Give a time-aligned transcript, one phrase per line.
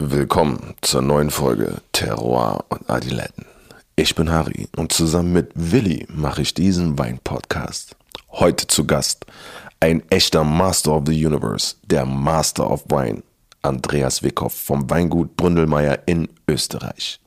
[0.00, 3.44] Willkommen zur neuen Folge Terroir und Adiletten.
[3.96, 7.96] Ich bin Harry und zusammen mit Willi mache ich diesen Wein-Podcast.
[8.30, 9.26] Heute zu Gast
[9.80, 13.24] ein echter Master of the Universe, der Master of Wine,
[13.62, 17.18] Andreas Wickhoff vom Weingut Bründelmeier in Österreich.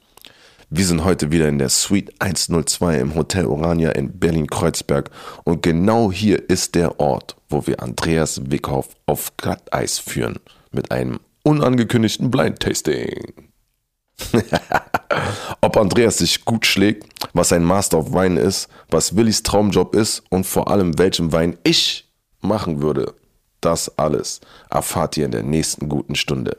[0.69, 5.11] Wir sind heute wieder in der Suite 102 im Hotel Orania in Berlin-Kreuzberg
[5.43, 10.39] und genau hier ist der Ort, wo wir Andreas Wickhoff auf Glatteis führen
[10.71, 13.51] mit einem unangekündigten Blind Tasting.
[15.61, 20.23] Ob Andreas sich gut schlägt, was ein Master of Wine ist, was Willis Traumjob ist
[20.29, 22.09] und vor allem welchen Wein ich
[22.41, 23.13] machen würde,
[23.61, 26.57] das alles erfahrt ihr in der nächsten guten Stunde.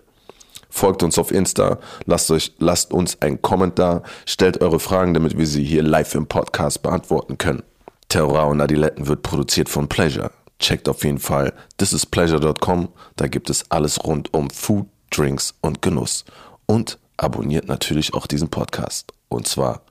[0.70, 5.46] Folgt uns auf Insta, lasst, euch, lasst uns einen Kommentar, stellt eure Fragen, damit wir
[5.46, 7.62] sie hier live im Podcast beantworten können.
[8.08, 10.30] Terror und Adiletten wird produziert von Pleasure.
[10.62, 16.24] Checkt auf jeden Fall thisispleasure.com, da gibt es alles rund um Food, Drinks und Genuss.
[16.66, 19.12] Und abonniert natürlich auch diesen Podcast.
[19.28, 19.82] Und zwar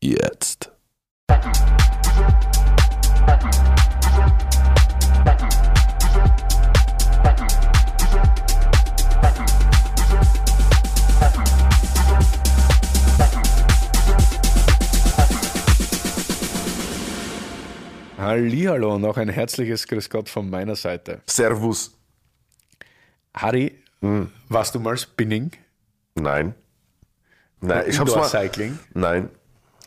[0.00, 0.72] jetzt.
[18.26, 21.20] Hallihallo und auch ein herzliches Grüß Gott von meiner Seite.
[21.26, 21.96] Servus.
[23.32, 23.78] Harry,
[24.48, 25.52] warst du mal Spinning?
[26.16, 26.56] Nein.
[27.60, 28.24] Nein, ich hab's mal.
[28.24, 28.80] Cycling.
[28.94, 29.28] Nein,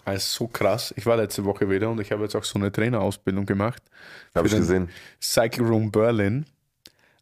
[0.05, 0.93] Also so krass.
[0.95, 3.83] Ich war letzte Woche wieder und ich habe jetzt auch so eine Trainerausbildung gemacht.
[4.33, 4.87] habe ich gesehen.
[5.21, 6.45] Cycle Room Berlin.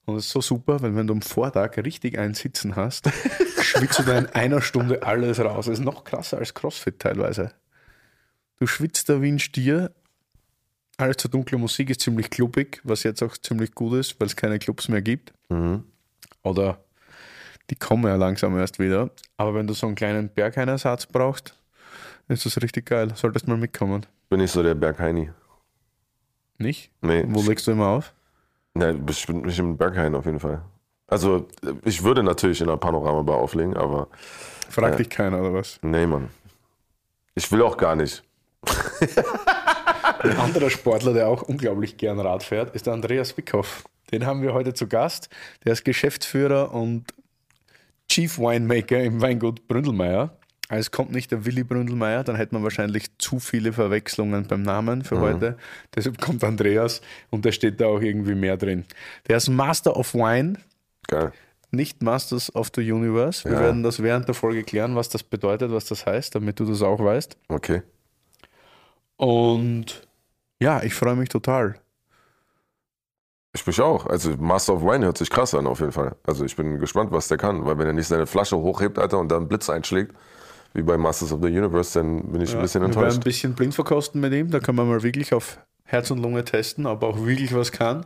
[0.06, 3.10] Und es ist so super, weil wenn du am Vortag richtig einen Sitzen hast,
[3.62, 5.66] schwitzt du da in einer Stunde alles raus.
[5.66, 7.54] Das ist noch krasser als Crossfit teilweise.
[8.60, 9.92] Du schwitzt da wie ein Stier.
[10.98, 14.36] Alles zur dunkle Musik ist ziemlich klubbig, was jetzt auch ziemlich gut ist, weil es
[14.36, 15.32] keine Clubs mehr gibt.
[15.50, 15.84] Mhm.
[16.44, 16.80] Oder
[17.70, 19.12] die kommen ja langsam erst wieder.
[19.38, 21.54] Aber wenn du so einen kleinen Bergheinersatz brauchst,
[22.30, 23.12] ist das richtig geil.
[23.16, 24.06] Solltest mal mitkommen.
[24.30, 25.30] Bin ich so der Bergheini.
[26.58, 26.92] Nicht?
[27.02, 28.14] Nee, Wo legst du immer auf?
[28.74, 30.64] Nein, bestimmt nicht im Berghain auf jeden Fall.
[31.08, 31.48] Also,
[31.86, 34.08] ich würde natürlich in einer Panoramabar auflegen, aber
[34.70, 34.98] Fragt Ja.
[34.98, 35.80] dich keiner oder was?
[35.84, 36.30] nee, Mann.
[37.36, 38.24] Ich will auch gar nicht.
[40.20, 43.86] Ein anderer Sportler, der auch unglaublich gern Rad fährt, ist der Andreas Wickhoff.
[44.12, 45.30] Den haben wir heute zu Gast.
[45.66, 47.06] Der ist Geschäftsführer und
[48.10, 50.38] Chief Winemaker im Weingut Bründelmeier.
[50.70, 54.64] Also es kommt nicht der Willi Bründelmeier, dann hätte man wahrscheinlich zu viele Verwechslungen beim
[54.64, 55.58] Namen für heute.
[55.96, 58.84] Deshalb kommt Andreas und da steht da auch irgendwie mehr drin.
[59.30, 60.56] Der ist Master of Wine,
[61.08, 61.32] Geil.
[61.72, 63.46] nicht Masters of the Universe.
[63.46, 63.60] Wir Ja.
[63.62, 66.82] werden das während der Folge klären, was das bedeutet, was das heißt, damit du das
[66.82, 67.38] auch weißt.
[67.48, 67.82] Okay.
[69.16, 70.07] Und
[70.62, 71.76] ja, ich freue mich total.
[73.54, 74.06] Ich mich auch.
[74.06, 76.16] Also, Master of Wine hört sich krass an, auf jeden Fall.
[76.26, 79.18] Also, ich bin gespannt, was der kann, weil wenn er nicht seine Flasche hochhebt, Alter,
[79.20, 80.14] und dann Blitz einschlägt,
[80.74, 83.24] wie bei Masters of the Universe, dann bin ich ein bisschen wir werden ein enttäuscht.
[83.24, 84.52] bisschen blind verkosten mit ihm.
[84.52, 87.72] Da können wir mal wirklich auf Herz und Lunge testen, ob er auch wirklich was
[87.72, 88.06] kann.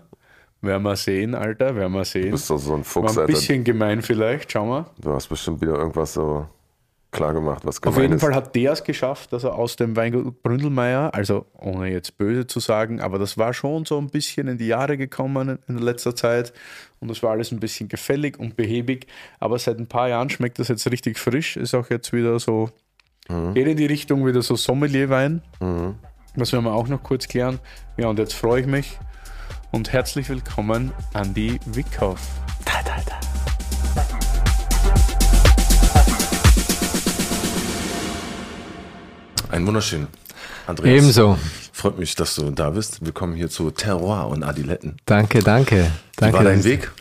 [0.61, 2.31] Werden wir sehen, Alter, werden wir Du sehen.
[2.31, 3.33] bist doch so ein Fuchs, War ein Alter.
[3.33, 4.85] bisschen gemein vielleicht, schauen wir.
[5.01, 6.47] Du hast bestimmt wieder irgendwas so
[7.11, 8.21] klar gemacht, was Auf gemein jeden ist.
[8.21, 12.47] Fall hat der es geschafft, dass er aus dem Weingut Bründelmeier, also ohne jetzt böse
[12.47, 16.15] zu sagen, aber das war schon so ein bisschen in die Jahre gekommen in letzter
[16.15, 16.53] Zeit
[16.99, 19.07] und das war alles ein bisschen gefällig und behäbig,
[19.39, 22.69] aber seit ein paar Jahren schmeckt das jetzt richtig frisch, ist auch jetzt wieder so,
[23.53, 25.95] geht in die Richtung wieder so Sommelierwein, Mhm.
[26.35, 27.59] das werden wir auch noch kurz klären.
[27.97, 28.97] Ja, und jetzt freue ich mich
[29.71, 32.19] und herzlich willkommen Andy Wickhoff.
[39.51, 40.07] Ein wunderschön.
[40.67, 41.01] Andreas.
[41.03, 41.37] Ebenso.
[41.73, 43.03] Freut mich, dass du da bist.
[43.05, 44.97] Willkommen hier zu Terroir und Adiletten.
[45.05, 45.83] Danke, danke.
[45.85, 46.91] Wie danke war dein Weg?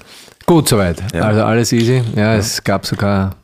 [0.47, 1.03] Gut soweit.
[1.15, 1.23] Ja.
[1.23, 2.03] Also alles easy.
[2.17, 3.35] Ja, es gab sogar ein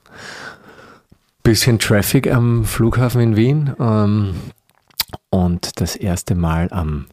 [1.42, 3.72] bisschen Traffic am Flughafen in Wien.
[3.78, 4.34] Ähm,
[5.30, 7.06] und das erste Mal am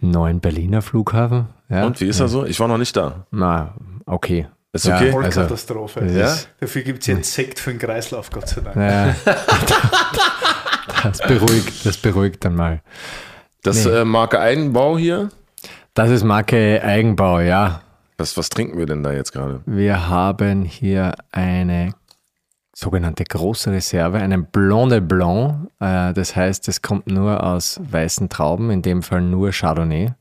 [0.00, 1.48] neuen Berliner Flughafen.
[1.68, 1.84] Ja.
[1.86, 2.44] Und wie ist er so?
[2.46, 3.26] Ich war noch nicht da.
[3.30, 3.74] Na,
[4.06, 4.46] okay.
[4.72, 5.06] Ist Ja, okay?
[5.06, 6.06] also- Vollkatastrophe.
[6.06, 6.32] Ja?
[6.32, 8.76] ist- Dafür gibt es jetzt Sekt für den Kreislauf, Gott sei Dank.
[11.02, 12.80] Das beruhigt, das beruhigt dann mal.
[13.62, 13.92] Das Nee.
[13.92, 15.28] äh, Marke Eigenbau hier.
[15.94, 17.82] Das ist Marke Eigenbau, ja.
[18.18, 19.60] Was, was trinken wir denn da jetzt gerade?
[19.66, 21.92] Wir haben hier eine
[22.74, 25.68] sogenannte große Reserve, einen Blanc de Blanc.
[25.80, 30.12] Äh, das heißt, es kommt nur aus weißen Trauben, in dem Fall nur Chardonnay.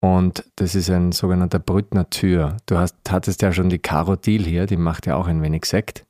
[0.00, 2.58] Und das ist ein sogenannter Brut Nature.
[2.66, 5.64] Du hast, hattest ja schon die Caro Deal hier, die macht ja auch ein wenig
[5.64, 6.04] Sekt.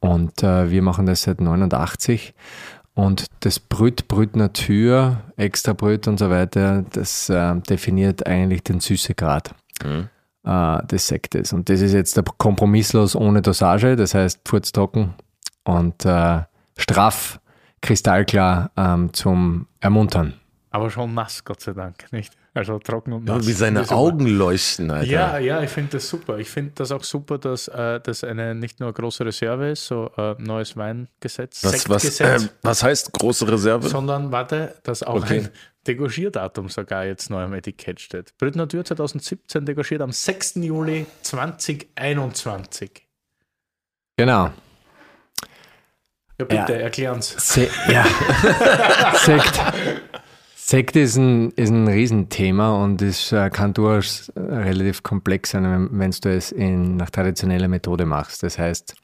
[0.00, 2.34] Und äh, wir machen das seit 89.
[2.94, 8.80] Und das Brüt, Brüt Natur, Extra Brüt und so weiter, das äh, definiert eigentlich den
[8.80, 9.54] Süßegrad.
[9.84, 10.08] Mhm.
[10.44, 11.52] äh, des Sektes.
[11.52, 15.14] Und das ist jetzt der kompromisslos ohne Dosage, das heißt furztrocken
[15.64, 16.42] und äh,
[16.76, 17.40] straff,
[17.80, 20.34] kristallklar ähm, zum Ermuntern.
[20.70, 22.34] Aber schon nass, Gott sei Dank, nicht?
[22.58, 23.46] Also trocken und Ja, nass.
[23.46, 23.88] wie seine.
[23.90, 25.06] Augen leuchten, Alter.
[25.08, 26.38] Ja, ja, ich finde das super.
[26.38, 30.10] Ich finde das auch super, dass äh, das eine nicht nur große Reserve ist, so
[30.16, 33.88] äh, neues Weingesetz, Was, was, ähm, was heißt große Reserve?
[33.88, 35.38] sondern warte, dass auch Okay.
[35.42, 35.48] ein
[35.86, 38.36] Degorgierdatum sogar jetzt neu am Etikett steht.
[38.38, 40.56] Brüt Natur 2017 degorgiert am 6.
[40.56, 43.06] Juli 2021.
[44.16, 44.50] Genau.
[46.40, 46.78] Ja, bitte, Ja.
[46.80, 47.36] erklären's.
[47.38, 48.04] Se ja.
[49.14, 49.60] Sekt.
[50.70, 55.88] Sekt ist ein, ist ein Riesenthema und es äh, kann durchaus äh, relativ komplex sein,
[55.92, 58.42] wenn, du es in, nach traditioneller Methode machst.
[58.42, 58.94] Das heißt,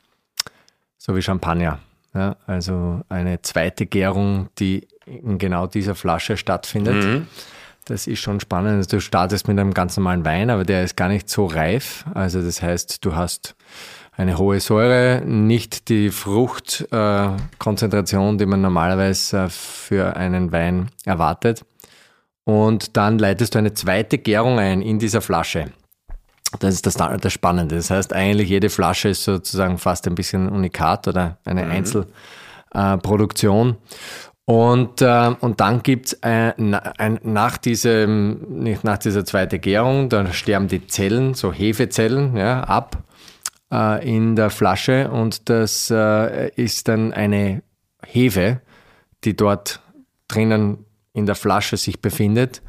[0.98, 1.78] so wie Champagner.
[2.12, 7.26] Ja, also eine zweite Gärung, die in genau dieser Flasche stattfindet.
[7.86, 8.76] Das ist schon spannend.
[8.76, 12.04] Also Du startest mit einem ganz normalen Wein, aber der ist gar nicht so reif.
[12.12, 13.56] Also das heißt, du hast
[14.16, 21.64] eine hohe Säure, nicht die Fruchtkonzentration, äh, die man normalerweise äh, für einen Wein erwartet.
[22.44, 25.66] Und dann leitest du eine zweite Gärung ein in dieser Flasche.
[26.60, 27.74] Das ist das, das Spannende.
[27.76, 33.76] Das heißt, eigentlich jede Flasche ist sozusagen fast ein bisschen unikat oder eine Einzelproduktion.
[34.44, 40.34] Und, äh, und dann gibt's äh, na, ein, nach, diesem, nach dieser zweiten Gärung, dann
[40.34, 42.98] sterben die Zellen, so Hefezellen, ja, ab
[43.72, 47.62] äh, in der Flasche und das äh, ist dann eine
[48.04, 48.60] Hefe,
[49.24, 49.80] die dort
[50.28, 52.62] drinnen in der Flasche sich befindet.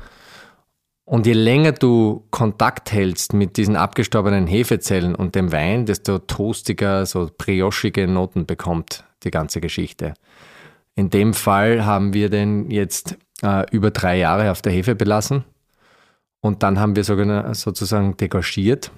[1.04, 7.06] Und je länger du Kontakt hältst mit diesen abgestorbenen Hefezellen und dem Wein, desto toastiger,
[7.06, 10.16] so briochige Noten bekommt die ganze Geschichte.
[10.96, 15.44] In dem Fall haben wir den jetzt äh, über drei Jahre auf der Hefe belassen
[16.42, 18.92] und dann haben wir sogar sozusagen degorgiert.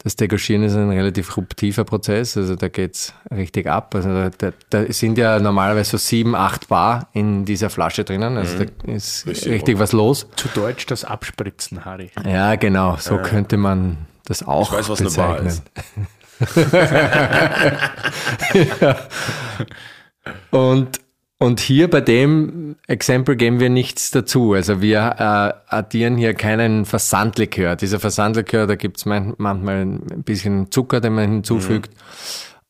[0.00, 3.92] Das Degorgieren ist ein relativ ruptiver Prozess, also da geht's richtig ab.
[3.96, 8.36] Also da, da, da sind ja normalerweise so sieben, acht Bar in dieser Flasche drinnen,
[8.36, 10.28] also da ist Richtig richtig, was los.
[10.36, 12.12] Zu Deutsch das Abspritzen, Harry.
[12.24, 15.48] Ja, genau, so könnte man das auch Ich weiß, was eine Bar bezeichnen.
[15.48, 15.62] ist.
[20.50, 21.00] Und,
[21.38, 24.54] und hier bei dem Exempel geben wir nichts dazu.
[24.54, 27.76] Also wir äh, addieren hier keinen Versandlikör.
[27.76, 31.92] Dieser Versandlikör, da gibt es man, manchmal ein bisschen Zucker, den man hinzufügt.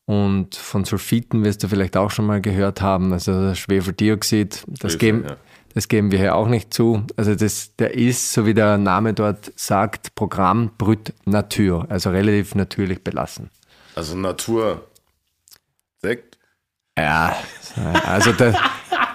[0.05, 3.11] Und von Sulfiten wirst du vielleicht auch schon mal gehört haben.
[3.11, 5.35] Also Schwefeldioxid, das, Schwefel, geben, ja.
[5.73, 7.03] das geben wir hier auch nicht zu.
[7.15, 12.53] Also das, der ist, so wie der Name dort sagt, Programm Brut Natur, also relativ
[12.53, 13.49] natürlich belassen.
[13.95, 14.83] Also Natur.
[16.01, 16.28] Sekt.
[17.01, 17.35] Ja,
[18.07, 18.53] also der,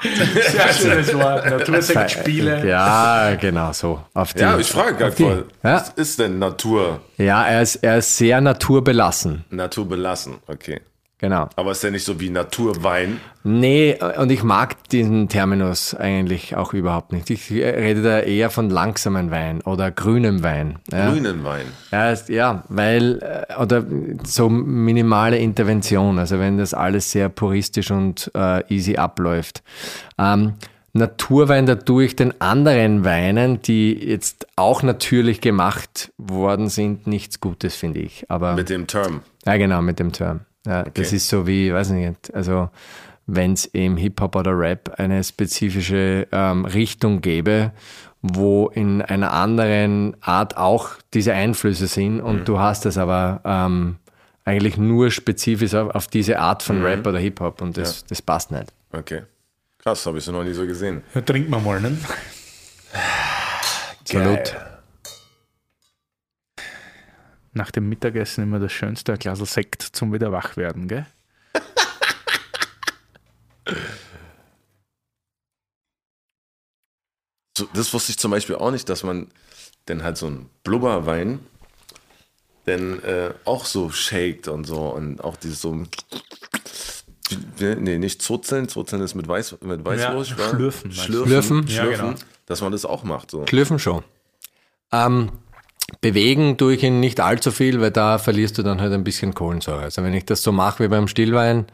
[0.02, 1.48] Sehr schönes Wort.
[1.48, 2.66] Natursektspiele.
[2.68, 4.00] Ja, genau so.
[4.12, 7.00] Auf die, Ja, ich frage die- einfach, Ja, was ist denn Natur?
[7.16, 9.44] ja er, ist, er ist sehr naturbelassen.
[9.50, 10.80] Natur belassen, okay.
[11.24, 11.48] Genau.
[11.56, 13.18] Aber ist ja nicht so wie Naturwein.
[13.44, 17.30] Nee, und ich mag diesen Terminus eigentlich auch überhaupt nicht.
[17.30, 20.80] Ich rede da eher von langsamen Wein oder grünem Wein.
[20.92, 21.10] Ja.
[21.10, 21.64] Grünen Wein.
[21.90, 23.86] Ja, ist, ja, weil, äh, oder
[24.24, 29.62] so minimale Intervention, also wenn das alles sehr puristisch und äh, easy abläuft.
[30.18, 30.56] Ähm,
[30.92, 37.40] Naturwein, da tue ich den anderen Weinen, die jetzt auch natürlich gemacht worden sind, nichts
[37.40, 38.26] Gutes, finde ich.
[38.28, 39.22] Aber Mit dem Term.
[39.46, 40.40] ja, genau, mit dem Term.
[40.66, 42.70] Ja, Das ist so wie, weiß nicht, also
[43.26, 47.72] wenn es im Hip-Hop oder Rap eine spezifische ähm, Richtung gäbe,
[48.22, 53.96] wo in einer anderen Art auch diese Einflüsse sind und du hast das aber ähm,
[54.44, 58.50] eigentlich nur spezifisch auf, auf diese Art von Rap oder Hip-Hop und das, das passt
[58.50, 58.72] nicht.
[58.92, 59.22] Okay.
[59.78, 61.02] Krass, habe ich so noch nie so gesehen.
[61.14, 61.96] Ja, trinken wir mal, ne?
[64.04, 64.56] Salut.
[67.54, 71.06] Nach dem Mittagessen immer das Schönste, ein Glas Sekt zum wieder wach werden, gell?
[77.56, 79.28] So, das wusste ich zum Beispiel auch nicht, dass man
[79.86, 81.40] dann halt so einen Blubberwein
[82.64, 85.82] dann äh, auch so shakt und so und auch dieses so
[87.60, 90.96] nee, nicht Zozeln, Zozeln ist mit Weiß mit Weißwurst, Ja, schlürfen, du?
[90.96, 91.26] Schlürfen?
[91.26, 92.20] Schlürfen, Ja, schlürfen, genau.
[92.46, 93.42] dass man das auch macht so.
[93.42, 94.02] Klüffen schon.
[94.92, 95.30] Ähm,
[96.00, 99.34] bewegen tue ich ihn nicht allzu viel, weil da verlierst du dann halt ein bisschen
[99.34, 99.82] Kohlensäure.
[99.82, 101.66] Also wenn ich das so mache wie beim Stillwein,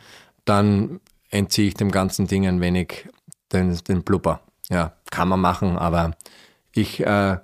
[0.44, 1.00] dann
[1.30, 3.08] entziehe ich dem ganzen Ding ein wenig
[3.52, 4.40] den, den Blubber.
[4.68, 6.16] Ja, kann man machen, aber
[6.72, 7.38] ich äh,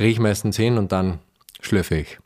[0.00, 1.18] riech meistens hin und dann
[1.60, 2.18] schlürfe ich.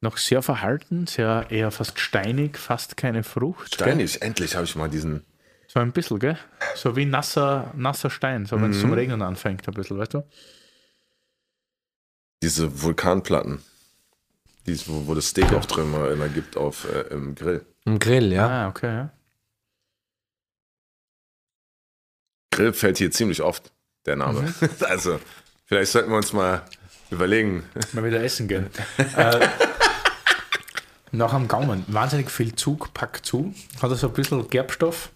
[0.00, 3.74] Noch sehr verhalten, sehr eher fast steinig, fast keine Frucht.
[3.74, 5.24] Steinig, endlich habe ich mal diesen
[5.68, 6.38] So ein bisschen, gell?
[6.74, 10.24] So wie nasser, nasser Stein, so wenn es zum Regnen anfängt, ein bisschen, weißt du?
[12.42, 13.62] Diese Vulkanplatten.
[14.66, 17.64] Dies, wo, wo das Steak auch drin mal immer gibt auf, äh, im Grill.
[17.84, 18.48] Im Grill, ja.
[18.48, 19.12] Ah, okay, ja.
[22.50, 23.72] Grill fällt hier ziemlich oft,
[24.06, 24.42] der Name.
[24.42, 24.68] Mhm.
[24.80, 25.20] Also,
[25.66, 26.62] vielleicht sollten wir uns mal
[27.10, 27.64] überlegen.
[27.92, 28.70] Mal wieder essen gehen.
[29.16, 29.48] äh,
[31.12, 33.54] nach am Gaumen, wahnsinnig viel Zug, pack zu.
[33.80, 35.10] Hat so ein bisschen Gerbstoff.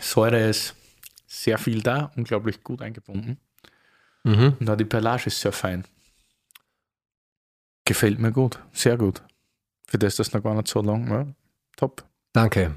[0.00, 0.74] Säure ist
[1.26, 3.38] sehr viel da, unglaublich gut eingebunden.
[4.24, 4.56] Mhm.
[4.60, 5.84] Und auch die Perlage ist sehr fein.
[7.84, 9.22] Gefällt mir gut, sehr gut.
[9.86, 11.26] Für das das noch gar nicht so lang war.
[11.76, 12.04] Top.
[12.32, 12.76] Danke.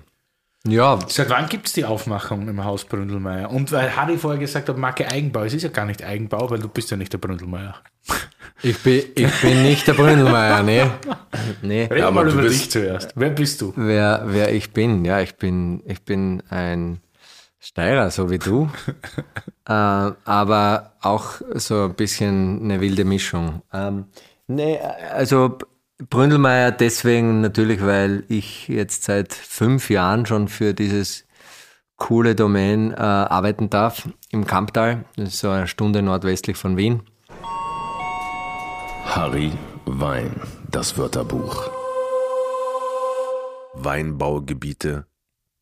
[0.67, 3.51] Ja, Seit wann gibt es die Aufmachung im Haus Bründelmeier?
[3.51, 6.57] Und weil Harry vorher gesagt hat, Marke Eigenbau, es ist ja gar nicht Eigenbau, weil
[6.57, 7.75] du bist ja nicht der Bründelmeier.
[8.63, 10.89] ich bin, ich bin nicht der Bründelmeier, nee.
[11.61, 11.83] nee.
[11.85, 13.11] Reden aber mal du über bist- dich zuerst.
[13.15, 13.73] Wer bist du?
[13.75, 16.99] Wer, wer ich bin, ja, ich bin, ich bin ein
[17.65, 18.69] Steirer, so wie du.
[19.67, 23.63] äh, aber auch so ein bisschen eine wilde Mischung.
[23.73, 24.05] Ähm,
[24.45, 25.57] nee, also
[25.97, 31.25] Bründelmeier deswegen natürlich, weil ich jetzt seit fünf Jahren schon für dieses
[31.95, 35.05] coole Domain äh, arbeiten darf im Kamptal.
[35.15, 37.01] Das ist so eine Stunde nordwestlich von Wien.
[39.05, 39.51] Harry
[39.85, 41.67] Wein, das Wörterbuch.
[43.73, 45.07] Weinbaugebiete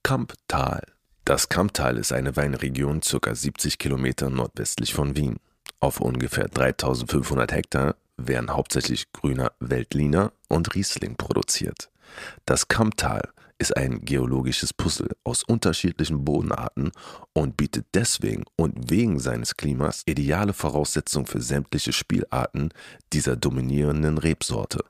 [0.04, 0.93] Kamptal.
[1.26, 3.34] Das Kamptal ist eine Weinregion ca.
[3.34, 5.38] 70 Kilometer nordwestlich von Wien.
[5.80, 11.90] Auf ungefähr 3500 Hektar werden hauptsächlich grüner Veltliner und Riesling produziert.
[12.46, 13.22] Das Kamptal
[13.58, 16.92] ist ein geologisches Puzzle aus unterschiedlichen Bodenarten
[17.32, 22.74] und bietet deswegen und wegen seines Klimas ideale Voraussetzungen für sämtliche Spielarten
[23.14, 24.84] dieser dominierenden Rebsorte.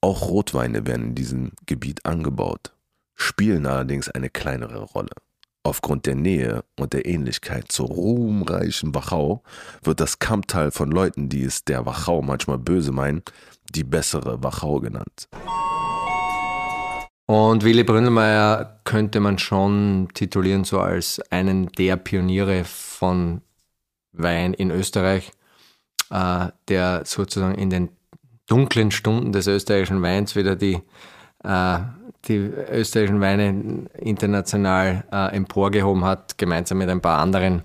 [0.00, 2.72] Auch Rotweine werden in diesem Gebiet angebaut,
[3.14, 5.10] spielen allerdings eine kleinere Rolle.
[5.68, 9.42] Aufgrund der Nähe und der Ähnlichkeit zur ruhmreichen Wachau
[9.82, 13.22] wird das Kamptal von Leuten, die es der Wachau manchmal böse meinen,
[13.74, 15.28] die bessere Wachau genannt.
[17.26, 23.42] Und Willy Bründelmeier könnte man schon titulieren so als einen der Pioniere von
[24.12, 25.32] Wein in Österreich,
[26.08, 27.90] äh, der sozusagen in den
[28.46, 30.80] dunklen Stunden des österreichischen Weins wieder die,
[31.44, 31.78] äh,
[32.28, 37.62] die österreichischen Weine international äh, emporgehoben hat, gemeinsam mit ein paar anderen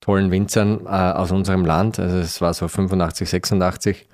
[0.00, 1.98] tollen Winzern äh, aus unserem Land.
[1.98, 4.06] Also es war so 85, 86.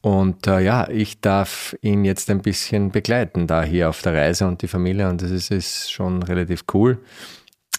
[0.00, 4.48] Und äh, ja, ich darf ihn jetzt ein bisschen begleiten, da hier auf der Reise
[4.48, 5.08] und die Familie.
[5.08, 6.98] Und das ist, ist schon relativ cool.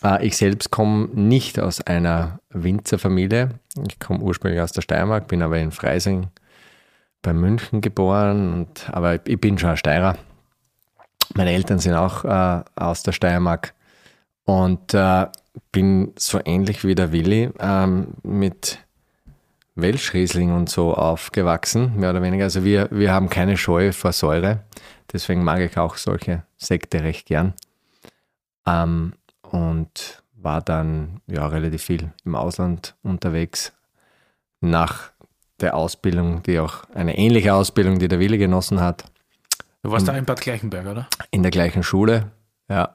[0.04, 3.50] Äh, ich selbst komme nicht aus einer Winzerfamilie.
[3.90, 6.28] Ich komme ursprünglich aus der Steiermark, bin aber in Freising
[7.22, 8.54] bei München geboren.
[8.54, 10.18] Und, aber ich bin schon ein Steirer.
[11.36, 13.74] Meine Eltern sind auch äh, aus der Steiermark.
[14.46, 15.28] Und äh,
[15.72, 18.80] bin so ähnlich wie der Willi ähm, mit
[19.76, 22.46] Welschriesling und so aufgewachsen, mehr oder weniger.
[22.46, 24.60] Also wir, wir haben keine Scheu vor Säure.
[25.12, 27.54] Deswegen mag ich auch solche Sekte recht gern.
[28.66, 33.74] Ähm, und war dann ja relativ viel im Ausland unterwegs.
[34.62, 35.12] Nach
[35.60, 39.06] der Ausbildung, die auch eine ähnliche Ausbildung, die der Willi genossen hat,
[39.84, 41.08] Du warst da in Bad Gleichenberg, oder?
[41.30, 42.32] in der gleichen Schule.
[42.70, 42.94] Ja.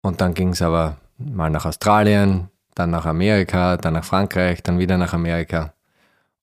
[0.00, 4.78] Und dann ging es aber mal nach Australien, dann nach Amerika, dann nach Frankreich, dann
[4.78, 5.74] wieder nach Amerika.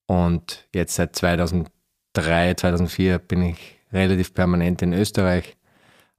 [0.06, 5.58] Und jetzt seit 2003, 2004 bin ich relativ permanent in Österreich,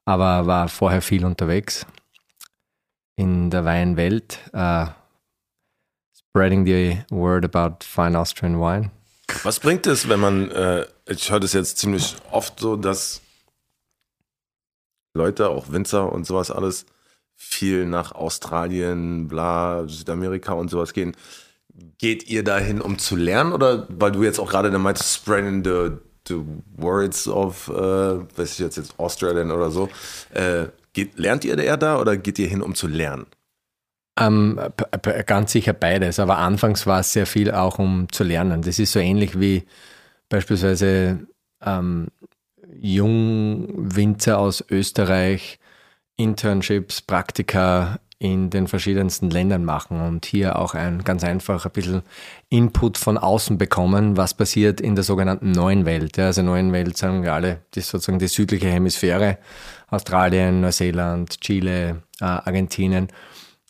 [0.04, 1.86] aber war vorher viel unterwegs
[3.14, 4.40] in der Weinwelt.
[4.52, 4.86] Uh,
[6.16, 8.90] spreading the word about fine Austrian wine.
[9.42, 13.20] Was bringt es, wenn man, äh, ich höre das jetzt ziemlich oft so, dass
[15.16, 16.86] Leute, auch Winzer und sowas alles,
[17.36, 21.16] viel nach Australien, bla, Südamerika und sowas gehen.
[21.98, 23.52] Geht ihr dahin, um zu lernen?
[23.52, 25.96] Oder weil du jetzt auch gerade da meintest, spreading the,
[26.28, 26.40] the
[26.76, 29.88] words of, äh, weiß ich jetzt, jetzt Australien oder so.
[30.32, 33.26] Äh, geht, lernt ihr eher da oder geht ihr hin, um zu lernen?
[34.16, 34.60] Ähm,
[35.26, 38.62] ganz sicher beides, aber anfangs war es sehr viel auch um zu lernen.
[38.62, 39.64] Das ist so ähnlich wie
[40.28, 41.26] beispielsweise
[41.64, 42.08] ähm,
[42.80, 45.58] Jungwinzer aus Österreich
[46.16, 52.02] Internships, Praktika in den verschiedensten Ländern machen und hier auch ein ganz einfach ein bisschen
[52.48, 56.16] Input von außen bekommen, was passiert in der sogenannten neuen Welt.
[56.16, 59.38] Ja, also neuen Welt sagen wir alle, das ist sozusagen die südliche Hemisphäre,
[59.88, 63.08] Australien, Neuseeland, Chile, äh, Argentinien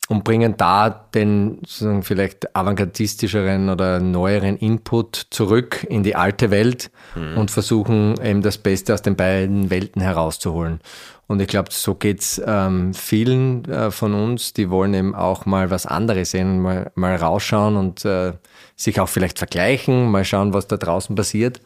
[0.09, 6.91] und bringen da den sozusagen vielleicht avantgardistischeren oder neueren Input zurück in die alte Welt
[7.37, 10.81] und versuchen eben das Beste aus den beiden Welten herauszuholen.
[11.27, 15.71] Und ich glaube, so geht's ähm, vielen äh, von uns, die wollen eben auch mal
[15.71, 18.35] was anderes sehen, mal, mal rausschauen und äh,
[18.77, 21.63] sich auch vielleicht vergleichen, mal schauen, was da draußen passiert.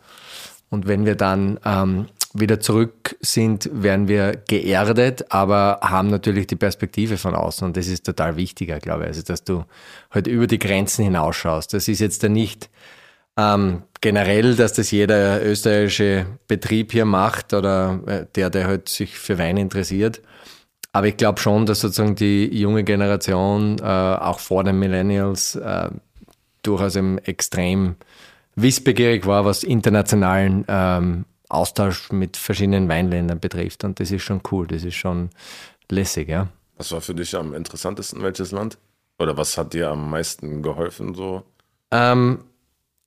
[0.70, 6.56] Und wenn wir dann ähm, wieder zurück sind, werden wir geerdet, aber haben natürlich die
[6.56, 7.66] Perspektive von außen.
[7.66, 9.08] Und das ist total wichtiger, glaube ich.
[9.08, 9.64] Also, dass du
[10.10, 11.72] halt über die Grenzen hinausschaust.
[11.72, 12.68] Das ist jetzt da nicht
[13.36, 19.18] ähm, generell, dass das jeder österreichische Betrieb hier macht oder äh, der, der halt sich
[19.18, 20.20] für Wein interessiert.
[20.92, 25.90] Aber ich glaube schon, dass sozusagen die junge Generation, äh, auch vor den Millennials, äh,
[26.62, 27.96] durchaus extrem
[28.56, 33.84] wissbegierig war, was internationalen ähm, Austausch mit verschiedenen Weinländern betrifft.
[33.84, 35.30] Und das ist schon cool, das ist schon
[35.90, 36.48] lässig, ja.
[36.76, 38.78] Was war für dich am interessantesten, welches Land?
[39.18, 41.42] Oder was hat dir am meisten geholfen so?
[41.90, 42.44] Ähm,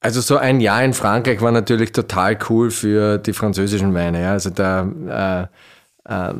[0.01, 4.21] also so ein Jahr in Frankreich war natürlich total cool für die französischen Weine.
[4.21, 4.31] Ja.
[4.31, 5.48] Also da
[6.05, 6.33] äh, äh,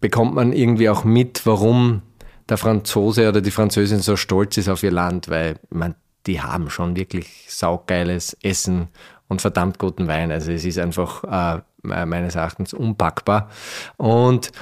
[0.00, 2.02] bekommt man irgendwie auch mit, warum
[2.48, 5.94] der Franzose oder die Französin so stolz ist auf ihr Land, weil man,
[6.26, 8.88] die haben schon wirklich saugeiles Essen
[9.28, 10.30] und verdammt guten Wein.
[10.30, 13.50] Also es ist einfach äh, meines Erachtens unpackbar.
[13.96, 14.52] Und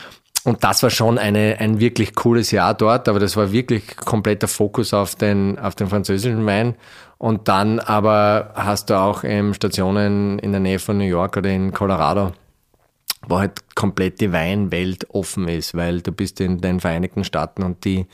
[0.45, 4.49] und das war schon eine, ein wirklich cooles Jahr dort, aber das war wirklich kompletter
[4.49, 6.75] Fokus auf den, auf den französischen Wein.
[7.17, 11.49] Und dann aber hast du auch ähm, Stationen in der Nähe von New York oder
[11.51, 12.33] in Colorado,
[13.29, 17.85] wo halt komplett die Weinwelt offen ist, weil du bist in den Vereinigten Staaten und
[17.85, 18.07] die,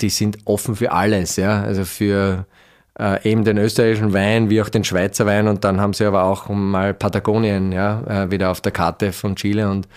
[0.00, 1.62] die sind offen für alles, ja.
[1.62, 2.46] Also für
[2.98, 6.24] äh, eben den österreichischen Wein wie auch den Schweizer Wein und dann haben sie aber
[6.24, 9.88] auch mal Patagonien, ja, äh, wieder auf der Karte von Chile und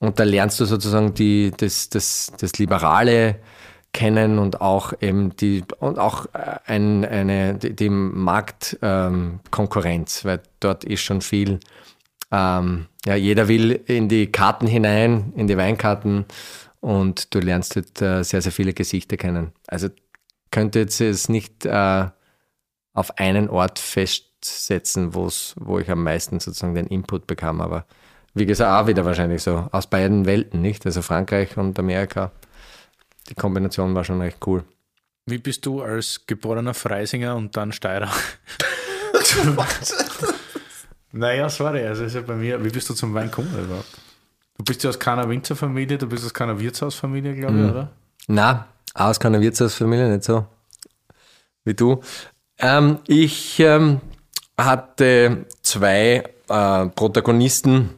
[0.00, 3.40] und da lernst du sozusagen die, das, das, das Liberale
[3.92, 10.40] kennen und auch eben die und auch äh, ein, eine die, die Marktkonkurrenz, ähm, weil
[10.60, 11.58] dort ist schon viel.
[12.30, 16.26] Ähm, ja, jeder will in die Karten hinein, in die Weinkarten
[16.80, 19.52] und du lernst dort äh, sehr, sehr viele Gesichter kennen.
[19.66, 19.88] Also
[20.50, 22.06] könnte jetzt es nicht äh,
[22.98, 27.86] auf einen Ort festsetzen, wo ich am meisten sozusagen den Input bekam, aber
[28.34, 30.84] wie gesagt, auch wieder wahrscheinlich so aus beiden Welten, nicht?
[30.84, 32.32] Also Frankreich und Amerika.
[33.28, 34.64] Die Kombination war schon recht cool.
[35.26, 38.10] Wie bist du als geborener Freisinger und dann Steirer?
[41.12, 43.96] naja, sorry, also ist ja bei mir, wie bist du zum Wein gekommen überhaupt?
[44.56, 47.70] Du bist ja aus keiner Winzerfamilie, du bist aus keiner Wirtshausfamilie, glaube ich, mhm.
[47.70, 47.90] oder?
[48.26, 50.46] Na, aus keiner Wirtshausfamilie, nicht so
[51.68, 52.00] wie du.
[52.58, 54.00] Ähm, ich ähm,
[54.56, 57.90] hatte zwei äh, Protagonisten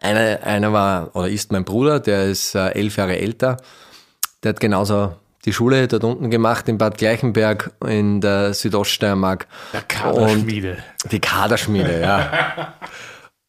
[0.00, 3.56] einer, einer war oder ist mein Bruder, der ist äh, elf Jahre älter.
[4.42, 9.46] Der hat genauso die Schule dort unten gemacht in Bad Gleichenberg in der Südoststeiermark.
[9.72, 10.78] Der Kaderschmiede.
[11.04, 12.74] Und die Kaderschmiede, ja.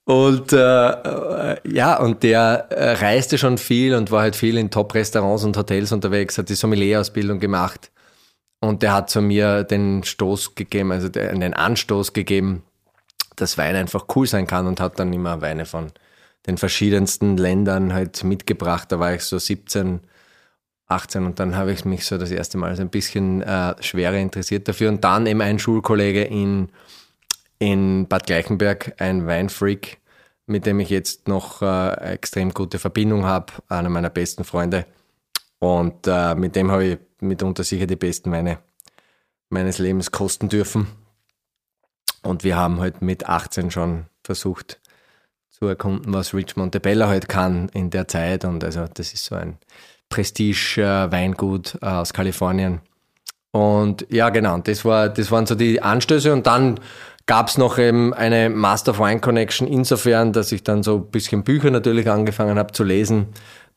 [0.06, 5.44] Und äh, ja, und der äh, reiste schon viel und war halt viel in Top-Restaurants
[5.44, 7.92] und Hotels unterwegs, hat die Sommelier-Ausbildung gemacht.
[8.60, 12.64] Und der hat zu mir den Stoß gegeben, also den Anstoß gegeben,
[13.36, 15.92] dass Wein einfach cool sein kann und hat dann immer Weine von
[16.48, 18.92] den verschiedensten Ländern halt mitgebracht.
[18.92, 20.00] Da war ich so 17,
[20.88, 24.18] 18 und dann habe ich mich so das erste Mal so ein bisschen äh, schwerer
[24.18, 24.90] interessiert dafür.
[24.90, 26.70] Und dann eben ein Schulkollege in,
[27.60, 30.00] in Bad Gleichenberg, ein Weinfreak,
[30.46, 34.86] mit dem ich jetzt noch äh, extrem gute Verbindung habe, einer meiner besten Freunde.
[35.60, 38.60] Und äh, mit dem habe ich mitunter sicher die besten Weine
[39.50, 40.88] meines Lebens kosten dürfen.
[42.24, 44.80] Und wir haben halt mit 18 schon versucht,
[45.50, 48.46] zu erkunden, was Rich Montebello halt kann in der Zeit.
[48.46, 49.58] Und also das ist so ein
[50.10, 52.82] Prestige-Weingut äh, aus Kalifornien.
[53.52, 56.32] Und ja, genau, das, war, das waren so die Anstöße.
[56.32, 56.80] Und dann
[57.26, 61.12] gab es noch eben eine Master of Wine Connection insofern, dass ich dann so ein
[61.12, 63.28] bisschen Bücher natürlich angefangen habe zu lesen.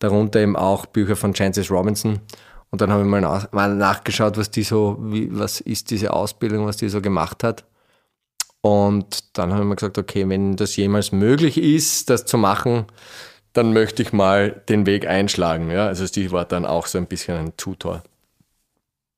[0.00, 2.20] Darunter eben auch Bücher von Chances Robinson.
[2.70, 6.12] Und dann habe ich mal, nach, mal nachgeschaut, was die so, wie, was ist diese
[6.12, 7.64] Ausbildung, was die so gemacht hat.
[8.62, 12.86] Und dann haben wir gesagt, okay, wenn das jemals möglich ist, das zu machen,
[13.52, 15.70] dann möchte ich mal den Weg einschlagen.
[15.70, 15.86] Ja?
[15.86, 18.02] Also die war dann auch so ein bisschen ein Tutor.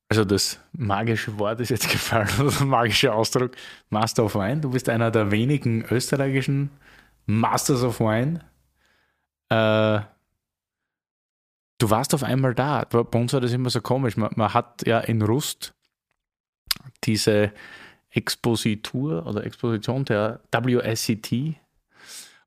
[0.09, 3.51] Also das magische Wort ist jetzt gefallen, oder der magische Ausdruck,
[3.89, 4.61] Master of Wine.
[4.61, 6.69] Du bist einer der wenigen österreichischen
[7.25, 8.39] Masters of Wine.
[9.49, 10.01] Äh,
[11.83, 12.85] du warst auf einmal da.
[12.85, 14.15] Bei uns war das immer so komisch.
[14.15, 15.73] Man, man hat ja in Rust
[17.03, 17.51] diese
[18.09, 21.55] Expositur oder Exposition der WSCT.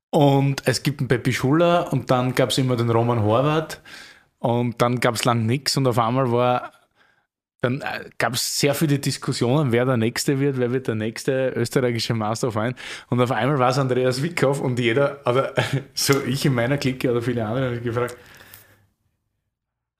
[0.09, 3.81] Und es gibt einen Peppi Schuller und dann gab es immer den Roman Horvath
[4.39, 6.71] und dann gab es lang nichts und auf einmal war,
[7.61, 11.49] dann äh, gab es sehr viele Diskussionen, wer der Nächste wird, wer wird der nächste
[11.49, 12.75] österreichische Master of Wine.
[13.09, 15.53] Und auf einmal war es Andreas Wickhoff und jeder, oder
[15.93, 18.15] so ich in meiner Clique oder viele andere, haben gefragt,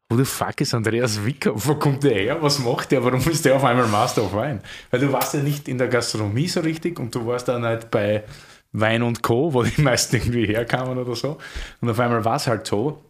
[0.10, 1.52] Who the fuck ist Andreas Wicker?
[1.54, 2.42] Wo kommt der her?
[2.42, 3.04] Was macht der?
[3.04, 4.62] Warum ist der auf einmal Master of Wine?
[4.90, 7.92] Weil du warst ja nicht in der Gastronomie so richtig und du warst dann halt
[7.92, 8.24] bei
[8.72, 11.38] Wein und Co., wo die meisten irgendwie herkamen oder so.
[11.82, 13.04] Und auf einmal war es halt so.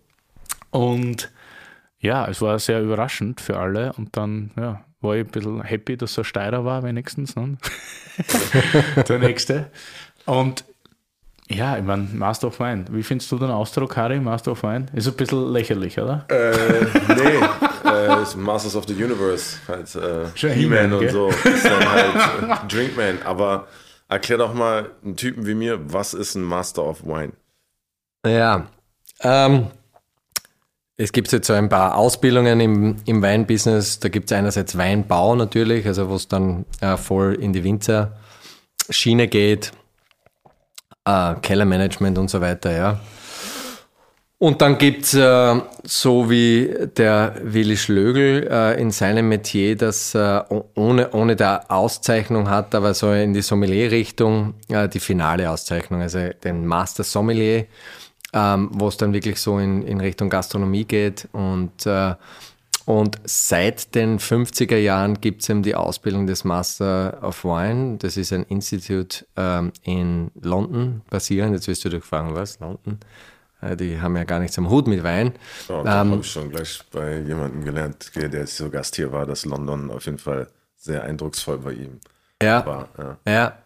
[0.71, 1.31] Und
[1.99, 3.93] ja, es war sehr überraschend für alle.
[3.93, 7.35] Und dann ja, war ich ein bisschen happy, dass er Steirer war, wenigstens.
[7.35, 7.57] Ne?
[9.07, 9.71] Der nächste.
[10.25, 10.65] Und
[11.49, 12.85] ja, ich meine, Master of Wine.
[12.91, 14.87] Wie findest du den Ausdruck, Harry, Master of Wine?
[14.93, 16.25] Ist ein bisschen lächerlich, oder?
[16.29, 21.29] Äh, nee, äh, Masters of the Universe, halt äh, He-Man und so.
[21.29, 23.19] Ist dann halt äh, Drinkman.
[23.23, 23.67] Aber
[24.09, 27.31] erklär doch mal einen Typen wie mir, was ist ein Master of Wine?
[28.25, 28.67] Ja,
[29.21, 29.67] ähm,
[30.97, 33.99] es gibt jetzt so ein paar Ausbildungen im, im Weinbusiness.
[33.99, 39.29] Da gibt es einerseits Weinbau natürlich, also wo es dann äh, voll in die Winzerschiene
[39.29, 39.71] geht
[41.07, 42.99] äh, Kellermanagement und so weiter, ja.
[44.39, 50.43] Und dann gibt's äh, so wie der Willi Schlögel äh, in seinem Metier, das äh,
[50.75, 56.19] ohne, ohne der Auszeichnung hat, aber so in die Sommelier-Richtung äh, die finale Auszeichnung, also
[56.43, 57.65] den Master Sommelier,
[58.31, 62.13] ähm, wo es dann wirklich so in, in Richtung Gastronomie geht und äh,
[62.87, 67.97] und seit den 50er Jahren gibt es eben die Ausbildung des Master of Wine.
[67.97, 71.53] Das ist ein Institut ähm, in London basierend.
[71.53, 72.61] Jetzt wirst du dich fragen, was?
[72.61, 73.01] London?
[73.59, 75.33] Äh, die haben ja gar nichts am Hut mit Wein.
[75.67, 79.43] Da ähm, habe ich schon gleich bei jemandem gelernt, der so Gast hier war, dass
[79.43, 80.47] London auf jeden Fall
[80.77, 81.99] sehr eindrucksvoll bei ihm
[82.41, 82.87] ja, war.
[82.97, 83.17] Ja.
[83.29, 83.57] ja.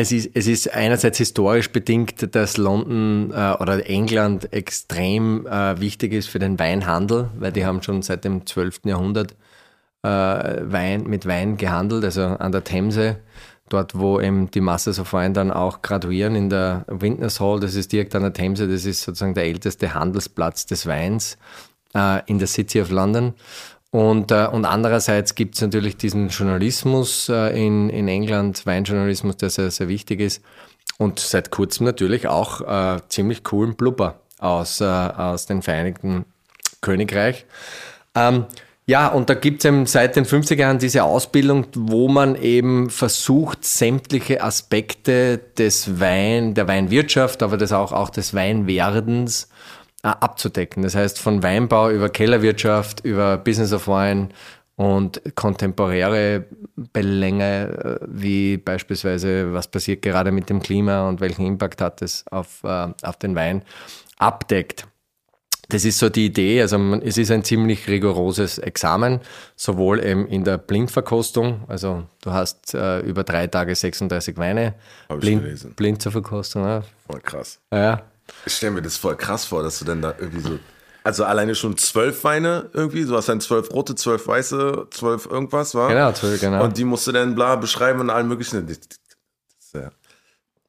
[0.00, 6.12] Es ist, es ist einerseits historisch bedingt, dass London äh, oder England extrem äh, wichtig
[6.12, 8.80] ist für den Weinhandel, weil die haben schon seit dem 12.
[8.84, 9.34] Jahrhundert
[10.02, 13.16] äh, Wein, mit Wein gehandelt, also an der Themse,
[13.68, 17.74] dort wo eben die Masters of Wine dann auch graduieren in der Wintners Hall, das
[17.74, 21.38] ist direkt an der Themse, das ist sozusagen der älteste Handelsplatz des Weins
[21.94, 23.34] äh, in der City of London.
[23.92, 29.50] Und, äh, und andererseits gibt es natürlich diesen Journalismus äh, in, in England, Weinjournalismus, der
[29.50, 30.42] sehr, sehr wichtig ist.
[30.96, 36.24] Und seit kurzem natürlich auch äh, ziemlich coolen Blubber aus, äh, aus den Vereinigten
[36.80, 37.44] Königreich.
[38.14, 38.46] Ähm,
[38.86, 42.88] ja, und da gibt es eben seit den 50er Jahren diese Ausbildung, wo man eben
[42.88, 49.48] versucht, sämtliche Aspekte des Wein, der Weinwirtschaft, aber das auch, auch des Weinwerdens
[50.02, 50.82] abzudecken.
[50.82, 54.28] Das heißt, von Weinbau über Kellerwirtschaft, über Business of Wine
[54.76, 56.46] und kontemporäre
[56.92, 62.24] Belänge, äh, wie beispielsweise, was passiert gerade mit dem Klima und welchen Impact hat es
[62.30, 63.62] auf, äh, auf den Wein,
[64.18, 64.86] abdeckt.
[65.68, 66.60] Das ist so die Idee.
[66.60, 69.20] Also es ist ein ziemlich rigoroses Examen,
[69.56, 71.62] sowohl eben in der Blindverkostung.
[71.68, 74.74] Also du hast äh, über drei Tage 36 Weine
[75.08, 76.64] blind, blind zur Verkostung.
[76.64, 76.82] Ja.
[77.06, 77.60] Voll krass.
[77.72, 78.02] Ja,
[78.44, 80.58] ich stelle mir das voll krass vor, dass du dann da irgendwie so.
[81.04, 85.74] Also alleine schon zwölf Weine irgendwie, du hast dann zwölf rote, zwölf weiße, zwölf irgendwas,
[85.74, 85.88] war?
[85.88, 86.62] Genau, zwölf, genau.
[86.62, 88.66] Und die musst du dann bla beschreiben und allen möglichen.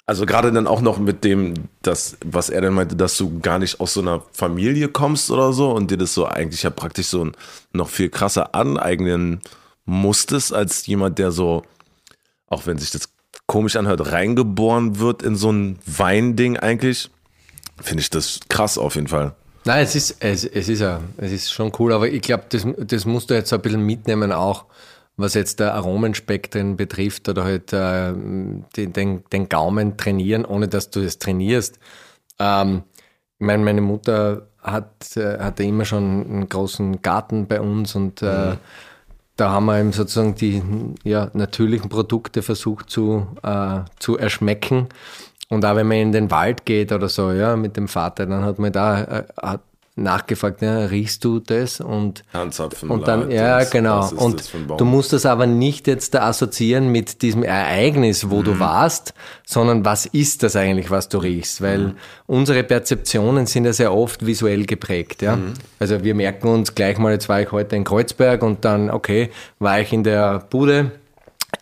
[0.06, 3.60] Also gerade dann auch noch mit dem, das, was er dann meinte, dass du gar
[3.60, 7.08] nicht aus so einer Familie kommst oder so und dir das so eigentlich ja praktisch
[7.08, 7.32] so
[7.72, 9.42] noch viel krasser aneignen
[9.86, 11.64] musstest, als jemand, der so,
[12.48, 13.10] auch wenn sich das
[13.46, 17.10] komisch anhört, reingeboren wird in so ein Weinding eigentlich
[17.82, 19.36] finde ich das krass auf jeden Fall.
[19.66, 22.68] Nein, es ist, es, es ist, ja, es ist schon cool, aber ich glaube, das,
[22.78, 24.66] das musst du jetzt so ein bisschen mitnehmen auch,
[25.16, 30.90] was jetzt der Aromenspektren betrifft oder halt äh, den, den, den, Gaumen trainieren, ohne dass
[30.90, 31.80] du es trainierst.
[32.40, 32.84] Ähm,
[33.40, 38.22] ich meine, meine Mutter hat, äh, hatte immer schon einen großen Garten bei uns und
[38.22, 38.58] äh, mhm.
[39.38, 40.62] da haben wir eben sozusagen die
[41.04, 44.88] ja, natürlichen Produkte versucht zu, äh, zu erschmecken.
[45.54, 48.44] Und auch wenn man in den Wald geht oder so, ja, mit dem Vater, dann
[48.44, 49.62] hat man da äh, hat
[49.96, 51.80] nachgefragt, ja, riechst du das?
[51.80, 54.10] Und, und dann, ja, genau.
[54.10, 58.44] Und du musst das aber nicht jetzt da assoziieren mit diesem Ereignis, wo mhm.
[58.46, 59.14] du warst,
[59.46, 61.62] sondern was ist das eigentlich, was du riechst?
[61.62, 61.96] Weil mhm.
[62.26, 65.36] unsere Perzeptionen sind ja sehr oft visuell geprägt, ja.
[65.36, 65.54] Mhm.
[65.78, 69.30] Also wir merken uns gleich mal, jetzt war ich heute in Kreuzberg und dann, okay,
[69.60, 70.92] war ich in der Bude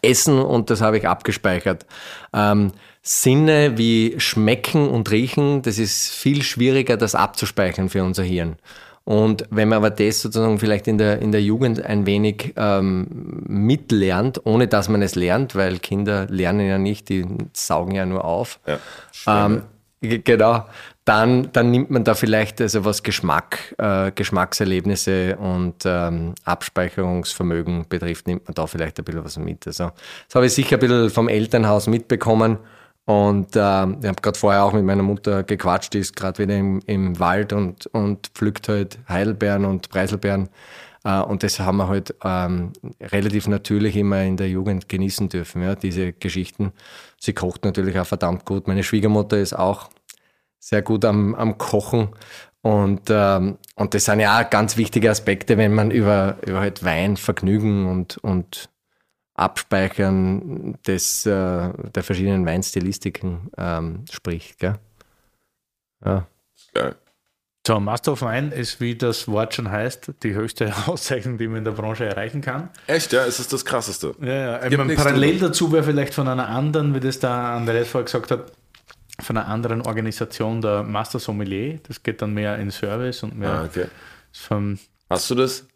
[0.02, 1.86] essen und das habe ich abgespeichert.
[2.34, 2.72] Ähm,
[3.02, 8.58] Sinne wie Schmecken und Riechen, das ist viel schwieriger, das abzuspeichern für unser Hirn.
[9.04, 13.08] Und wenn man aber das sozusagen vielleicht in der, in der Jugend ein wenig ähm,
[13.48, 18.24] mitlernt, ohne dass man es lernt, weil Kinder lernen ja nicht, die saugen ja nur
[18.24, 18.60] auf.
[18.68, 19.64] Ja, ähm,
[20.02, 20.66] genau,
[21.04, 28.28] dann, dann nimmt man da vielleicht also was Geschmack, äh, Geschmackserlebnisse und ähm, Abspeicherungsvermögen betrifft,
[28.28, 29.66] nimmt man da vielleicht ein bisschen was mit.
[29.66, 29.92] Also
[30.28, 32.60] das habe ich sicher ein bisschen vom Elternhaus mitbekommen
[33.06, 33.62] Und äh, ich
[34.08, 37.52] habe gerade vorher auch mit meiner Mutter gequatscht, die ist gerade wieder im, im Wald
[37.52, 40.50] und, und pflückt halt Heidelbeeren und Preiselbeeren.
[41.04, 45.64] Äh, und das haben wir halt ähm, relativ natürlich immer in der Jugend genießen dürfen,
[45.64, 46.74] ja, diese Geschichten.
[47.20, 48.68] Sie kocht natürlich auch verdammt gut.
[48.68, 49.90] Meine Schwiegermutter ist auch
[50.60, 52.10] sehr gut am, am Kochen.
[52.62, 56.84] Und, ähm, und das sind ja auch ganz wichtige Aspekte, wenn man über, über halt
[56.84, 58.70] Wein, Vergnügen und, und
[59.36, 61.30] Abspeichern des, äh,
[61.96, 64.60] der verschiedenen Weinstilistiken ähm, spricht.
[64.60, 64.76] Gell?
[66.06, 66.28] Ja.
[66.74, 66.96] Geil.
[67.66, 71.58] So, Master of Wine ist, wie das Wort schon heißt, die höchste Auszeichnung, die man
[71.60, 72.70] in der Branche erreichen kann.
[72.88, 74.16] Echt, ja, es ist das Krasseste.
[74.20, 74.78] Ja, ja.
[74.78, 75.48] Meine, parallel drüber.
[75.48, 78.52] dazu wäre vielleicht von einer anderen, wie das da Andreas vorher gesagt hat,
[79.20, 81.80] von einer anderen Organisation der Master Sommelier.
[81.88, 83.86] Das geht dann mehr in Service und mehr Ah, okay.
[84.32, 84.80] vom.
[85.08, 85.68] Hast du das?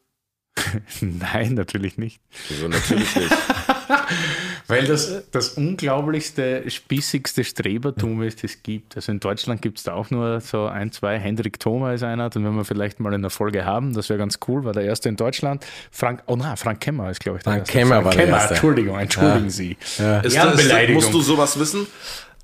[1.02, 2.20] Nein, natürlich nicht.
[2.50, 3.32] So, natürlich nicht.
[4.68, 8.96] Weil das das unglaublichste, spießigste Strebertum ist, das es gibt.
[8.96, 11.20] Also in Deutschland gibt es da auch nur so ein, zwei.
[11.20, 13.94] Hendrik Thoma ist einer, den werden wir vielleicht mal in der Folge haben.
[13.94, 15.66] Das wäre ganz cool, war der erste in Deutschland.
[15.92, 17.78] Frank, oh nein, Frank Kemmer ist, glaube ich, der Frank erste.
[17.78, 18.54] Kemmer war der Kemmer, erste.
[18.56, 19.78] Entschuldigung, entschuldigen Sie.
[19.98, 20.20] Ja.
[20.22, 21.86] Ist das, musst du sowas wissen?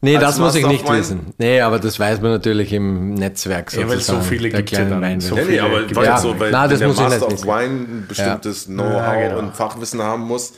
[0.03, 1.27] Nee, das muss ich nicht wissen.
[1.37, 4.21] Nee, aber das weiß man natürlich im Netzwerk Ja, weil so sozusagen.
[4.23, 5.21] viele der gibt's ja dann.
[5.21, 6.17] So Ja, nee, aber gibt- Ja.
[6.17, 7.47] so, weil Na, das muss ich Master nicht of wissen.
[7.47, 9.39] Wine ein bestimmtes Know-how Ja, genau.
[9.39, 10.53] und Fachwissen haben muss,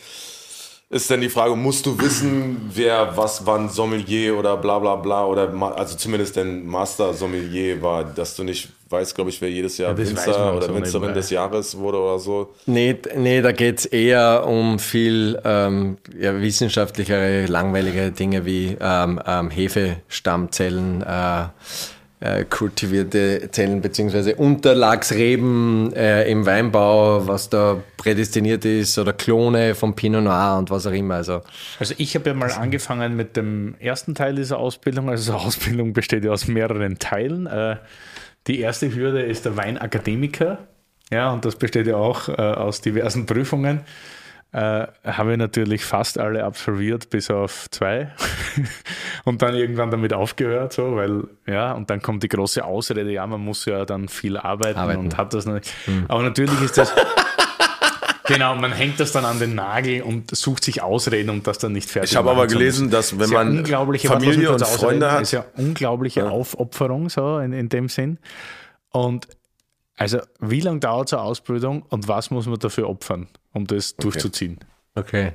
[0.93, 5.25] ist dann die Frage, musst du wissen, wer was wann Sommelier oder bla bla bla
[5.25, 9.79] oder also zumindest dein Master Sommelier war, dass du nicht weißt, glaube ich, wer jedes
[9.79, 12.53] Jahr weiß Winzer oder so Winzerin des Jahres wurde oder so.
[12.67, 19.49] Nee, nee, da geht's eher um viel ähm, ja, wissenschaftlichere, langweilige Dinge wie ähm, ähm,
[19.49, 21.45] Hefestammzellen, äh,
[22.23, 29.93] äh, kultivierte Zellen beziehungsweise Unterlagsreben äh, im Weinbau, was da prädestiniert ist oder Klone vom
[29.93, 31.15] Pinot Noir und was auch immer.
[31.15, 31.41] Also
[31.79, 35.09] Also ich habe ja mal angefangen mit dem ersten Teil dieser Ausbildung.
[35.09, 37.45] Also Ausbildung besteht ja aus mehreren Teilen.
[37.47, 37.75] Äh,
[38.47, 40.59] Die erste Hürde ist der Weinakademiker.
[41.11, 43.81] Ja, und das besteht ja auch äh, aus diversen Prüfungen.
[44.53, 48.11] Äh, habe ich natürlich fast alle absolviert, bis auf zwei.
[49.23, 53.25] und dann irgendwann damit aufgehört, so, weil, ja, und dann kommt die große Ausrede, ja,
[53.25, 54.99] man muss ja dann viel arbeiten, Arbeiten.
[54.99, 55.73] und hat das nicht.
[56.07, 56.93] Aber natürlich ist das.
[58.25, 61.73] Genau, man hängt das dann an den Nagel und sucht sich Ausreden, um das dann
[61.73, 65.07] nicht fertig Ich habe aber zu gelesen, dass wenn ja man unglaubliche, Familie und Freunde
[65.07, 68.19] ausreden, hat, ist ja unglaubliche Aufopferung so in, in dem Sinn.
[68.91, 69.27] Und
[69.97, 73.95] also, wie lange dauert so eine Ausbildung und was muss man dafür opfern, um das
[73.95, 74.59] durchzuziehen?
[74.95, 75.33] Okay.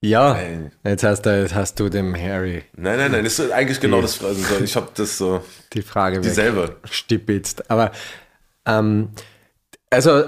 [0.00, 0.72] Ja, Nein.
[0.84, 4.02] jetzt hast, du, jetzt hast du dem Harry Nein, nein, nein, das ist eigentlich genau
[4.02, 4.22] das.
[4.22, 6.76] Also ich habe das so die Frage dieselbe.
[6.90, 7.70] stipitzt.
[7.70, 7.92] Aber
[8.66, 9.10] ähm,
[9.90, 10.24] also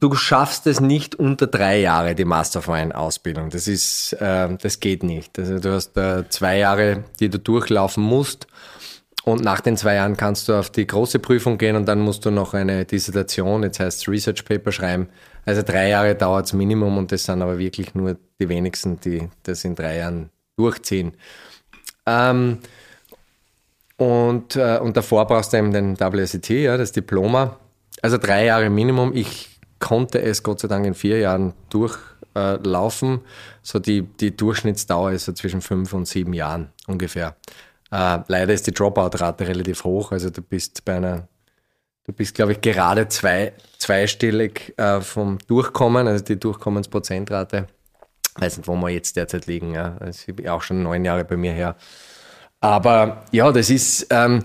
[0.00, 3.50] du schaffst es nicht unter drei Jahre die Master of Wine Ausbildung.
[3.50, 5.38] Das ist, ähm, das geht nicht.
[5.38, 8.46] Also du hast äh, zwei Jahre, die du durchlaufen musst.
[9.24, 12.24] Und nach den zwei Jahren kannst du auf die große Prüfung gehen und dann musst
[12.24, 15.08] du noch eine Dissertation, jetzt heißt es Research Paper schreiben.
[15.44, 19.28] Also drei Jahre dauert es Minimum und das sind aber wirklich nur die wenigsten, die
[19.42, 21.14] das in drei Jahren durchziehen.
[22.06, 22.58] Ähm,
[23.96, 27.56] und, äh, und davor brauchst du eben den WSET, ja, das Diploma.
[28.02, 29.14] Also drei Jahre Minimum.
[29.14, 33.20] Ich konnte es Gott sei Dank in vier Jahren durchlaufen.
[33.62, 37.36] so die, die Durchschnittsdauer ist so zwischen fünf und sieben Jahren ungefähr.
[37.90, 40.12] Äh, leider ist die Dropout-Rate relativ hoch.
[40.12, 41.28] Also du bist bei einer,
[42.12, 47.66] du bist, glaube ich, gerade zwei, zweistellig äh, vom Durchkommen, also die Durchkommensprozentrate.
[48.36, 49.74] Weiß nicht, wo wir jetzt derzeit liegen.
[49.74, 49.96] Ja.
[49.98, 51.76] Das ist auch schon neun Jahre bei mir her.
[52.60, 54.42] Aber ja, das ist, ähm,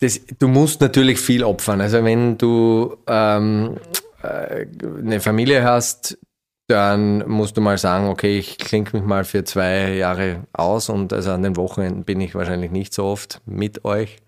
[0.00, 1.80] das, du musst natürlich viel opfern.
[1.80, 3.76] Also wenn du ähm,
[4.22, 4.66] äh,
[4.98, 6.18] eine Familie hast,
[6.66, 11.12] dann musst du mal sagen, okay, ich klinke mich mal für zwei Jahre aus und
[11.12, 14.18] also an den Wochenenden bin ich wahrscheinlich nicht so oft mit euch.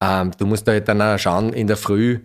[0.00, 2.20] Ähm, du musst halt dann auch schauen in der Früh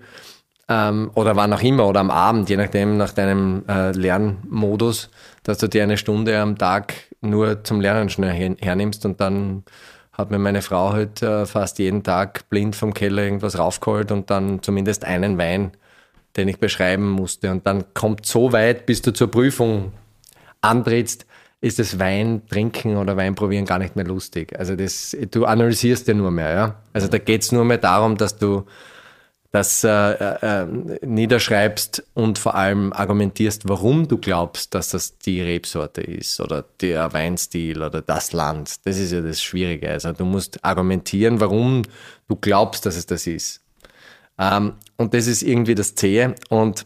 [0.68, 5.10] ähm, oder wann auch immer oder am Abend, je nachdem nach deinem äh, Lernmodus,
[5.44, 9.64] dass du dir eine Stunde am Tag nur zum Lernen schnell her hernimmst und dann
[10.14, 14.30] hat mir meine Frau halt äh, fast jeden Tag blind vom Keller irgendwas raufgeholt und
[14.30, 15.72] dann zumindest einen Wein,
[16.36, 17.52] den ich beschreiben musste.
[17.52, 19.94] Und dann kommt so weit, bis du zur Prüfung
[20.62, 21.26] antrittst,
[21.62, 24.58] ist das Wein trinken oder Wein probieren gar nicht mehr lustig.
[24.58, 26.76] Also das, du analysierst ja nur mehr, ja.
[26.92, 28.66] Also da geht's nur mehr darum, dass du
[29.52, 30.66] das äh, äh,
[31.06, 37.12] niederschreibst und vor allem argumentierst, warum du glaubst, dass das die Rebsorte ist oder der
[37.12, 38.86] Weinstil oder das Land.
[38.86, 39.90] Das ist ja das Schwierige.
[39.90, 41.84] Also du musst argumentieren, warum
[42.30, 43.62] du glaubst, dass es das ist.
[44.40, 46.34] Ähm, und das ist irgendwie das Zähe.
[46.50, 46.86] Und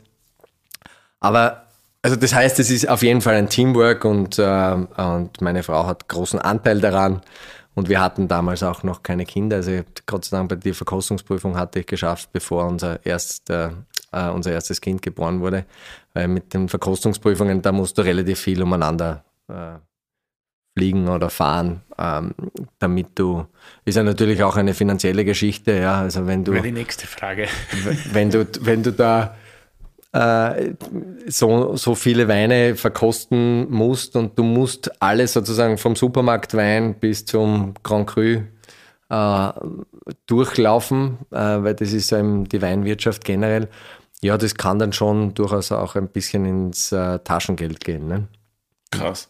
[1.20, 1.65] aber
[2.06, 5.88] also das heißt, es ist auf jeden Fall ein Teamwork und, äh, und meine Frau
[5.88, 7.22] hat großen Anteil daran.
[7.74, 9.56] Und wir hatten damals auch noch keine Kinder.
[9.56, 13.70] Also Gott sei Dank bei der Verkostungsprüfung hatte ich geschafft, bevor unser, erst, äh,
[14.12, 15.66] unser erstes Kind geboren wurde.
[16.14, 19.80] Weil mit den Verkostungsprüfungen, da musst du relativ viel umeinander äh,
[20.78, 22.36] fliegen oder fahren, ähm,
[22.78, 23.48] damit du,
[23.84, 26.54] ist ja natürlich auch eine finanzielle Geschichte, ja, also wenn du...
[26.54, 27.48] Die nächste Frage.
[28.12, 29.36] Wenn du, wenn du da
[30.16, 30.76] äh,
[31.28, 37.74] so, so viele Weine verkosten musst und du musst alles sozusagen vom Supermarktwein bis zum
[37.84, 38.44] Grand Cru
[39.10, 39.52] äh,
[40.26, 43.68] durchlaufen, äh, weil das ist eben die Weinwirtschaft generell.
[44.22, 48.08] Ja, das kann dann schon durchaus auch ein bisschen ins äh, Taschengeld gehen.
[48.08, 48.28] Ne?
[48.92, 49.30] Krass.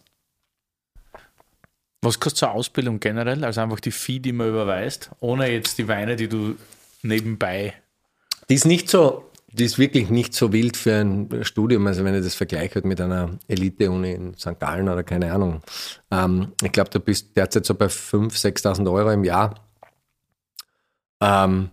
[2.04, 3.44] Was kostet so eine Ausbildung generell?
[3.44, 6.56] Also einfach die Fee, die man überweist, ohne jetzt die Weine, die du
[7.02, 7.74] nebenbei.
[8.48, 11.88] Die ist nicht so, die ist wirklich nicht so wild für ein Studium.
[11.88, 14.60] Also wenn ich das vergleiche mit einer Elite-Uni in St.
[14.60, 15.62] Gallen oder keine Ahnung.
[16.12, 19.56] Ähm, ich glaube, du bist derzeit so bei 5.000, 6.000 Euro im Jahr.
[21.22, 21.70] Ähm,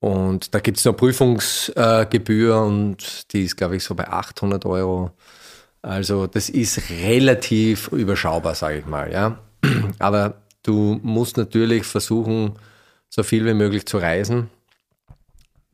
[0.00, 4.64] und da gibt es noch Prüfungsgebühr äh, und die ist, glaube ich, so bei 800
[4.66, 5.12] Euro.
[5.82, 9.12] Also das ist relativ überschaubar, sage ich mal.
[9.12, 9.38] Ja?
[9.98, 12.54] Aber du musst natürlich versuchen,
[13.08, 14.50] so viel wie möglich zu reisen,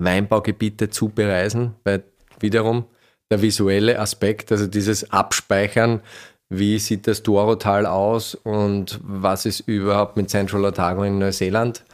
[0.00, 2.02] Weinbaugebiete zu bereisen, weil
[2.40, 2.86] wiederum
[3.30, 6.00] der visuelle Aspekt, also dieses Abspeichern,
[6.48, 11.84] wie sieht das Douro-Tal aus und was ist überhaupt mit Central Otago in Neuseeland.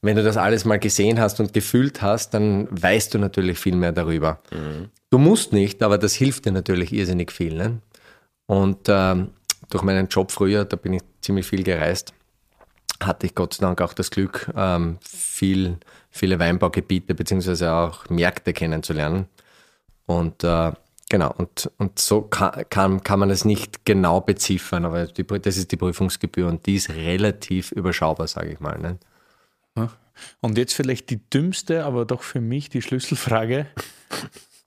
[0.00, 3.76] Wenn du das alles mal gesehen hast und gefühlt hast, dann weißt du natürlich viel
[3.76, 4.40] mehr darüber.
[4.50, 4.88] Mhm.
[5.10, 7.54] Du musst nicht, aber das hilft dir natürlich irrsinnig viel.
[7.54, 7.80] Ne?
[8.46, 9.30] Und ähm,
[9.68, 12.14] durch meinen Job früher, da bin ich ziemlich viel gereist,
[13.02, 15.78] hatte ich Gott sei Dank auch das Glück, ähm, viel,
[16.10, 17.66] viele Weinbaugebiete bzw.
[17.66, 19.26] auch Märkte kennenzulernen.
[20.06, 20.72] Und äh,
[21.08, 25.56] genau, und, und so kann, kann, kann man es nicht genau beziffern, aber die, das
[25.56, 28.78] ist die Prüfungsgebühr und die ist relativ überschaubar, sage ich mal.
[28.78, 28.98] Ne?
[30.40, 33.66] Und jetzt vielleicht die dümmste, aber doch für mich die Schlüsselfrage.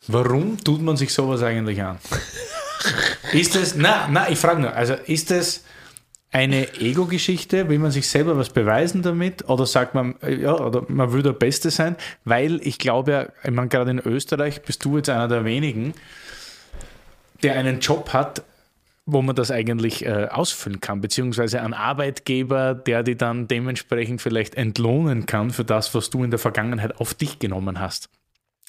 [0.07, 1.99] Warum tut man sich sowas eigentlich an?
[3.33, 5.63] Ist es, na, na, ich frage nur, also ist es
[6.31, 7.67] eine Ego-Geschichte?
[7.69, 9.47] Will man sich selber was beweisen damit?
[9.49, 11.95] Oder sagt man, ja, oder man will der Beste sein?
[12.23, 15.93] Weil ich glaube ich meine, gerade in Österreich bist du jetzt einer der wenigen,
[17.43, 18.43] der einen Job hat,
[19.05, 24.55] wo man das eigentlich äh, ausfüllen kann, beziehungsweise ein Arbeitgeber, der die dann dementsprechend vielleicht
[24.55, 28.09] entlohnen kann für das, was du in der Vergangenheit auf dich genommen hast.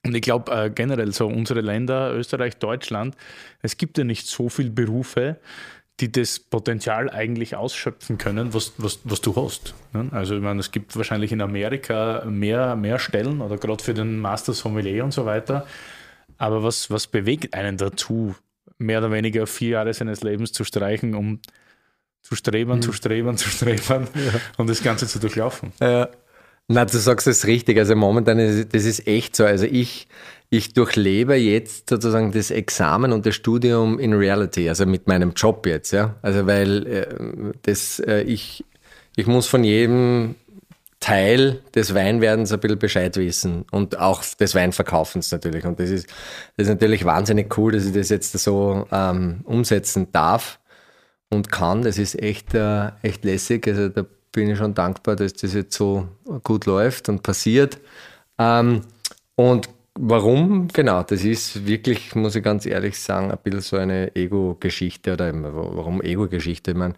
[0.05, 3.15] Und ich glaube äh, generell so unsere Länder, Österreich, Deutschland,
[3.61, 5.39] es gibt ja nicht so viele Berufe,
[6.03, 9.75] die das Potenzial eigentlich ausschöpfen können, was, was, was du hast.
[9.93, 10.09] Ne?
[10.11, 14.19] Also ich meine, es gibt wahrscheinlich in Amerika mehr, mehr Stellen oder gerade für den
[14.19, 15.65] Master Sommelier und so weiter.
[16.39, 18.35] Aber was, was bewegt einen dazu,
[18.79, 21.39] mehr oder weniger vier Jahre seines Lebens zu streichen, um
[22.21, 22.83] zu streben, mhm.
[22.83, 24.41] zu streben, zu streben ja.
[24.57, 25.73] und das Ganze zu durchlaufen?
[25.81, 26.09] Ja.
[26.67, 27.79] Na, du sagst es richtig.
[27.79, 29.45] Also momentan ist das ist echt so.
[29.45, 30.09] Also ich,
[30.53, 35.65] ich durchlebe jetzt sozusagen das Examen und das Studium in Reality, also mit meinem Job
[35.65, 36.17] jetzt, ja.
[36.21, 38.63] Also weil äh, das, äh, ich,
[39.17, 40.35] ich muss von jedem
[41.01, 45.65] Teil des Weinwerdens ein bisschen Bescheid wissen und auch des Weinverkaufens natürlich.
[45.65, 46.07] Und das ist,
[46.59, 50.61] das ist natürlich wahnsinnig cool, dass ich das jetzt so ähm, umsetzen darf
[51.31, 51.81] und kann.
[51.81, 53.67] Das ist echt, äh, echt lässig.
[53.69, 56.09] Also da bin ich schon dankbar, dass das jetzt so
[56.45, 57.81] gut läuft und passiert.
[58.39, 58.83] Ähm,
[59.35, 60.69] und warum?
[60.69, 65.33] Genau, das ist wirklich, muss ich ganz ehrlich sagen, ein bisschen so eine Ego-Geschichte oder
[65.35, 66.73] warum Ego-Geschichte?
[66.73, 66.95] Ich meine,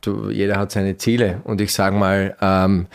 [0.00, 2.86] du, jeder hat seine Ziele und ich sage mal, ähm,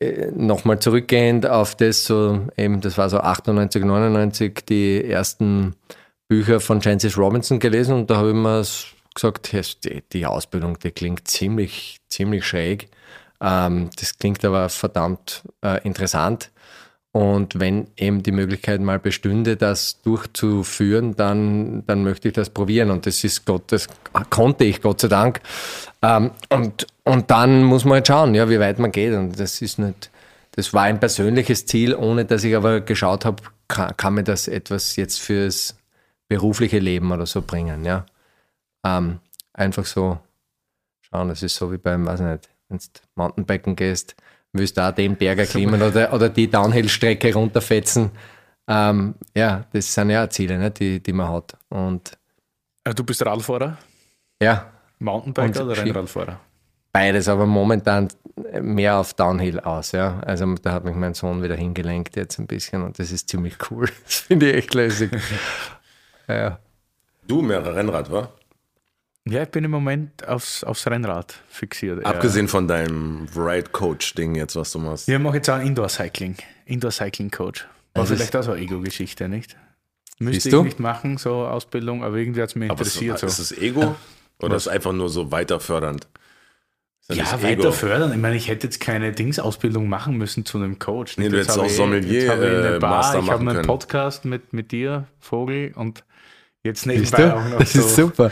[0.00, 5.74] äh, nochmal zurückgehend auf das, so eben, das war so 98, 99, die ersten
[6.28, 8.64] Bücher von Francis Robinson gelesen und da habe ich mir
[9.14, 9.52] gesagt,
[9.84, 12.88] die, die Ausbildung, die klingt ziemlich, ziemlich schräg.
[13.40, 16.50] Ähm, das klingt aber verdammt äh, interessant.
[17.16, 22.90] Und wenn eben die Möglichkeit mal bestünde, das durchzuführen, dann, dann möchte ich das probieren.
[22.90, 23.88] Und das ist Gott, das
[24.28, 25.40] konnte ich, Gott sei Dank.
[26.02, 29.14] Ähm, und, und dann muss man halt schauen, ja, wie weit man geht.
[29.14, 30.10] Und das ist nicht,
[30.56, 34.46] das war ein persönliches Ziel, ohne dass ich aber geschaut habe, kann, kann mir das
[34.46, 35.74] etwas jetzt fürs
[36.28, 38.04] berufliche Leben oder so bringen, ja.
[38.84, 39.20] Ähm,
[39.54, 40.18] einfach so
[41.00, 44.16] schauen, das ist so wie beim, weiß nicht, wenn du Mountainbiken gehst,
[44.58, 48.10] willst du auch den Berger klimmen oder, oder die Downhill-Strecke runterfetzen.
[48.68, 51.56] Ähm, ja, das sind ja auch Ziele, ne, die, die man hat.
[51.68, 52.12] Und
[52.84, 53.78] du bist Radfahrer?
[54.42, 54.72] Ja.
[54.98, 56.40] Mountainbiker oder Rennradfahrer?
[56.92, 58.08] Beides, aber momentan
[58.60, 60.20] mehr auf Downhill aus, ja.
[60.20, 63.56] Also da hat mich mein Sohn wieder hingelenkt jetzt ein bisschen und das ist ziemlich
[63.70, 63.88] cool.
[64.04, 65.10] Das finde ich echt lässig.
[66.28, 66.58] ja.
[67.26, 68.30] Du mehr Rennrad, wa?
[69.28, 72.04] Ja, ich bin im Moment aufs, aufs Rennrad fixiert.
[72.06, 75.08] Abgesehen von deinem Ride Coach Ding jetzt, was du machst.
[75.08, 76.36] Ja, ich mache jetzt auch Indoor Cycling.
[76.64, 77.66] Indoor Cycling Coach.
[77.94, 79.56] War Was ist- vielleicht auch so eine Ego-Geschichte, nicht?
[80.18, 80.62] Müsste ich du?
[80.62, 83.22] nicht machen, so Ausbildung, aber irgendwie hat es mich Aber ist, interessiert.
[83.22, 83.54] ist so.
[83.54, 83.96] es Ego
[84.40, 86.06] oder ist es einfach nur so weiter fördernd?
[87.08, 88.12] Ist Ja, weiter fördern.
[88.12, 91.18] Ich meine, ich hätte jetzt keine Dingsausbildung machen müssen zu einem Coach.
[91.18, 93.18] Nee, du Jetzt hättest habe auch ich- Sommelier, jetzt habe ich eine äh, Bar, Master
[93.18, 93.66] ich habe einen können.
[93.66, 96.02] Podcast mit, mit dir, Vogel, und
[96.66, 97.34] jetzt nebenbei du?
[97.34, 98.30] auch noch Das so ist super.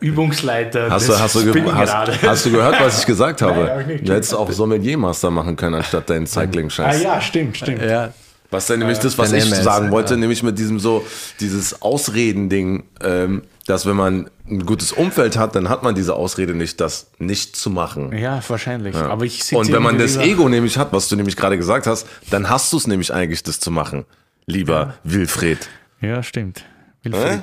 [0.00, 3.64] Übungsleiter Hast du, hast, du ge hast, hast du gehört, was ich gesagt habe?
[3.64, 7.02] Nein, hab ich du hättest auch Sommelier-Master machen können, anstatt deinen Ah Cycling-Scheiß.
[7.02, 7.82] ja, stimmt, stimmt.
[7.82, 8.12] Ja,
[8.50, 10.20] Was dann nämlich das, was ich ist, sagen wollte, ja.
[10.20, 11.06] nämlich mit diesem so,
[11.40, 16.54] dieses Ausreden-Ding, ähm, dass wenn man ein gutes Umfeld hat, dann hat man diese Ausrede
[16.54, 18.16] nicht, das nicht zu machen.
[18.16, 18.94] Ja, wahrscheinlich.
[18.94, 22.06] Aber ich Und wenn man das Ego nämlich hat, was du nämlich gerade gesagt hast,
[22.30, 24.04] dann hast du es nämlich eigentlich, das zu machen,
[24.46, 25.68] lieber Wilfried.
[26.00, 26.64] Ja, stimmt.
[27.02, 27.42] Wilfried.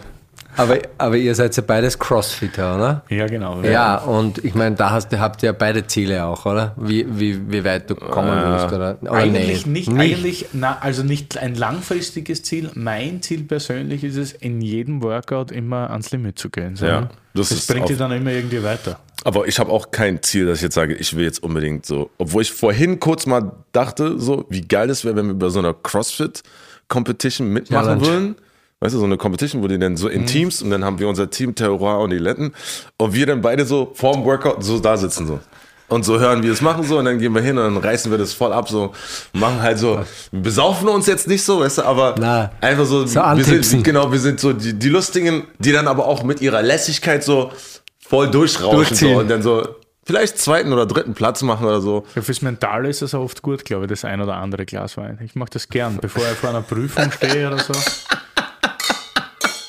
[0.58, 3.04] Aber, aber ihr seid ja beides Crossfitter, oder?
[3.10, 3.62] Ja, genau.
[3.62, 6.74] Ja, und ich meine, da hast, habt ihr ja beide Ziele auch, oder?
[6.78, 8.98] Wie, wie, wie weit du kommen willst, oder?
[9.02, 9.72] oder Eigentlich nee?
[9.72, 12.70] nicht, eigentlich, na, also nicht ein langfristiges Ziel.
[12.74, 16.76] Mein Ziel persönlich ist es, in jedem Workout immer ans Limit zu gehen.
[16.76, 19.00] So, Ja, das das, ist bringt dich dann immer irgendwie weiter.
[19.24, 22.10] Aber ich habe auch kein Ziel, dass ich jetzt sage, ich will jetzt unbedingt so.
[22.18, 25.60] Obwohl ich vorhin kurz mal dachte, so wie geil es wäre, wenn wir bei so
[25.60, 28.06] einer CrossFit-Competition mitmachen Challenge.
[28.06, 28.36] würden.
[28.84, 31.08] Weißt du, so eine Competition, wo die dann so in Teams und dann haben wir
[31.08, 32.52] unser Team Terroir und die Letten
[32.98, 35.40] und wir dann beide so vorm Workout so da sitzen so.
[35.88, 38.12] Und so hören wir es machen so und dann gehen wir hin und dann reißen
[38.12, 38.92] wir das voll ab so
[39.32, 43.06] machen halt so, wir besaufen uns jetzt nicht so, weißt du, aber Na, einfach so,
[43.06, 46.42] so wir sind, genau, wir sind so die, die Lustigen, die dann aber auch mit
[46.42, 47.54] ihrer Lässigkeit so
[48.02, 49.66] voll durchrauschen so und dann so
[50.04, 52.06] vielleicht zweiten oder dritten Platz machen oder so.
[52.16, 55.20] Ja, fürs Mentale ist das oft gut, glaube ich, das ein oder andere Glas Wein.
[55.24, 57.72] Ich mache das gern, bevor ich vor einer Prüfung stehe oder so.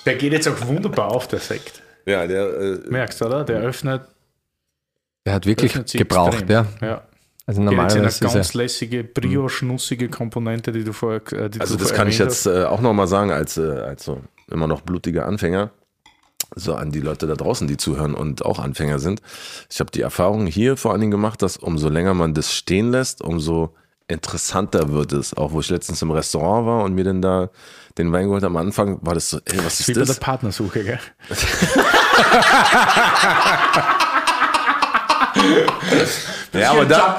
[0.07, 1.83] Der geht jetzt auch wunderbar auf, der Sekt.
[2.07, 3.45] Ja, der, äh, Merkst du, oder?
[3.45, 4.03] Der öffnet,
[5.25, 6.67] Der hat wirklich gebraucht, ja.
[6.81, 7.03] ja.
[7.47, 11.51] Also Geht jetzt in eine normalerweise ist ganz lässige, brioche-nussige Komponente, die du vorher äh,
[11.51, 14.05] die also du das vorher kann ich jetzt äh, auch nochmal sagen, als, äh, als
[14.05, 15.71] so immer noch blutiger Anfänger,
[16.55, 19.21] so an die Leute da draußen, die zuhören und auch Anfänger sind.
[19.71, 22.91] Ich habe die Erfahrung hier vor allen Dingen gemacht, dass umso länger man das stehen
[22.91, 23.75] lässt, umso
[24.09, 25.35] interessanter wird es.
[25.35, 27.51] Auch wo ich letztens im Restaurant war und mir dann da
[27.99, 29.89] den Wein geholt am Anfang war das so, ey, was hast.
[29.89, 30.21] Wie ist bei der das?
[30.21, 31.01] Partnersuche, gell?
[36.53, 37.19] Ja, aber da,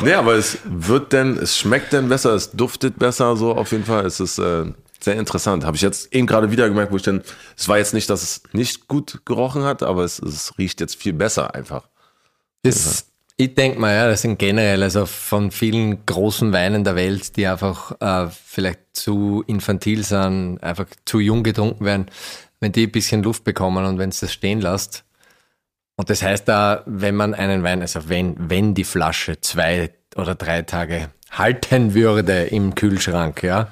[0.02, 3.84] nee, aber es wird denn, es schmeckt denn besser, es duftet besser, so auf jeden
[3.84, 4.06] Fall.
[4.06, 4.64] Es ist äh,
[4.98, 5.64] sehr interessant.
[5.64, 7.22] Habe ich jetzt eben gerade wieder gemerkt, wo ich dann,
[7.56, 10.96] es war jetzt nicht, dass es nicht gut gerochen hat, aber es, es riecht jetzt
[10.96, 11.88] viel besser einfach.
[12.62, 13.06] das,
[13.40, 17.46] ich denke mal, ja, das sind generell, also von vielen großen Weinen der Welt, die
[17.46, 22.06] einfach äh, vielleicht zu infantil sind, einfach zu jung getrunken werden,
[22.60, 25.04] wenn die ein bisschen Luft bekommen und wenn es das stehen lässt.
[25.96, 30.34] Und das heißt da, wenn man einen Wein, also wenn, wenn die Flasche zwei oder
[30.34, 33.68] drei Tage halten würde im Kühlschrank, ja,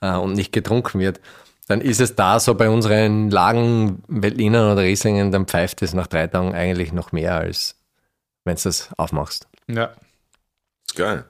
[0.00, 1.20] äh, und nicht getrunken wird,
[1.66, 6.06] dann ist es da so bei unseren Lagen, Veltlinern oder Rieslingen, dann pfeift es nach
[6.06, 7.77] drei Tagen eigentlich noch mehr als
[8.48, 9.46] wenn du das aufmachst.
[9.68, 9.90] Ja.
[10.86, 11.24] Ist geil.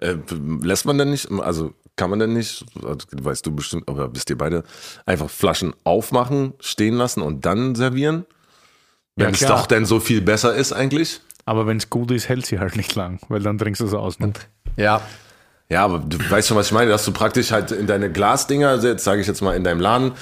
[0.00, 0.16] Äh,
[0.60, 2.64] lässt man denn nicht, also kann man denn nicht,
[3.12, 4.64] weißt du bestimmt, aber wisst ihr beide,
[5.06, 8.26] einfach Flaschen aufmachen, stehen lassen und dann servieren?
[9.16, 9.58] Ja, Wenn es klar.
[9.60, 11.20] doch denn so viel besser ist eigentlich?
[11.44, 13.94] Aber wenn es gut ist, hält sie halt nicht lang, weil dann trinkst du es
[13.94, 14.18] aus.
[14.18, 14.32] Ne?
[14.76, 15.00] Ja,
[15.70, 18.76] Ja, aber du weißt schon, was ich meine, dass du praktisch halt in deine Glasdinger,
[18.82, 20.12] jetzt sage ich jetzt mal in deinem Laden,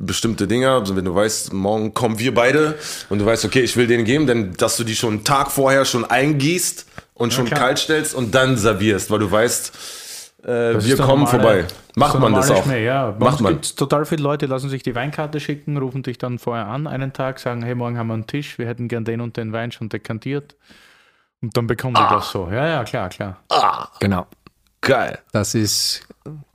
[0.00, 2.78] bestimmte Dinger, also wenn du weißt, morgen kommen wir beide
[3.08, 5.50] und du weißt, okay, ich will denen geben, dann dass du die schon einen Tag
[5.50, 7.58] vorher schon eingießt und schon klar.
[7.60, 9.72] kalt stellst und dann servierst, weil du weißt,
[10.44, 11.64] äh, wir kommen normale- vorbei.
[11.94, 12.62] Macht man das auch?
[12.64, 13.14] Schmäh, ja.
[13.18, 13.52] Macht man.
[13.54, 17.12] gibt's total viele Leute, lassen sich die Weinkarte schicken, rufen dich dann vorher an, einen
[17.12, 19.72] Tag, sagen, hey, morgen haben wir einen Tisch, wir hätten gern den und den Wein
[19.72, 20.54] schon dekantiert.
[21.42, 22.08] Und dann bekommen Ah.
[22.08, 22.48] die das so.
[22.50, 23.36] Ja, ja, klar, klar.
[24.00, 24.26] genau.
[24.82, 25.18] Geil.
[25.32, 26.02] Das ist.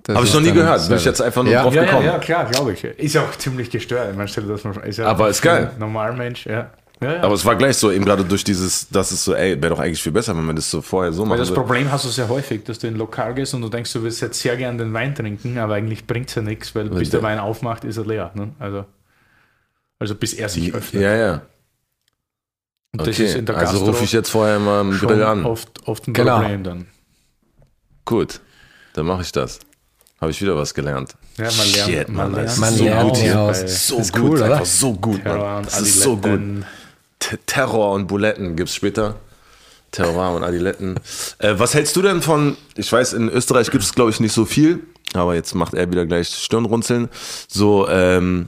[0.03, 0.87] das Habe ich noch nie gehört.
[0.87, 1.63] Bin ich jetzt einfach nur Ja.
[1.63, 2.05] drauf Ja, ja, gekommen.
[2.05, 2.83] ja, klar, glaube ich.
[2.83, 4.11] Ist auch ziemlich gestört.
[4.11, 4.83] Ich meine, stell dir das mal vor.
[4.83, 5.71] Ist ja Aber ist geil.
[5.73, 6.69] ein Normalmensch, ja.
[7.01, 7.21] ja, ja.
[7.23, 9.79] Aber es war gleich so, eben gerade durch dieses, das ist so, ey, wäre doch
[9.79, 11.53] eigentlich viel besser, wenn man das so vorher so Weil machen das.
[11.53, 14.03] Problem hast du sehr häufig, dass du in ein Lokal gehst und du denkst, du
[14.03, 17.09] willst jetzt sehr gern den Wein trinken, aber eigentlich bringt es ja nichts, weil bis
[17.09, 18.31] der Wein aufmacht, ist er leer.
[18.35, 18.49] Ne?
[18.59, 18.85] Also,
[19.99, 21.01] also bis er sich öffnet.
[21.01, 21.41] Ja, ja.
[22.93, 23.09] Und Okay.
[23.11, 25.45] das ist in der also rufe ich jetzt vorher mal im schon Grill an.
[25.45, 26.39] Oft, oft ein Genau.
[26.39, 26.87] Problem dann.
[28.07, 28.39] Gut,
[28.93, 29.59] dann mache ich das.
[30.21, 31.15] Habe ich wieder was gelernt.
[31.37, 33.97] Ja, man lernt, Shit, man Mann, lernt das ist Man so lernt gut hier So
[33.99, 35.63] ist gut, cool, einfach so gut, Terror Mann.
[35.65, 36.39] Das ist so gut.
[37.19, 39.17] T- Terror und Buletten gibt's später.
[39.91, 40.95] Terror und Adiletten.
[41.39, 44.33] Äh, was hältst du denn von, ich weiß, in Österreich gibt es, glaube ich, nicht
[44.33, 44.79] so viel,
[45.13, 47.09] aber jetzt macht er wieder gleich Stirnrunzeln.
[47.49, 48.47] So, ähm,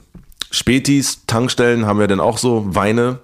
[0.50, 3.18] Spätis, Tankstellen haben ja dann auch so Weine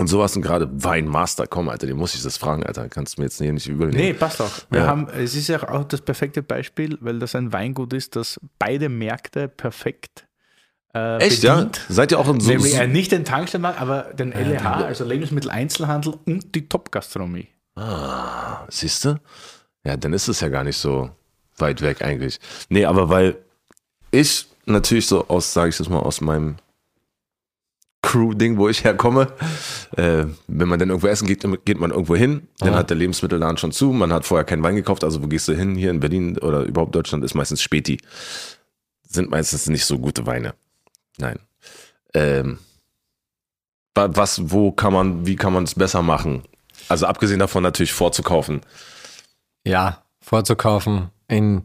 [0.00, 3.20] und sowas und gerade Weinmaster, komm, Alter, den muss ich das fragen, Alter, kannst du
[3.20, 3.98] mir jetzt hier nicht übel nehmen.
[4.00, 4.50] Nee, passt auch.
[4.70, 4.86] Wir Ja.
[4.86, 8.88] haben, es ist ja auch das perfekte Beispiel, weil das ein Weingut ist, das beide
[8.88, 10.26] Märkte perfekt
[10.94, 11.76] äh, Echt, bedient.
[11.88, 11.94] ja?
[11.94, 16.14] Seid ihr auch in so, Nämlich äh, nicht den Tankstellenmarkt, aber den LEH, also Lebensmitteleinzelhandel
[16.26, 17.48] und die Top-Gastronomie.
[17.76, 19.20] Ah, siehst du?
[19.84, 21.10] Ja, dann ist es ja gar nicht so
[21.58, 22.40] weit weg eigentlich.
[22.70, 23.36] Nee, aber weil
[24.10, 26.56] ich natürlich so aus, sage ich das mal, aus meinem
[28.02, 29.28] Crew-Ding, wo ich herkomme,
[29.96, 32.78] äh, wenn man dann irgendwo essen geht, geht man irgendwo hin, dann Ja.
[32.78, 35.52] hat der Lebensmittelladen schon zu, man hat vorher keinen Wein gekauft, also wo gehst du
[35.54, 35.74] hin?
[35.76, 37.98] Hier in Berlin oder überhaupt Deutschland ist meistens Späti.
[39.08, 40.54] Sind meistens nicht so gute Weine.
[41.18, 41.38] Nein.
[42.14, 42.58] Ähm,
[43.94, 46.42] wa- was, wo kann man, wie kann man es besser machen?
[46.88, 48.62] Also abgesehen davon natürlich vorzukaufen.
[49.66, 51.10] Ja, vorzukaufen.
[51.28, 51.62] In,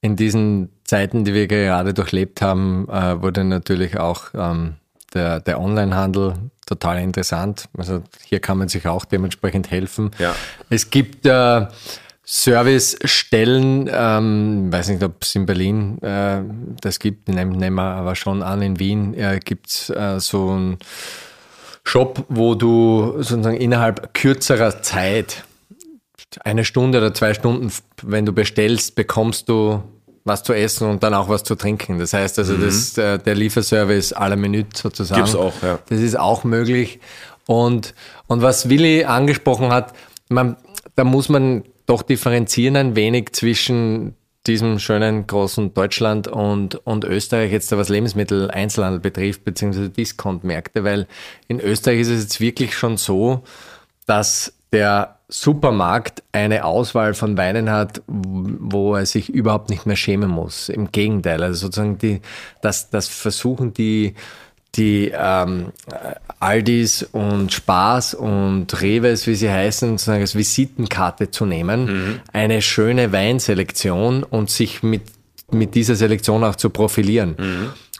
[0.00, 4.74] in diesen Zeiten, die wir gerade durchlebt haben, äh, wurde natürlich auch ähm,
[5.14, 6.34] der, der Onlinehandel
[6.66, 7.68] total interessant.
[7.76, 10.10] Also hier kann man sich auch dementsprechend helfen.
[10.18, 10.34] Ja.
[10.68, 11.66] Es gibt äh,
[12.24, 16.42] Servicestellen, ähm, weiß nicht, ob es in Berlin äh,
[16.80, 20.50] das gibt, nehmen, nehmen wir aber schon an, in Wien äh, gibt es äh, so
[20.50, 20.78] einen
[21.82, 25.42] Shop, wo du sozusagen innerhalb kürzerer Zeit
[26.44, 29.82] eine Stunde oder zwei Stunden, wenn du bestellst, bekommst du
[30.30, 31.98] was zu essen und dann auch was zu trinken.
[31.98, 35.20] Das heißt also, das, äh, der Lieferservice à la Minute sozusagen.
[35.20, 35.80] Gibt's auch, ja.
[35.88, 37.00] Das ist auch möglich.
[37.46, 37.94] Und,
[38.28, 39.92] und was Willi angesprochen hat,
[40.28, 40.56] man,
[40.94, 44.14] da muss man doch differenzieren ein wenig zwischen
[44.46, 51.06] diesem schönen großen Deutschland und, und Österreich, jetzt was Lebensmittel-Einzelhandel betrifft, beziehungsweise Discount-Märkte, weil
[51.48, 53.42] in Österreich ist es jetzt wirklich schon so,
[54.06, 60.30] dass der Supermarkt eine Auswahl von Weinen hat, wo er sich überhaupt nicht mehr schämen
[60.30, 60.68] muss.
[60.68, 62.20] Im Gegenteil, also sozusagen die,
[62.62, 64.14] das, das versuchen die,
[64.74, 65.72] die ähm,
[66.40, 73.12] Aldis und Spaß und Reves, wie sie heißen, sozusagen als Visitenkarte zu nehmen, eine schöne
[73.12, 75.02] Weinselektion und sich mit,
[75.50, 77.36] mit dieser Selektion auch zu profilieren.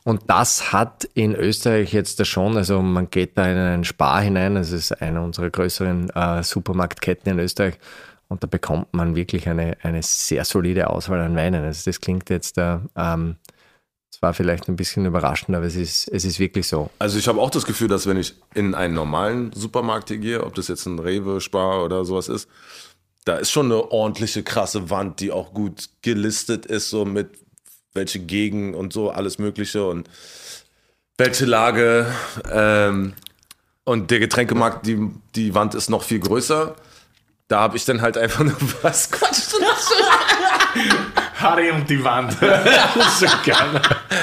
[0.05, 4.23] Und das hat in Österreich jetzt da schon, also man geht da in einen Spar
[4.23, 7.75] hinein, das ist eine unserer größeren äh, Supermarktketten in Österreich,
[8.31, 11.65] und da bekommt man wirklich eine, eine sehr solide Auswahl an Weinen.
[11.65, 13.37] Also das klingt jetzt da, ähm,
[14.09, 16.91] zwar vielleicht ein bisschen überraschend, aber es ist, es ist wirklich so.
[17.01, 20.45] Also ich habe auch das Gefühl, dass wenn ich in einen normalen Supermarkt hier gehe,
[20.45, 22.49] ob das jetzt ein Rewe, Spar oder sowas ist,
[23.25, 27.31] da ist schon eine ordentliche krasse Wand, die auch gut gelistet ist, so mit
[27.95, 30.09] welche Gegend und so, alles Mögliche und
[31.19, 32.07] welche Lage.
[32.51, 33.15] Ähm,
[33.85, 34.99] und der Getränkemarkt, die,
[35.35, 36.77] die Wand ist noch viel größer.
[37.49, 39.55] Da habe ich dann halt einfach nur was das?
[41.37, 42.37] Harry und die Wand.
[42.41, 43.81] das so geil.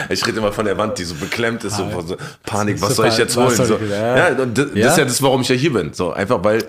[0.09, 2.89] Ich rede immer von der Wand, die so beklemmt ist, so, von so Panik, was
[2.89, 3.49] So soll ich jetzt holen?
[3.55, 3.77] So.
[3.77, 4.87] Ja, das, das Ja.
[4.91, 5.93] ist ja das, warum ich ja hier bin.
[5.93, 6.63] So, einfach weil,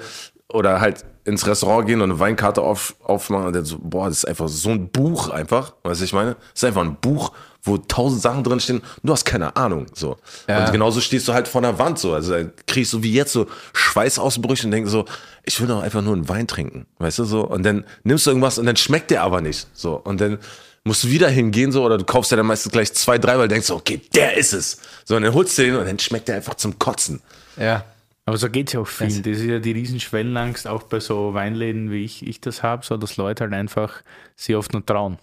[0.49, 4.19] oder halt ins Restaurant gehen und eine Weinkarte auf, aufmachen und dann so, boah, das
[4.19, 6.35] ist einfach so ein Buch einfach, weißt du, ich meine?
[6.35, 10.17] Das ist einfach ein Buch, wo tausend Sachen drin stehen, du hast keine Ahnung, so.
[10.49, 10.65] Ja.
[10.65, 12.15] Und genauso stehst du halt vor der Wand, so.
[12.15, 15.05] Also dann kriegst du wie jetzt so Schweißausbrüche und denkst so,
[15.45, 17.43] ich will doch einfach nur einen Wein trinken, weißt du, so.
[17.43, 19.95] Und dann nimmst du irgendwas und dann schmeckt der aber nicht, so.
[19.97, 20.39] Und dann
[20.85, 23.49] musst du wieder hingehen, so, oder du kaufst ja dann meistens gleich zwei, drei, weil
[23.49, 24.79] du denkst, so, okay, der ist es.
[25.05, 27.21] So, und dann holst du den und dann schmeckt der einfach zum Kotzen.
[27.59, 27.85] Ja.
[28.29, 29.23] Aber so geht es ja auch vielen.
[29.23, 32.85] Das ist ja die riesen Schwellenangst, auch bei so Weinläden, wie ich, ich das habe,
[32.85, 34.03] so dass Leute halt einfach
[34.37, 35.19] sehr oft nur trauen.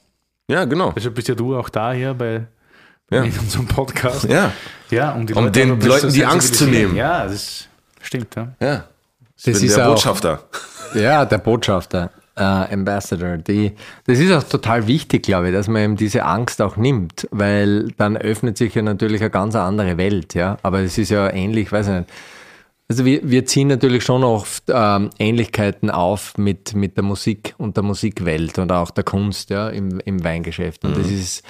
[0.47, 0.91] Ja, genau.
[0.95, 2.45] Also bist ja du auch da hier bei
[3.11, 3.23] Ja.
[3.23, 4.23] in unserem Podcast.
[4.25, 4.51] Ja,
[4.89, 6.95] Ja, um, die Um Leute den Leuten die Angst zu nehmen.
[6.95, 7.67] Ja, das
[8.01, 8.35] stimmt.
[8.35, 8.53] Ja.
[8.59, 8.83] ja.
[9.37, 10.43] Ich Das bin ist der auch- Botschafter.
[10.95, 13.37] Ja, der Botschafter, äh, Ambassador.
[13.37, 13.73] Die,
[14.07, 17.89] das ist auch total wichtig, glaube ich, dass man eben diese Angst auch nimmt, weil
[17.97, 20.57] dann öffnet sich ja natürlich eine ganz andere Welt, ja.
[20.63, 22.09] Aber es ist ja ähnlich, weiß ich nicht.
[22.87, 27.77] Also wir, wir ziehen natürlich schon oft ähm, Ähnlichkeiten auf mit, mit der Musik und
[27.77, 30.85] der Musikwelt und auch der Kunst ja, im, im Weingeschäft.
[30.85, 31.43] Und das ist,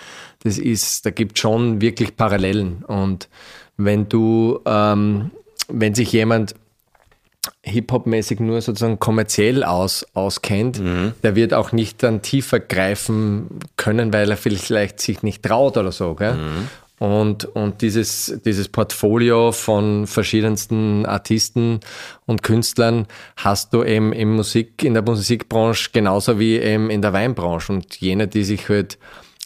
[0.44, 2.86] das ist, da gibt schon wirklich Parallelen.
[2.86, 3.28] Und
[3.76, 5.32] wenn du, ähm,
[5.68, 6.56] wenn sich jemand
[7.64, 10.80] Hip-Hop-mäßig nur sozusagen kommerziell aus, auskennt,
[11.22, 15.92] der wird auch nicht dann tiefer greifen können, weil er vielleicht sich nicht traut oder
[15.92, 16.16] so.
[16.16, 16.38] Gell?
[16.98, 21.82] Und, und dieses, dieses Portfolio von verschiedensten Artisten
[22.26, 27.12] und Künstlern hast du eben im Musik, in der Musikbranche genauso wie eben in der
[27.12, 27.74] Weinbranche.
[27.74, 28.98] Und jene, die sich halt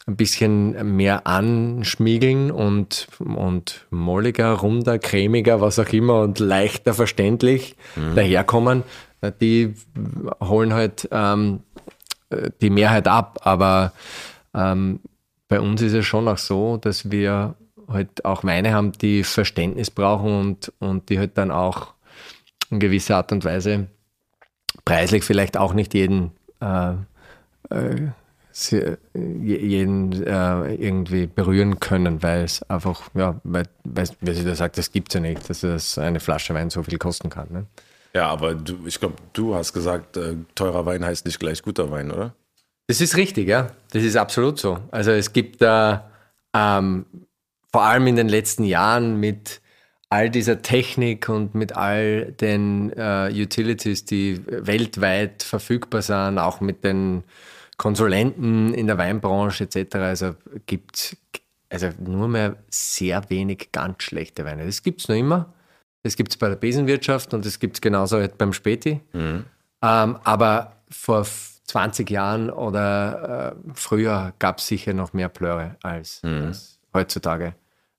[0.05, 7.75] ein bisschen mehr anschmiegeln und, und molliger, runder, cremiger, was auch immer und leichter verständlich
[8.15, 8.83] daherkommen,
[9.21, 9.73] äh, die
[10.41, 11.61] holen halt ähm,
[12.29, 13.39] äh, die Mehrheit ab.
[13.43, 13.93] Aber
[14.53, 14.99] ähm,
[15.49, 17.55] bei uns ist es schon auch so, dass wir
[17.89, 21.93] halt auch Weine haben, die Verständnis brauchen und, und die halt dann auch
[22.69, 23.87] in gewisser Art und Weise
[24.85, 26.31] preislich vielleicht auch nicht jeden,
[26.61, 26.93] äh,
[27.69, 28.07] äh,
[29.13, 34.77] jeden äh, irgendwie berühren können, weil es einfach, ja, weil, weil, wie sie da sagt,
[34.77, 37.47] das gibt es ja nicht, dass das eine Flasche Wein so viel kosten kann.
[37.51, 37.65] Ne?
[38.13, 41.89] Ja, aber du, ich glaube, du hast gesagt, äh, teurer Wein heißt nicht gleich guter
[41.89, 42.33] Wein, oder?
[42.89, 43.67] Das ist richtig, ja.
[43.91, 44.79] Das ist absolut so.
[44.89, 46.09] Also es gibt da
[46.55, 47.05] ähm,
[47.71, 49.61] vor allem in den letzten Jahren mit
[50.09, 56.83] all dieser Technik und mit all den äh, Utilities, die weltweit verfügbar sind, auch mit
[56.83, 57.23] den
[57.77, 59.95] Konsulenten in der Weinbranche etc.
[59.97, 60.35] Also
[60.65, 61.15] gibt
[61.69, 64.65] also nur mehr sehr wenig ganz schlechte Weine.
[64.65, 65.53] Das gibt es noch immer.
[66.01, 68.99] Das gibt es bei der Besenwirtschaft und das gibt es genauso halt beim Späti.
[69.13, 69.45] Mhm.
[69.83, 71.23] Ähm, aber vor
[71.70, 76.47] 20 Jahren oder äh, früher gab es sicher noch mehr Plöre als, mhm.
[76.47, 77.53] als heutzutage.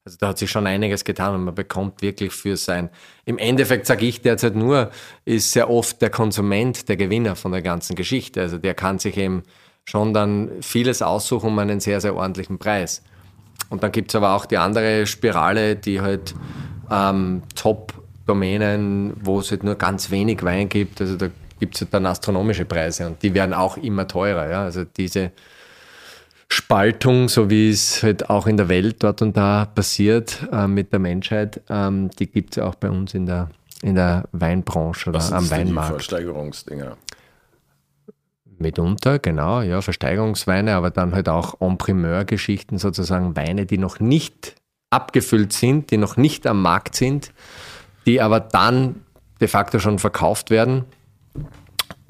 [0.04, 2.90] Also da hat sich schon einiges getan und man bekommt wirklich für sein.
[3.26, 4.90] Im Endeffekt sage ich derzeit nur,
[5.24, 8.40] ist sehr oft der Konsument der Gewinner von der ganzen Geschichte.
[8.40, 9.44] Also der kann sich eben
[9.84, 13.02] schon dann vieles aussuchen um einen sehr, sehr ordentlichen Preis.
[13.68, 16.34] Und dann gibt es aber auch die andere Spirale, die halt
[16.90, 21.00] ähm, Top-Domänen, wo es halt nur ganz wenig Wein gibt.
[21.00, 21.28] Also da
[21.60, 24.50] gibt es dann astronomische Preise und die werden auch immer teurer.
[24.50, 24.64] Ja?
[24.64, 25.30] Also diese
[26.48, 30.92] Spaltung, so wie es halt auch in der Welt dort und da passiert äh, mit
[30.92, 33.50] der Menschheit, ähm, die gibt es auch bei uns in der,
[33.82, 35.90] in der Weinbranche oder Was am Weinmarkt.
[35.90, 36.96] Die Versteigerungsdinger.
[38.58, 44.56] Mitunter, genau, ja, Versteigerungsweine, aber dann halt auch En-Primeur-Geschichten, sozusagen Weine, die noch nicht
[44.90, 47.32] abgefüllt sind, die noch nicht am Markt sind,
[48.06, 48.96] die aber dann
[49.40, 50.84] de facto schon verkauft werden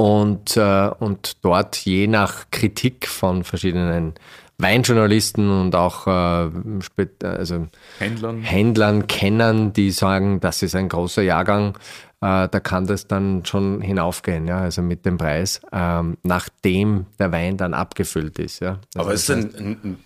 [0.01, 4.15] und, äh, und dort je nach Kritik von verschiedenen
[4.57, 8.41] Weinjournalisten und auch äh, also Händlern.
[8.41, 11.77] Händlern, Kennern, die sagen, das ist ein großer Jahrgang,
[12.23, 17.31] äh, da kann das dann schon hinaufgehen, ja, also mit dem Preis, ähm, nachdem der
[17.31, 18.61] Wein dann abgefüllt ist.
[18.61, 18.79] Ja.
[18.95, 19.99] Also Aber ist denn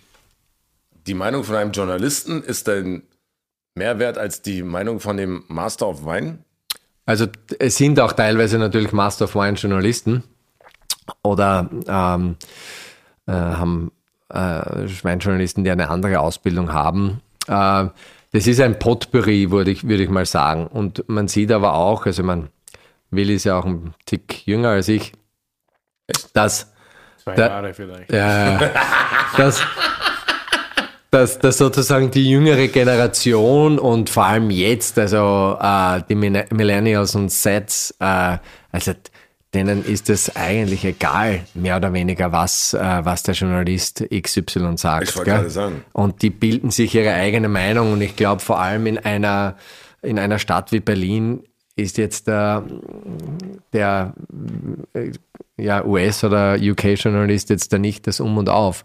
[1.07, 3.03] die Meinung von einem Journalisten ist denn
[3.75, 6.39] mehr wert als die Meinung von dem Master of Wine?
[7.05, 7.27] Also
[7.59, 10.23] es sind auch teilweise natürlich Master of Wine Journalisten
[11.23, 12.37] oder ähm,
[13.27, 13.91] äh, haben
[14.29, 14.35] äh,
[15.03, 17.21] Weinjournalisten, die eine andere Ausbildung haben.
[17.47, 17.87] Äh,
[18.31, 20.67] das ist ein Potpourri, würde ich, würde ich mal sagen.
[20.67, 22.49] Und man sieht aber auch, also man,
[23.11, 25.13] Willi ist ja auch ein Tick jünger als ich,
[26.33, 26.73] dass
[27.25, 28.11] Zwei Jahre vielleicht.
[28.11, 28.59] Ja,
[29.37, 29.63] dass,
[31.15, 37.31] dass, dass sozusagen die jüngere Generation und vor allem jetzt, also äh, die Millennials und
[37.31, 38.37] Sets, äh,
[38.69, 38.91] also
[39.53, 45.07] denen ist es eigentlich egal, mehr oder weniger, was, äh, was der Journalist XY sagt.
[45.07, 45.85] Ich wollte gerade sagen.
[45.93, 49.55] Und die bilden sich ihre eigene Meinung und ich glaube vor allem in einer,
[50.01, 51.43] in einer Stadt wie Berlin
[51.77, 52.63] ist jetzt der,
[53.71, 54.13] der
[55.55, 58.83] ja, US- oder UK-Journalist jetzt da nicht das Um und Auf.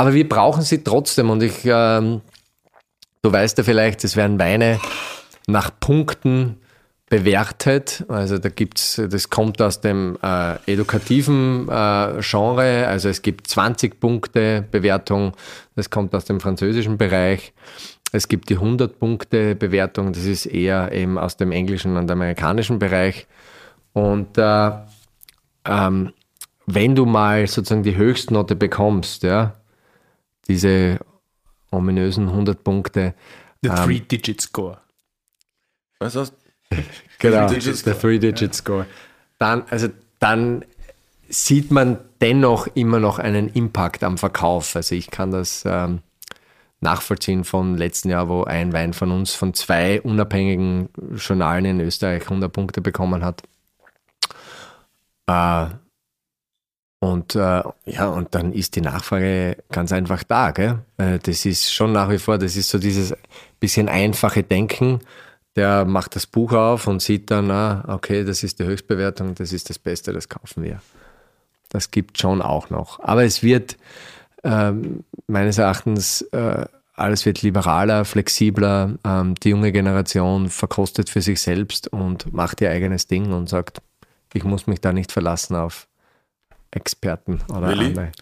[0.00, 2.22] Aber wir brauchen sie trotzdem und ich, ähm,
[3.20, 4.80] du weißt ja vielleicht, es werden Weine
[5.46, 6.56] nach Punkten
[7.10, 8.06] bewertet.
[8.08, 12.86] Also da gibt's, das kommt aus dem äh, edukativen äh, Genre.
[12.88, 15.32] Also es gibt 20 Punkte Bewertung.
[15.76, 17.52] Das kommt aus dem französischen Bereich.
[18.10, 20.14] Es gibt die 100 Punkte Bewertung.
[20.14, 23.26] Das ist eher eben aus dem englischen und amerikanischen Bereich.
[23.92, 24.70] Und äh,
[25.66, 26.14] ähm,
[26.64, 29.59] wenn du mal sozusagen die Höchstnote bekommst, ja,
[30.50, 30.98] diese
[31.70, 33.14] ominösen 100 Punkte.
[33.62, 34.80] Der ähm, Three-Digit-Score.
[36.00, 36.32] Was das?
[37.18, 38.86] genau, der Three-Digit-Score.
[39.38, 39.88] Dann, also
[40.18, 40.64] dann
[41.28, 44.74] sieht man dennoch immer noch einen Impact am Verkauf.
[44.74, 46.00] Also ich kann das ähm,
[46.80, 52.24] nachvollziehen vom letzten Jahr, wo ein Wein von uns von zwei unabhängigen Journalen in Österreich
[52.24, 53.42] 100 Punkte bekommen hat.
[55.28, 55.66] Äh,
[57.00, 60.50] und äh, ja, und dann ist die Nachfrage ganz einfach da.
[60.50, 60.80] Gell?
[60.98, 63.14] Äh, das ist schon nach wie vor, das ist so dieses
[63.58, 65.00] bisschen einfache Denken.
[65.56, 69.52] Der macht das Buch auf und sieht dann, ah, okay, das ist die Höchstbewertung, das
[69.52, 70.82] ist das Beste, das kaufen wir.
[71.70, 73.00] Das gibt schon auch noch.
[73.00, 73.78] Aber es wird
[74.42, 74.72] äh,
[75.26, 78.98] meines Erachtens, äh, alles wird liberaler, flexibler.
[79.04, 83.80] Ähm, die junge Generation verkostet für sich selbst und macht ihr eigenes Ding und sagt,
[84.34, 85.88] ich muss mich da nicht verlassen auf
[86.70, 87.86] Experten oder Willi?
[87.86, 88.12] andere.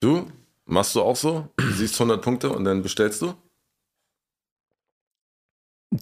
[0.00, 0.30] Du,
[0.66, 1.48] machst du auch so?
[1.56, 3.34] Du siehst 100 Punkte und dann bestellst du?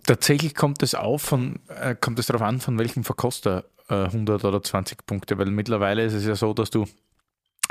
[0.04, 4.44] Tatsächlich kommt es auf von, äh, kommt es darauf an, von welchem Verkoster äh, 100
[4.44, 6.86] oder 20 Punkte, weil mittlerweile ist es ja so, dass du,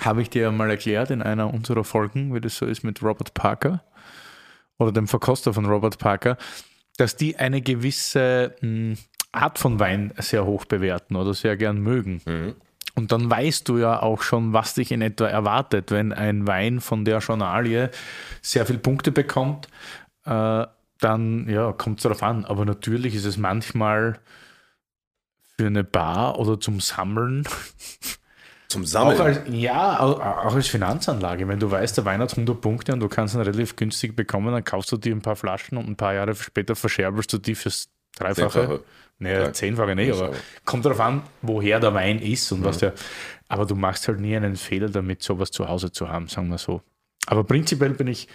[0.01, 3.03] habe ich dir ja mal erklärt in einer unserer Folgen, wie das so ist mit
[3.03, 3.83] Robert Parker.
[4.77, 6.37] oder dem Verkoster von Robert Parker,
[6.97, 8.95] dass die eine gewisse mh,
[9.31, 12.21] Art von Wein sehr hoch bewerten oder sehr gern mögen.
[12.95, 16.79] Und dann weißt du ja auch schon, was dich in etwa erwartet, wenn ein Wein
[16.79, 17.89] von der Journalie
[18.41, 19.67] sehr viele Punkte bekommt.
[20.25, 20.65] Äh,
[21.01, 22.45] dann ja, kommt es darauf an.
[22.45, 24.19] Aber natürlich ist es manchmal
[25.57, 27.43] für eine Bar oder zum Sammeln
[28.67, 29.17] Zum Sammeln.
[29.19, 31.47] auch als, ja, au- auch als Finanzanlage.
[31.47, 34.51] Wenn du weißt, der Wein hat 100 Punkte und du kannst ihn relativ günstig bekommen,
[34.53, 37.55] dann kaufst du dir ein paar Flaschen und ein paar Jahre später verscherbelst du die
[37.55, 38.49] fürs Dreifache.
[38.51, 38.83] Zehnfache.
[39.17, 39.53] Naja, Ja.
[39.53, 42.93] zehnfache nicht, aber aber- kommt darauf an, woher der Wein ist und was der.
[43.47, 46.57] Aber du machst halt nie einen Fehler damit, sowas zu Hause zu haben, sagen wir
[46.57, 46.81] so.
[47.27, 48.27] Aber prinzipiell bin ich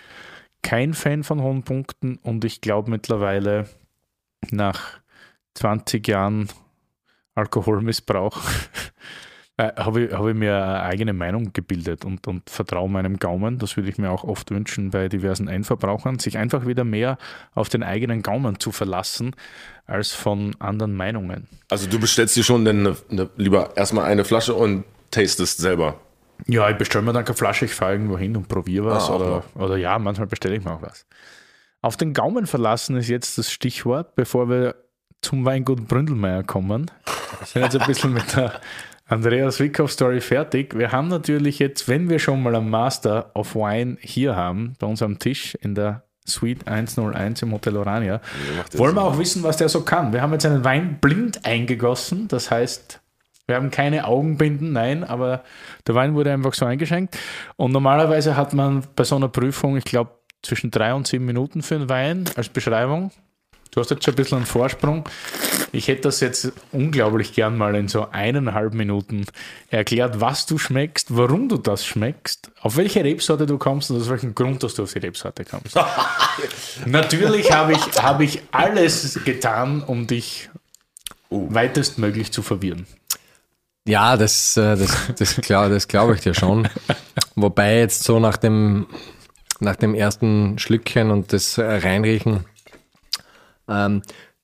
[0.62, 3.68] kein Fan von hohen Punkten und ich glaube mittlerweile
[4.51, 5.01] nach
[5.55, 6.49] 20 Jahren
[7.35, 8.41] Alkoholmissbrauch
[9.61, 13.58] äh, habe ich, hab ich mir eine eigene Meinung gebildet und, und vertraue meinem Gaumen.
[13.58, 17.18] Das würde ich mir auch oft wünschen bei diversen Endverbrauchern, sich einfach wieder mehr
[17.54, 19.36] auf den eigenen Gaumen zu verlassen
[19.86, 21.46] als von anderen Meinungen.
[21.68, 26.00] Also du bestellst dir schon eine, eine, lieber erstmal eine Flasche und tastest selber.
[26.46, 29.11] Ja, ich bestelle mir dann keine Flasche, ich fahre irgendwo hin und probiere was.
[29.11, 31.04] Ah, oder, oder ja, manchmal bestelle ich mir auch was.
[31.82, 34.74] Auf den Gaumen verlassen ist jetzt das Stichwort, bevor wir
[35.20, 36.90] zum Weingut Bründelmeier kommen.
[37.38, 38.58] Wir sind jetzt ein bisschen mit der
[39.11, 40.78] Andreas Wickhoff Story fertig.
[40.78, 44.86] Wir haben natürlich jetzt, wenn wir schon mal einen Master of Wine hier haben, bei
[44.86, 48.20] uns am Tisch in der Suite 101 im Hotel Orania,
[48.74, 50.12] wollen wir auch wissen, was der so kann.
[50.12, 53.00] Wir haben jetzt einen Wein blind eingegossen, das heißt,
[53.48, 55.42] wir haben keine Augenbinden, nein, aber
[55.88, 57.18] der Wein wurde einfach so eingeschenkt.
[57.56, 61.62] Und normalerweise hat man bei so einer Prüfung, ich glaube, zwischen drei und sieben Minuten
[61.62, 63.11] für einen Wein als Beschreibung.
[63.71, 65.09] Du hast jetzt schon ein bisschen einen Vorsprung.
[65.73, 69.27] Ich hätte das jetzt unglaublich gern mal in so eineinhalb Minuten
[69.68, 74.11] erklärt, was du schmeckst, warum du das schmeckst, auf welche Rebsorte du kommst und aus
[74.11, 75.77] welchem Grund, dass du auf die Rebsorte kommst.
[76.87, 80.51] Natürlich habe ich, habe ich alles getan, um dich
[81.31, 82.87] weitestmöglich zu verwirren.
[83.87, 86.68] Ja, das, äh, das, das, glaub, das glaube ich dir schon.
[87.37, 88.87] Wobei jetzt so nach dem,
[89.61, 92.45] nach dem ersten Schlückchen und das Reinriechen,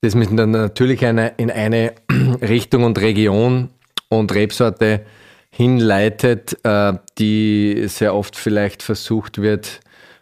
[0.01, 1.95] das mit dann natürlich eine, in eine
[2.41, 3.71] Richtung und Region
[4.09, 5.05] und Rebsorte
[5.51, 9.81] hinleitet, äh, die sehr oft vielleicht versucht wird,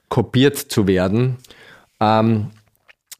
[0.09, 1.39] kopiert zu werden.
[2.01, 2.51] Ähm,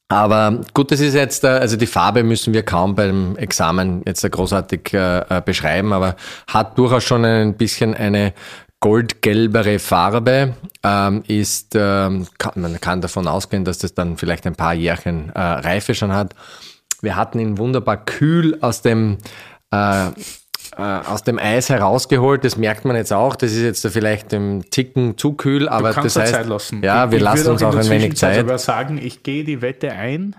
[0.09, 4.31] aber gut, das ist jetzt, äh, also die Farbe müssen wir kaum beim Examen jetzt
[4.31, 6.15] großartig äh, beschreiben, aber
[6.47, 8.33] hat durchaus schon ein bisschen eine
[8.85, 14.57] goldgelbere Farbe, ähm, ist, ähm, kann, man kann davon ausgehen, dass das dann vielleicht ein
[14.57, 16.35] paar Jährchen äh, Reife schon hat.
[17.01, 19.17] Wir hatten ihn wunderbar kühl aus dem
[19.73, 20.11] äh, äh,
[20.77, 22.45] aus dem Eis herausgeholt.
[22.45, 23.37] Das merkt man jetzt auch.
[23.37, 26.83] Das ist jetzt vielleicht im Ticken zu kühl, aber Du kannst das heißt, Zeit lassen.
[26.83, 28.37] ja, wir ich lassen uns auch ein wenig Zeit.
[28.37, 30.37] sogar sagen, ich gehe die Wette ein.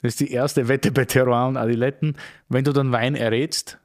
[0.00, 2.16] Das ist die erste Wette bei Terroir und Adiletten.
[2.48, 3.76] Wenn du dann Wein errätst,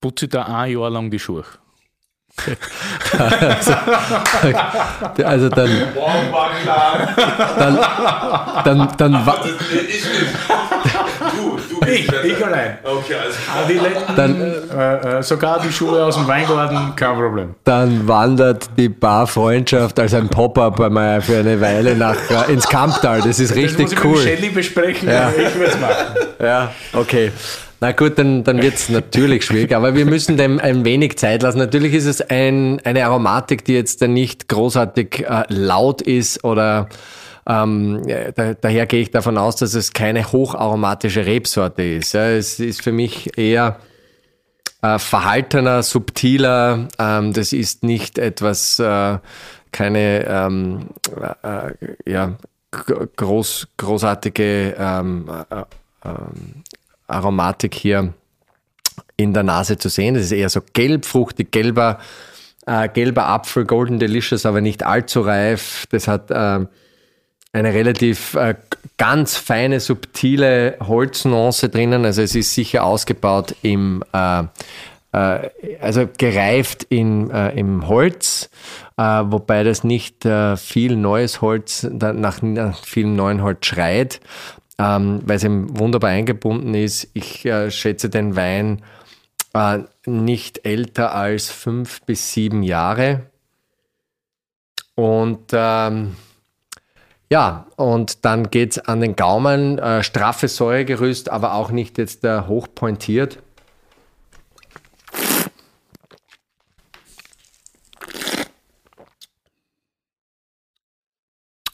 [0.00, 1.44] putze ich da ein Jahr lang die Schuhe.
[5.24, 5.70] Also dann,
[6.30, 7.08] war klar.
[7.58, 7.78] dann,
[8.64, 10.04] dann, dann, wa- ich
[11.36, 12.78] Du, du Ich, ich allein.
[12.84, 13.64] Okay, alles klar.
[13.64, 17.54] Adiletten, Dann- äh, äh, sogar die Schuhe aus dem Weingarten, kein Problem.
[17.64, 23.18] dann wandert die Barfreundschaft als ein Pop-up einmal für eine Weile nach, äh, ins Kamptal.
[23.18, 24.16] Das ist das muss richtig ich mit cool.
[24.18, 25.30] Shelly besprechen, Ja.
[25.30, 25.94] ich würde es machen.
[26.40, 27.32] Ja, okay.
[27.80, 31.42] Na gut, dann, dann wird es natürlich schwierig, aber wir müssen dem ein wenig Zeit
[31.42, 31.58] lassen.
[31.58, 36.88] Natürlich ist es ein, eine Aromatik, die jetzt nicht großartig äh, laut ist oder
[37.46, 42.14] ähm, ja, da, daher gehe ich davon aus, dass es keine hocharomatische Rebsorte ist.
[42.14, 43.78] Ja, es ist für mich eher
[44.82, 46.88] äh, verhaltener, subtiler.
[46.98, 49.18] Ähm, das ist nicht etwas, äh,
[49.72, 50.88] keine ähm,
[51.42, 51.72] äh, äh,
[52.06, 52.36] ja,
[52.70, 55.62] groß, großartige ähm, äh,
[56.04, 56.64] ähm,
[57.08, 58.14] Aromatik hier
[59.16, 60.14] in der Nase zu sehen.
[60.14, 61.98] Das ist eher so gelb, fruchtig, gelber,
[62.66, 65.86] äh, gelber Apfel, Golden Delicious, aber nicht allzu reif.
[65.90, 66.66] Das hat äh,
[67.52, 68.54] eine relativ äh,
[68.96, 72.04] ganz feine, subtile Holznuance drinnen.
[72.04, 74.44] Also es ist sicher ausgebaut im, äh,
[75.12, 75.50] äh,
[75.80, 78.50] also gereift in, äh, im Holz,
[78.96, 84.18] wobei das nicht viel neues Holz, nach, nach viel neuen Holz schreit,
[84.78, 87.08] ähm, weil es eben wunderbar eingebunden ist.
[87.14, 88.82] Ich äh, schätze den Wein
[89.54, 93.26] äh, nicht älter als fünf bis sieben Jahre.
[94.94, 96.16] Und ähm,
[97.30, 102.42] ja, und dann geht's an den Gaumen, äh, straffes Säuregerüst, aber auch nicht jetzt äh,
[102.42, 103.38] hochpointiert.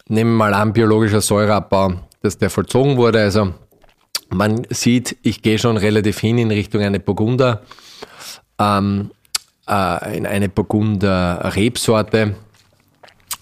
[0.09, 1.95] nehmen wir mal an, biologischer Säureabbau,
[2.25, 3.20] dass der vollzogen wurde.
[3.20, 3.53] Also
[4.31, 7.62] man sieht, ich gehe schon relativ hin in Richtung eine Burgunder,
[8.59, 9.11] ähm,
[9.68, 12.35] äh, in eine Burgunder Rebsorte.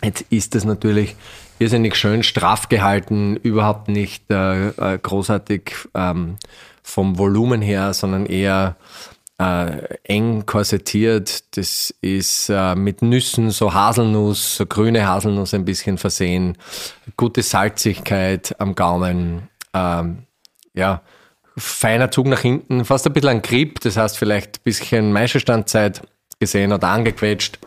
[0.03, 1.15] Jetzt ist das natürlich
[1.61, 6.37] irrsinnig schön straff gehalten, überhaupt nicht äh, äh großartig ähm,
[6.83, 8.75] vom Volumen her, sondern eher
[9.43, 11.57] äh, eng korsettiert.
[11.57, 16.57] Das ist äh, mit Nüssen, so Haselnuss, so grüne Haselnuss ein bisschen versehen.
[17.17, 19.49] Gute Salzigkeit am Gaumen.
[19.75, 20.27] Ähm,
[20.75, 21.03] ja,
[21.57, 26.03] feiner Zug nach hinten, fast ein bisschen ein Grip, das heißt vielleicht ein bisschen Maischestandzeit
[26.39, 27.59] gesehen oder angequetscht.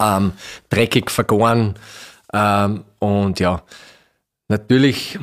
[0.00, 0.32] Ähm,
[0.70, 1.74] dreckig vergoren.
[2.32, 3.62] Ähm, und ja,
[4.48, 5.18] natürlich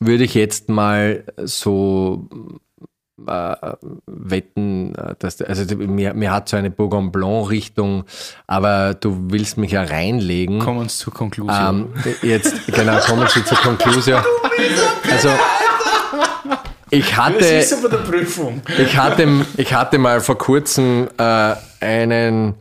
[0.00, 2.28] würde ich jetzt mal so
[3.26, 3.56] äh,
[4.06, 8.04] wetten, äh, dass, also mir, mir hat so eine Bourgogne Blanc Richtung,
[8.46, 10.58] aber du willst mich ja reinlegen.
[10.58, 11.92] Kommen wir zur Konklusion.
[12.04, 14.20] Ähm, jetzt, genau, kommen Sie zur Konklusion.
[15.10, 15.28] Also,
[16.90, 17.64] ich hatte,
[18.78, 22.54] ich hatte, ich hatte mal vor kurzem äh, einen,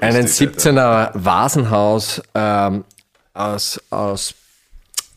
[0.00, 2.84] einen 17er Vasenhaus ähm,
[3.32, 4.34] aus, aus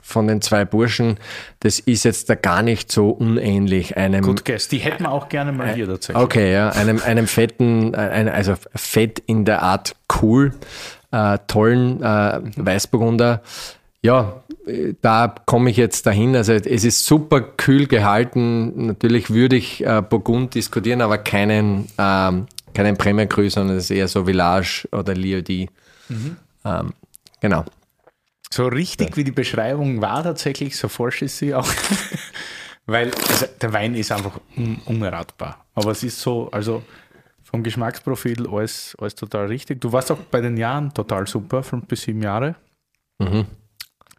[0.08, 1.18] von den zwei Burschen,
[1.60, 4.22] das ist jetzt da gar nicht so unähnlich einem.
[4.22, 6.24] Gut, Guess, die hätten wir auch gerne mal hier tatsächlich.
[6.24, 10.54] Okay, ja, einem, einem fetten, also fett in der Art cool,
[11.12, 13.42] äh, tollen äh, Weißburgunder.
[14.02, 14.44] Ja,
[15.02, 16.38] da komme ich jetzt dahin.
[16.38, 18.88] Also es ist super kühl gehalten.
[18.88, 23.92] Natürlich würde ich äh, Burgund diskutieren, aber keinen, ähm, keinen Premier Cru, sondern es ist
[23.92, 25.70] eher so Village oder Liodi.
[26.08, 26.38] Mhm.
[26.64, 26.94] Ähm,
[27.42, 27.66] genau.
[28.52, 31.68] So richtig wie die Beschreibung war tatsächlich, so forsch ist sie auch.
[32.86, 35.66] Weil also der Wein ist einfach un unerratbar.
[35.76, 36.84] Aber es ist so, also
[37.44, 39.82] vom Geschmacksprofil alles, alles total richtig.
[39.82, 42.56] Du warst auch bei den Jahren total super, fünf bis sieben Jahre.
[43.20, 43.46] Mhm.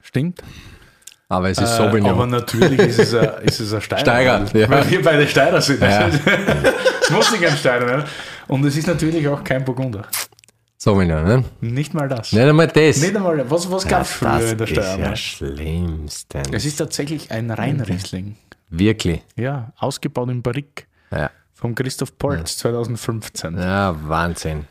[0.03, 0.43] Stimmt.
[1.31, 4.01] Aber es ist so äh, Aber natürlich ist es ein, ist es ein Steirer.
[4.01, 4.68] Steiger, ja.
[4.70, 5.83] Weil wir beide Steirer sind.
[5.83, 6.09] Ja.
[7.09, 8.05] Es muss nicht ein Steirer werden.
[8.49, 10.07] Und es ist natürlich auch kein Burgunder.
[10.81, 11.45] Sauvignon, ne?
[11.61, 12.33] Nicht mal das.
[12.33, 12.99] Nicht einmal das.
[12.99, 13.51] Nicht einmal das.
[13.51, 15.11] Was, was gab es früher in der Steiermark?
[15.11, 16.49] Das ist ja schlimmstens.
[16.53, 18.37] Es ist tatsächlich ein Reinriesling.
[18.70, 19.22] Wirklich?
[19.35, 20.85] Ja, ausgebaut in Barrique.
[21.11, 21.31] Ja.
[21.55, 22.70] Von Christoph Polz, ja.
[22.70, 23.59] 2015.
[23.59, 24.66] Ja, Wahnsinn.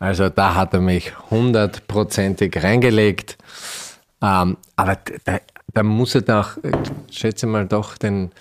[0.00, 3.38] Also da hat er mich hundertprozentig reingelegt.
[4.20, 5.38] Ähm, aber da,
[5.72, 6.56] da, muss er doch,
[7.08, 8.32] ich schätze mal doch den,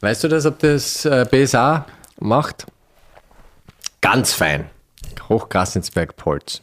[0.00, 1.86] weißt du das, ob das äh, BSA
[2.18, 2.66] macht?
[4.02, 4.68] Ganz fein.
[5.28, 6.62] Hochgrassensberg Polz.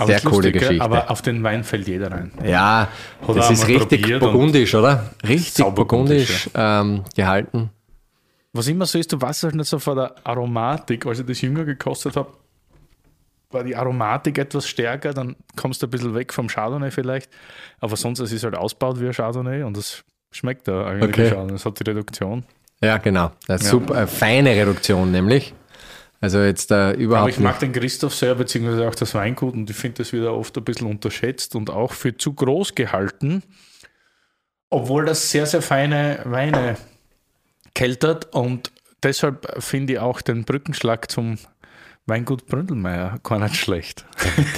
[0.00, 0.84] Sehr coole lustig, Geschichte.
[0.84, 2.30] Aber auf den Wein fällt jeder rein.
[2.44, 2.88] Ja,
[3.26, 5.10] oder das ist richtig burgundisch, oder?
[5.26, 7.70] Richtig burgundisch ähm, gehalten.
[8.52, 11.40] Was immer so ist, du weißt halt nicht so von der Aromatik, als ich das
[11.40, 12.32] jünger gekostet habe,
[13.50, 17.30] war die Aromatik etwas stärker, dann kommst du ein bisschen weg vom Chardonnay vielleicht.
[17.80, 21.28] Aber sonst, es ist halt ausgebaut wie ein Chardonnay und das schmeckt da eigentlich okay.
[21.30, 21.52] Chardonnay.
[21.52, 22.44] Das hat die Reduktion.
[22.82, 23.32] Ja, genau.
[23.48, 23.64] Eine ja.
[23.64, 25.54] super, eine feine Reduktion nämlich.
[26.20, 27.22] Also jetzt da überhaupt.
[27.22, 30.34] Aber ich mag den Christoph sehr, beziehungsweise auch das Weingut und ich finde das wieder
[30.34, 33.42] oft ein bisschen unterschätzt und auch für zu groß gehalten,
[34.68, 36.76] obwohl das sehr, sehr feine Weine
[37.74, 41.38] keltert und deshalb finde ich auch den Brückenschlag zum
[42.06, 44.04] Weingut Bründelmeier gar nicht schlecht.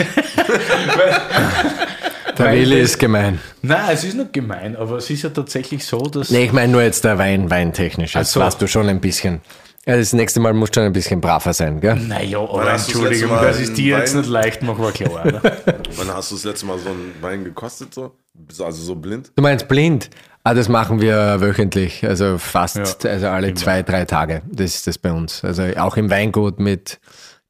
[2.39, 3.41] der Willi ist gemein.
[3.61, 6.31] Nein, es ist nicht gemein, aber es ist ja tatsächlich so, dass.
[6.31, 8.15] Nee, ich meine nur jetzt der Wein, weintechnisch.
[8.15, 8.41] Jetzt so.
[8.41, 9.41] warst du schon ein bisschen.
[9.87, 11.97] Ja, das nächste Mal musst du schon ein bisschen braver sein, gell?
[11.97, 15.25] Naja, aber Entschuldigung, das, das ist dir jetzt nicht leicht, machen wir klar.
[15.25, 15.43] Oder?
[15.97, 18.15] Wann hast du das letzte Mal so einen Wein gekostet, so?
[18.59, 19.33] Also so blind?
[19.37, 20.11] Du meinst blind?
[20.45, 23.57] Ah, das machen wir wöchentlich, also fast, ja, also alle immer.
[23.57, 24.43] zwei, drei Tage.
[24.51, 25.45] Das ist das bei uns.
[25.45, 26.99] Also auch im Weingut mit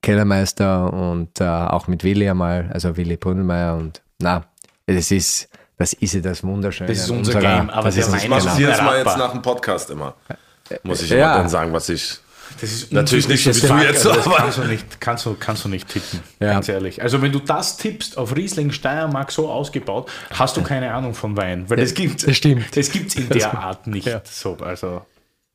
[0.03, 4.45] Kellermeister und äh, auch mit Willi einmal, also Willi Brunelmeier und na,
[4.87, 6.89] das ist, das ist ja das Wunderschöne.
[6.89, 9.33] Das ist unser unserer, Game, aber das, ist, das machst du jedes Mal jetzt nach
[9.33, 10.15] dem Podcast immer.
[10.83, 11.17] Muss ich ja.
[11.17, 12.19] immer dann sagen, was ich.
[12.61, 15.37] Das ist natürlich nicht so wie du jetzt, aber das kannst du nicht, kannst du,
[15.39, 16.53] kannst du nicht tippen, ja.
[16.55, 17.01] ganz ehrlich.
[17.01, 21.37] Also wenn du das tippst auf Riesling Steiermark so ausgebaut, hast du keine Ahnung von
[21.37, 22.41] Wein, weil das gibt das
[22.91, 24.21] gibt es in der Art nicht ja.
[24.25, 24.57] so.
[24.61, 25.03] Also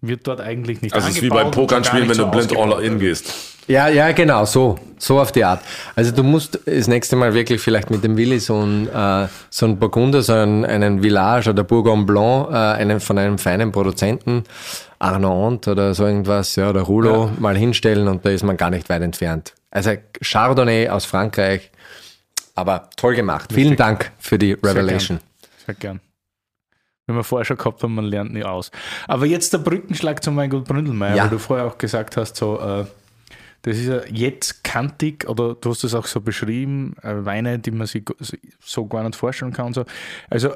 [0.01, 2.99] wird dort eigentlich nicht Also es ist wie beim Pokernspielen, wenn du blind all in
[2.99, 3.33] gehst.
[3.67, 4.77] Ja, ja, genau, so.
[4.97, 5.61] So auf die Art.
[5.95, 9.65] Also du musst das nächste Mal wirklich vielleicht mit dem Willi so ein, äh, so
[9.65, 14.43] ein Burgunder, so einen, einen Village oder Bourgogne Blanc, äh, einen, von einem feinen Produzenten,
[14.99, 17.33] Arnaud oder so irgendwas, ja, oder Rouleau, ja.
[17.39, 19.53] mal hinstellen und da ist man gar nicht weit entfernt.
[19.71, 19.91] Also
[20.21, 21.71] Chardonnay aus Frankreich,
[22.55, 23.49] aber toll gemacht.
[23.49, 23.63] Richtig.
[23.63, 25.19] Vielen Dank für die Revelation.
[25.19, 25.65] Sehr gern.
[25.65, 26.01] Sehr gern.
[27.07, 28.71] Wenn wir vorher schon gehabt haben, man lernt nie aus.
[29.07, 31.23] Aber jetzt der Brückenschlag zum Weingut Bründelmeier, ja.
[31.23, 32.85] weil du vorher auch gesagt hast, so, äh,
[33.61, 37.71] Das ist ja jetzt kantig, oder du hast es auch so beschrieben, äh, Weine, die
[37.71, 38.03] man sich
[38.63, 39.73] so gar nicht vorstellen kann.
[39.73, 39.85] So.
[40.29, 40.55] Also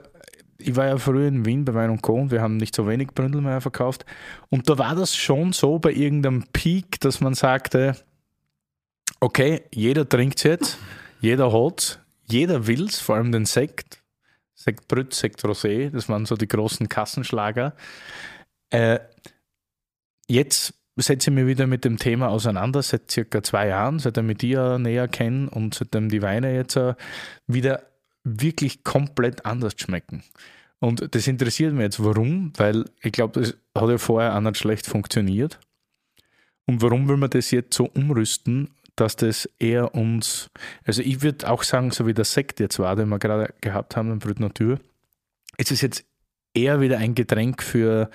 [0.60, 2.14] ich war ja früher in Wien bei Wein und Co.
[2.14, 4.06] und wir haben nicht so wenig Bründelmeier verkauft.
[4.50, 7.96] Und da war das schon so bei irgendeinem Peak, dass man sagte,
[9.20, 10.78] okay, jeder trinkt jetzt,
[11.22, 12.00] jeder hat
[12.32, 14.02] jeder will's, vor allem den Sekt.
[14.54, 17.74] Sekt Brüt, Sekt Rosé, das waren so die großen Kassenschlager.
[18.70, 19.00] Äh,
[20.28, 24.38] jetzt setze ich mich wieder mit dem Thema auseinander, seit circa zwei Jahren, seitdem ich
[24.38, 26.78] die näher kenne und seitdem die Weine jetzt
[27.48, 27.89] wieder
[28.24, 30.24] wirklich komplett anders schmecken.
[30.80, 34.58] Und das interessiert mich jetzt, warum, weil ich glaube, das hat ja vorher auch nicht
[34.58, 35.60] schlecht funktioniert.
[36.66, 40.50] Und warum will man das jetzt so umrüsten, dass das eher uns,
[40.86, 43.96] also ich würde auch sagen, so wie der Sekt jetzt war, den wir gerade gehabt
[43.96, 44.80] haben in Brut Natur,
[45.58, 46.06] ist es jetzt
[46.54, 48.10] eher wieder ein Getränk für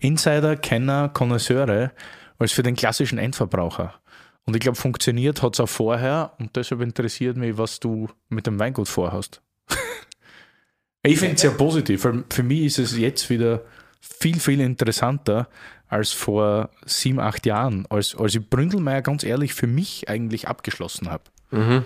[0.00, 1.92] Insider, Kenner, Konnoisseure,
[2.38, 4.00] als für den klassischen Endverbraucher.
[4.48, 8.46] Und ich glaube, funktioniert hat es auch vorher und deshalb interessiert mich, was du mit
[8.46, 9.42] dem Weingut vorhast.
[11.02, 12.00] ich finde es ja positiv.
[12.00, 13.60] Für, für mich ist es jetzt wieder
[14.00, 15.48] viel, viel interessanter
[15.86, 21.10] als vor sieben, acht Jahren, als, als ich Bründelmeier ganz ehrlich für mich eigentlich abgeschlossen
[21.10, 21.24] habe.
[21.50, 21.84] Mhm.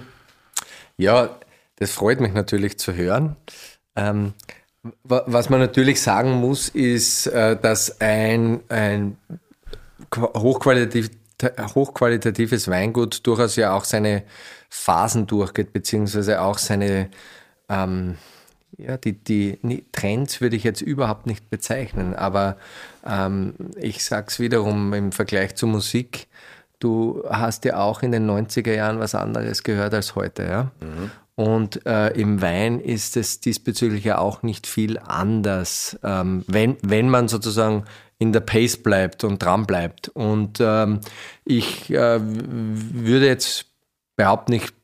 [0.97, 1.41] Ja,
[1.81, 3.35] das freut mich natürlich zu hören.
[3.97, 4.35] Ähm,
[5.03, 9.17] was man natürlich sagen muss, ist, äh, dass ein, ein
[10.15, 11.11] hochqualitativ,
[11.43, 14.23] hochqualitatives Weingut durchaus ja auch seine
[14.69, 17.11] Phasen durchgeht, beziehungsweise auch seine
[17.69, 18.17] ähm,
[18.79, 22.57] ja, die, die Trends würde ich jetzt überhaupt nicht bezeichnen, aber
[23.07, 26.27] ähm, ich sage es wiederum im Vergleich zur Musik,
[26.79, 30.45] du hast ja auch in den 90er Jahren was anderes gehört als heute.
[30.45, 30.71] Ja?
[30.81, 31.11] Mhm.
[31.35, 37.09] Und äh, im Wein ist es diesbezüglich ja auch nicht viel anders, ähm, wenn, wenn
[37.09, 37.85] man sozusagen
[38.19, 40.09] in der Pace bleibt und dran bleibt.
[40.09, 41.01] Und ähm,
[41.45, 43.67] ich äh, würde jetzt
[44.17, 44.75] behaupten, nicht,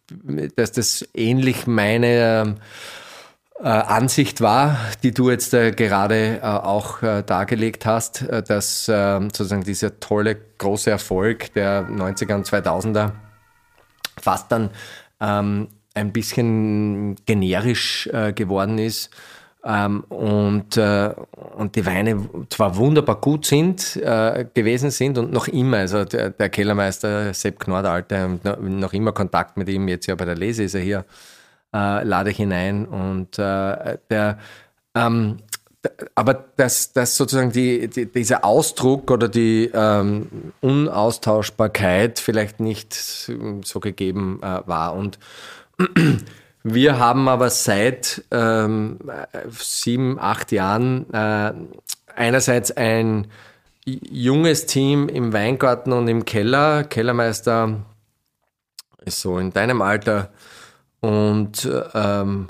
[0.56, 2.56] dass das ähnlich meine
[3.60, 9.64] äh, Ansicht war, die du jetzt gerade äh, auch äh, dargelegt hast, äh, dass sozusagen
[9.64, 13.12] dieser tolle große Erfolg der 90er und 2000er
[14.20, 14.70] fast dann
[15.20, 15.68] ähm,
[15.98, 19.10] ein bisschen generisch äh, geworden ist.
[19.64, 24.00] Ähm, und, und die Weine zwar wunderbar gut sind,
[24.54, 29.68] gewesen sind und noch immer, also der, der Kellermeister Sepp Knordalte, noch immer Kontakt mit
[29.68, 31.04] ihm, jetzt ja bei der Lese ist er hier,
[31.74, 32.86] äh, lade ich hinein.
[32.86, 34.38] Und äh, der,
[34.94, 35.38] ähm,
[36.14, 43.80] aber dass das sozusagen die, die, dieser Ausdruck oder die ähm, Unaustauschbarkeit vielleicht nicht so
[43.80, 44.94] gegeben äh, war.
[44.94, 45.18] Und
[46.62, 48.98] wir haben aber seit ähm,
[49.50, 51.52] sieben, acht Jahren äh,
[52.14, 53.28] einerseits ein
[53.84, 56.84] junges Team im Weingarten und im Keller.
[56.84, 57.84] Kellermeister
[59.04, 60.30] ist so in deinem Alter
[61.00, 62.48] und, ähm,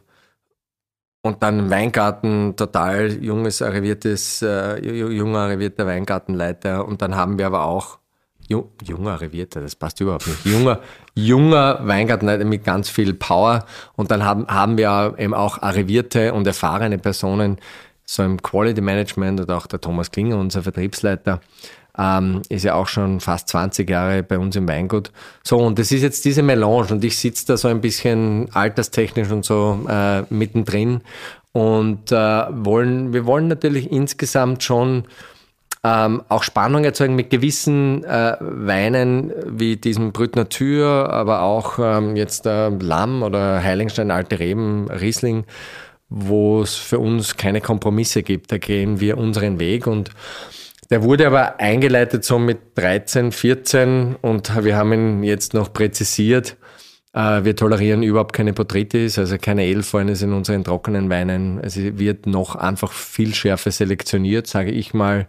[1.22, 6.86] und dann im Weingarten total junges, arriviertes, äh, junger, arrivierter Weingartenleiter.
[6.86, 7.98] Und dann haben wir aber auch
[8.48, 10.44] junger arrivierter, das passt überhaupt nicht.
[10.46, 10.80] Junger,
[11.26, 13.64] junger Weingartenleiter mit ganz viel Power.
[13.96, 17.58] Und dann haben, haben wir eben auch arrivierte und erfahrene Personen,
[18.04, 21.40] so im Quality Management oder auch der Thomas Klinger, unser Vertriebsleiter,
[21.98, 25.10] ähm, ist ja auch schon fast 20 Jahre bei uns im Weingut.
[25.42, 29.30] So, und das ist jetzt diese Melange und ich sitze da so ein bisschen alterstechnisch
[29.30, 31.02] und so äh, mittendrin
[31.52, 35.04] und äh, wollen, wir wollen natürlich insgesamt schon
[35.84, 42.16] ähm, auch Spannung erzeugen mit gewissen äh, Weinen wie diesem Brüt Natur, aber auch ähm,
[42.16, 45.44] jetzt äh, Lamm oder Heiligenstein, Alte Reben, Riesling,
[46.08, 48.50] wo es für uns keine Kompromisse gibt.
[48.50, 50.10] Da gehen wir unseren Weg und
[50.90, 56.56] der wurde aber eingeleitet so mit 13, 14 und wir haben ihn jetzt noch präzisiert.
[57.12, 61.60] Äh, wir tolerieren überhaupt keine Botrytis, also keine Elfeines in unseren trockenen Weinen.
[61.62, 65.28] Also wird noch einfach viel schärfer selektioniert, sage ich mal,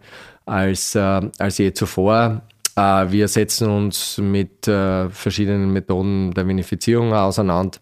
[0.50, 2.41] als, äh, als je zuvor.
[2.76, 7.80] Äh, wir setzen uns mit verschiedenen Methoden der Vinifizierung auseinander.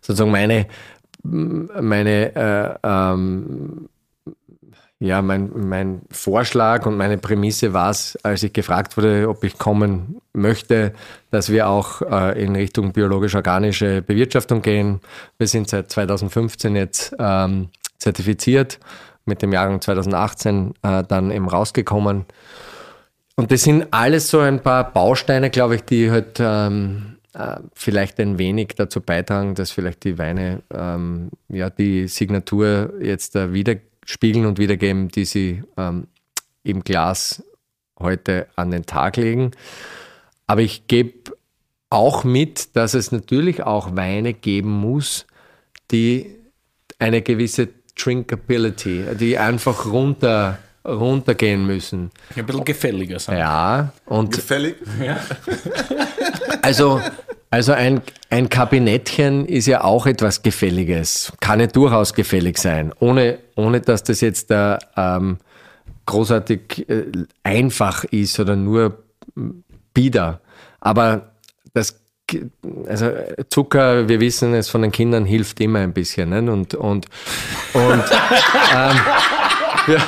[0.00, 0.66] Sozusagen meine,
[1.22, 3.88] meine äh, ähm,
[5.00, 9.58] ja, mein, mein Vorschlag und meine Prämisse war es, als ich gefragt wurde, ob ich
[9.58, 10.94] kommen möchte,
[11.30, 15.00] dass wir auch äh, in Richtung biologisch-organische Bewirtschaftung gehen.
[15.36, 18.78] Wir sind seit 2015 jetzt ähm, zertifiziert,
[19.24, 22.26] mit dem Jahrgang 2018 äh, dann eben rausgekommen.
[23.36, 28.20] Und das sind alles so ein paar Bausteine, glaube ich, die halt ähm, äh, vielleicht
[28.20, 33.76] ein wenig dazu beitragen, dass vielleicht die Weine ähm, ja die Signatur jetzt äh, wieder
[34.04, 36.06] spiegeln und wiedergeben, die sie ähm,
[36.62, 37.42] im Glas
[37.98, 39.50] heute an den Tag legen.
[40.46, 41.32] Aber ich gebe
[41.90, 45.26] auch mit, dass es natürlich auch Weine geben muss,
[45.90, 46.36] die
[46.98, 52.10] eine gewisse Drinkability, die einfach runter, runtergehen müssen.
[52.36, 53.38] Ein bisschen gefälliger sein.
[53.38, 54.76] Ja, und Gefällig?
[56.62, 57.00] also,
[57.50, 61.32] also ein, ein Kabinettchen ist ja auch etwas Gefälliges.
[61.40, 65.38] Kann ja durchaus gefällig sein, ohne, ohne dass das jetzt da, ähm,
[66.06, 67.04] großartig äh,
[67.42, 69.02] einfach ist oder nur
[69.92, 70.40] bieder.
[70.80, 71.32] Aber
[71.72, 72.03] das,
[72.88, 73.10] also
[73.50, 76.30] Zucker, wir wissen es von den Kindern, hilft immer ein bisschen.
[76.30, 76.38] Ne?
[76.50, 77.06] Und, und,
[77.74, 78.04] und,
[78.74, 79.00] ähm,
[79.86, 80.06] ja.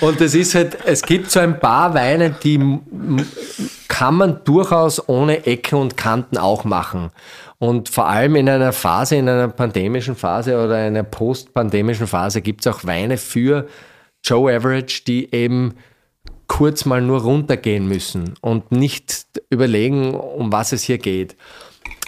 [0.00, 2.78] und es ist halt, es gibt so ein paar Weine, die
[3.88, 7.10] kann man durchaus ohne Ecken und Kanten auch machen.
[7.58, 12.66] Und vor allem in einer Phase, in einer pandemischen Phase oder einer postpandemischen Phase gibt
[12.66, 13.68] es auch Weine für
[14.24, 15.74] Joe Average, die eben
[16.52, 21.34] kurz mal nur runtergehen müssen und nicht überlegen, um was es hier geht.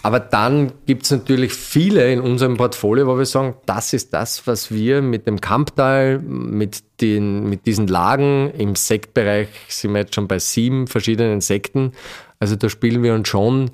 [0.03, 4.47] Aber dann gibt es natürlich viele in unserem Portfolio, wo wir sagen, das ist das,
[4.47, 10.15] was wir mit dem Kamptal, mit, den, mit diesen Lagen im Sektbereich sind wir jetzt
[10.15, 11.93] schon bei sieben verschiedenen Sekten.
[12.39, 13.71] Also da spielen wir uns schon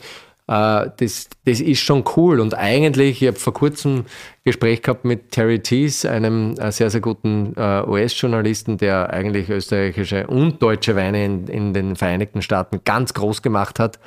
[0.51, 2.41] das, das ist schon cool.
[2.41, 4.05] Und eigentlich, ich habe vor kurzem ein
[4.45, 10.27] Gespräch gehabt mit Terry Tees, einem äh, sehr, sehr guten äh, US-Journalisten, der eigentlich österreichische
[10.27, 14.01] und deutsche Weine in, in den Vereinigten Staaten ganz groß gemacht hat.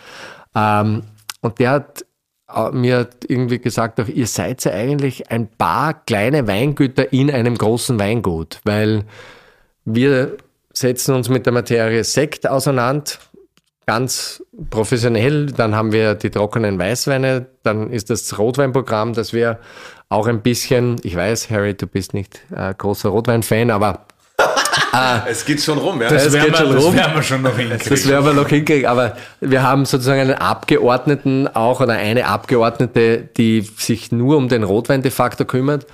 [0.53, 1.03] Ähm,
[1.41, 2.05] und der hat
[2.53, 7.57] äh, mir irgendwie gesagt, auch, ihr seid ja eigentlich ein paar kleine Weingüter in einem
[7.57, 9.05] großen Weingut, weil
[9.85, 10.37] wir
[10.73, 13.11] setzen uns mit der Materie Sekt auseinander,
[13.85, 15.47] ganz professionell.
[15.47, 19.59] Dann haben wir die trockenen Weißweine, dann ist das Rotweinprogramm, das wir
[20.09, 24.05] auch ein bisschen, ich weiß, Harry, du bist nicht äh, großer Rotwein-Fan, aber
[25.27, 26.09] Es geht schon rum, ja.
[26.09, 26.95] Das Das, werden geht wir, schon das rum.
[26.95, 27.89] werden wir schon noch hinkriegen.
[27.89, 28.85] das werden wir noch hinkriegen.
[28.87, 34.63] Aber wir haben sozusagen einen Abgeordneten auch oder eine Abgeordnete, die sich nur um den
[34.63, 35.85] Rotwein de facto kümmert.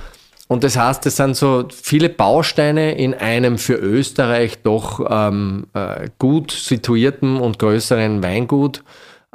[0.52, 6.10] Und das heißt, es sind so viele Bausteine in einem für Österreich doch ähm, äh,
[6.18, 8.84] gut situierten und größeren Weingut.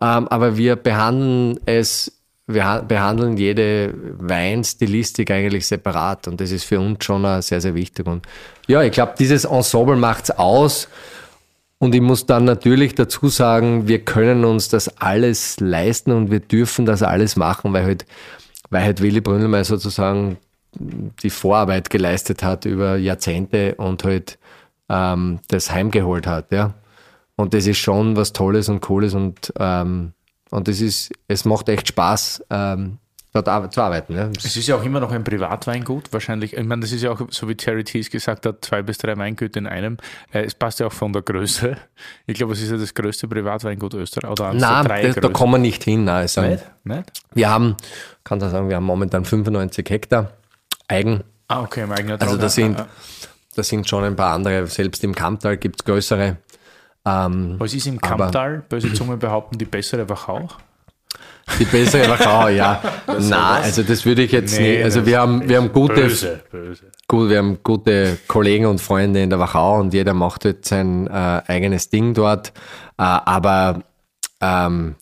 [0.02, 6.26] Ähm, aber wir behandeln es, wir ha- behandeln jede Weinstilistik eigentlich separat.
[6.26, 8.08] Und das ist für uns schon sehr, sehr wichtig.
[8.08, 8.26] Und
[8.66, 10.88] ja, ich glaube, dieses Ensemble macht's aus.
[11.78, 16.40] Und ich muss dann natürlich dazu sagen, wir können uns das alles leisten und wir
[16.40, 18.04] dürfen das alles machen, weil halt,
[18.70, 20.38] weil halt Willy Brünnelmeier sozusagen
[20.78, 24.38] die Vorarbeit geleistet hat über Jahrzehnte und halt
[24.88, 26.74] ähm, das heimgeholt hat, ja.
[27.36, 30.12] Und das ist schon was Tolles und Cooles und, ähm,
[30.50, 32.98] und es ist, es macht echt Spaß, ähm,
[33.42, 34.14] dort zu arbeiten.
[34.14, 34.30] Ja.
[34.36, 36.56] Es ist ja auch immer noch ein Privatweingut, wahrscheinlich.
[36.56, 39.16] Ich meine, das ist ja auch, so wie Terry Tees gesagt hat, zwei bis drei
[39.16, 39.96] Weingüter in einem.
[40.32, 41.76] Äh, Es passt ja auch von der Größe.
[42.26, 44.30] Ich glaube, es ist ja das größte Privatweingut Österreich.
[44.30, 46.04] Oder Nein, drei das, da kommen wir nicht hin.
[46.04, 46.64] Nein, also, Nicht?
[46.84, 47.12] Nicht?
[47.34, 47.76] wir haben,
[48.22, 50.30] kann ich sagen, wir haben momentan 95 Hektar
[50.88, 51.24] eigen.
[51.48, 52.82] Ah, okay, im eigenen Also da sind,
[53.54, 56.36] da sind schon ein paar andere, selbst im Kamptal gibt es größere.
[57.06, 60.48] Ähm, Was ist im Kamptal, böse Zunge behaupten, die bessere Wachau?
[61.58, 62.80] die bessere Wachau, ja.
[63.06, 64.84] Nein, also das würde ich jetzt Nee, nicht.
[64.84, 66.84] Also wir haben, wir haben gute, Böse, böse.
[67.06, 71.06] gut, wir haben gute Kollegen und Freunde in der Wachau und jeder macht jetzt sein
[71.06, 72.48] äh, eigenes Ding dort.
[72.96, 73.82] Äh, aber
[74.40, 74.94] ähm,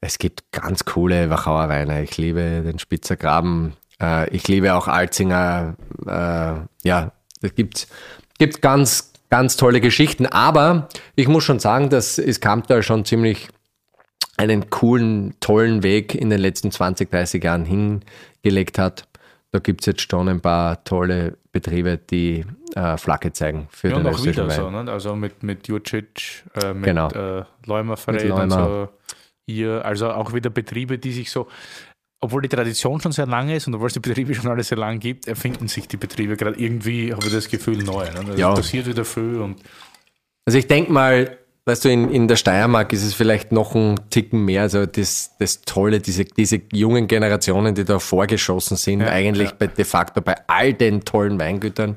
[0.00, 2.02] es gibt ganz coole Wachauer Weine.
[2.02, 3.74] Ich liebe den Spitzer Graben.
[4.02, 5.76] Äh, ich liebe auch Alzinger.
[6.06, 7.86] Äh, ja, es gibt,
[8.38, 10.26] gibt ganz, ganz tolle Geschichten.
[10.26, 13.48] Aber ich muss schon sagen, dass es Kamptal schon ziemlich
[14.36, 19.06] einen coolen, tollen Weg in den letzten 20, 30 Jahren hingelegt hat.
[19.52, 22.44] Da gibt es jetzt schon ein paar tolle Betriebe, die
[22.74, 24.84] äh, Flagge zeigen für Ja, und den auch wieder österreichischen so, Wein.
[24.86, 24.92] ne?
[24.92, 27.08] Also mit, mit Jurcic, äh, mit Genau.
[27.10, 28.48] äh, Leumer Mit und Leumer.
[28.50, 28.88] so.
[29.44, 31.48] Ihr, also auch wieder Betriebe, die sich so,
[32.22, 34.78] obwohl die Tradition schon sehr lange ist und obwohl es die Betriebe schon alle sehr
[34.78, 38.04] lange gibt, erfinden sich die Betriebe gerade irgendwie, habe ich das Gefühl, neu.
[38.04, 38.20] Ne?
[38.20, 38.52] Also Ja.
[38.52, 39.60] Es passiert wieder viel und
[40.44, 44.00] Also ich denke mal, weißt du, in, in der Steiermark ist es vielleicht noch ein
[44.10, 49.50] Ticken mehr, also das, das Tolle, diese, diese jungen Generationen, die da vorgeschossen sind, eigentlich
[49.50, 49.56] ja.
[49.58, 51.94] Bei, de facto bei all den tollen Weingütern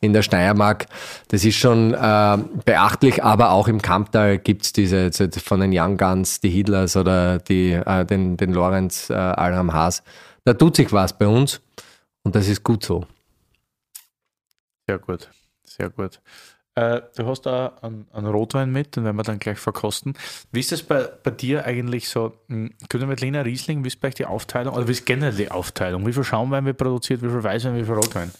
[0.00, 0.86] in der Steiermark,
[1.28, 5.96] das ist schon äh, beachtlich, aber auch im Kamptal gibt's diese also von den Young
[5.96, 10.02] Guns, die Hitlers oder die, äh, den, den Lorenz äh, Alram Haas.
[10.44, 11.62] Da tut sich was bei uns
[12.22, 13.06] und das ist gut so.
[14.86, 15.30] sehr gut,
[15.64, 16.20] sehr gut.
[16.76, 20.12] Äh, du hast da einen, einen Rotwein mit, den werden wir dann gleich verkosten.
[20.52, 22.34] Wie ist das bei, bei dir eigentlich so?
[22.48, 25.50] Können wir Lena Riesling, wie ist bei euch die Aufteilung oder wie ist generell die
[25.50, 26.06] Aufteilung?
[26.06, 28.30] Wie viel Schaumwein wird produziert, wie viel Weißwein, wie viel Rotwein?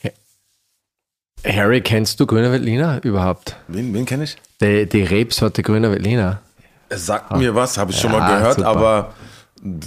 [1.46, 3.56] Harry, kennst du Grüner Veltliner überhaupt?
[3.68, 4.36] Wen, wen kenne ich?
[4.60, 6.42] Die, die Rebsorte Grüner Veltliner.
[6.90, 8.68] Es sagt mir was, habe ich schon mal Ja, gehört, super.
[8.68, 9.14] aber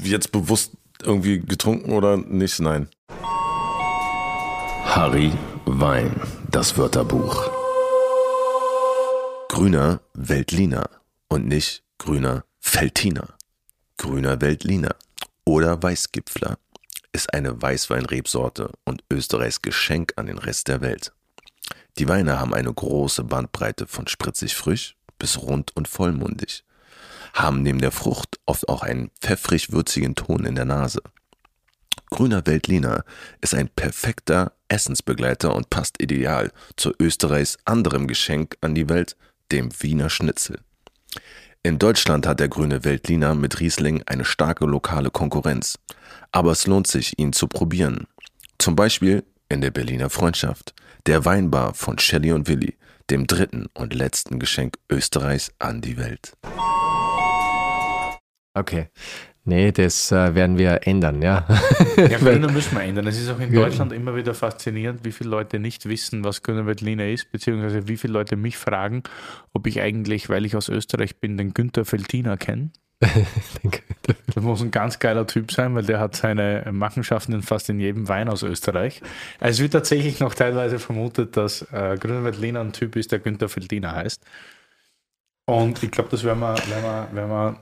[0.04, 0.72] jetzt bewusst
[1.04, 2.88] irgendwie getrunken oder nicht, nein.
[4.86, 5.32] Harry
[5.66, 6.12] Wein,
[6.50, 7.52] das Wörterbuch.
[9.60, 10.90] Grüner Veltliner
[11.28, 13.34] und nicht grüner Feltiner.
[13.98, 14.96] Grüner Veltliner
[15.44, 16.58] oder Weißgipfler
[17.12, 21.12] ist eine Weißweinrebsorte und Österreichs Geschenk an den Rest der Welt.
[21.98, 26.64] Die Weine haben eine große Bandbreite von spritzig frisch bis rund und vollmundig,
[27.34, 31.02] haben neben der Frucht oft auch einen pfeffrig-würzigen Ton in der Nase.
[32.12, 33.04] Grüner Veltliner
[33.42, 39.18] ist ein perfekter Essensbegleiter und passt ideal zu Österreichs anderem Geschenk an die Welt,
[39.52, 40.60] dem Wiener Schnitzel.
[41.62, 45.78] In Deutschland hat der grüne Veltliner mit Riesling eine starke lokale Konkurrenz.
[46.32, 48.08] Aber es lohnt sich, ihn zu probieren.
[48.58, 50.74] Zum Beispiel in der Berliner Freundschaft,
[51.06, 52.78] der Weinbar von Shelley und Willi,
[53.10, 56.34] dem dritten und letzten Geschenk Österreichs an die Welt.
[58.54, 58.90] Okay.
[59.50, 61.44] Nee, das äh, werden wir ändern, ja.
[61.98, 63.08] Ja, Grüner müssen wir ändern.
[63.08, 66.68] Es ist auch in Deutschland immer wieder faszinierend, wie viele Leute nicht wissen, was Grüner
[66.68, 69.02] Veltliner ist, beziehungsweise wie viele Leute mich fragen,
[69.52, 72.70] ob ich eigentlich, weil ich aus Österreich bin, den Günther Veltliner kenne.
[74.34, 77.80] Das muss ein ganz geiler Typ sein, weil der hat seine Machenschaften in fast in
[77.80, 79.02] jedem Wein aus Österreich.
[79.40, 83.20] Also es wird tatsächlich noch teilweise vermutet, dass äh, Grüner Veltliner ein Typ ist, der
[83.20, 84.24] Günther Veltliner heißt.
[85.46, 87.60] Und ich glaube, das werden wir, werden wir, werden wir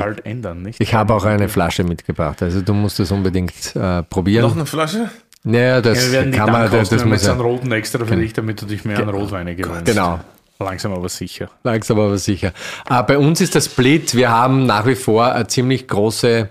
[0.00, 0.80] bald ändern, nicht?
[0.80, 4.50] Ich habe auch eine Flasche mitgebracht, also du musst das unbedingt äh, probieren.
[4.52, 5.10] eine Flasche?
[5.42, 7.40] Naja, das Ja, wir werden die kann man, das, kosten, das wir muss jetzt einen
[7.40, 9.86] ja, roten extra für dich, damit du dich mehr an Rotweine gewöhnst.
[9.86, 10.20] genau.
[10.58, 11.50] Langsam aber sicher.
[11.62, 12.52] Langsam aber sicher.
[12.88, 16.50] Äh, bei uns ist das Split, wir haben nach wie vor einen ziemlich große,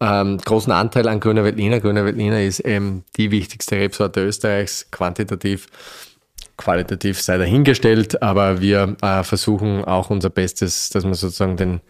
[0.00, 1.80] ähm, großen Anteil an Grüner Veltliner.
[1.80, 5.66] Grüner Veltliner ist eben die wichtigste Rebsorte Österreichs, quantitativ,
[6.56, 11.82] qualitativ sei dahingestellt, aber wir äh, versuchen auch unser Bestes, dass wir sozusagen den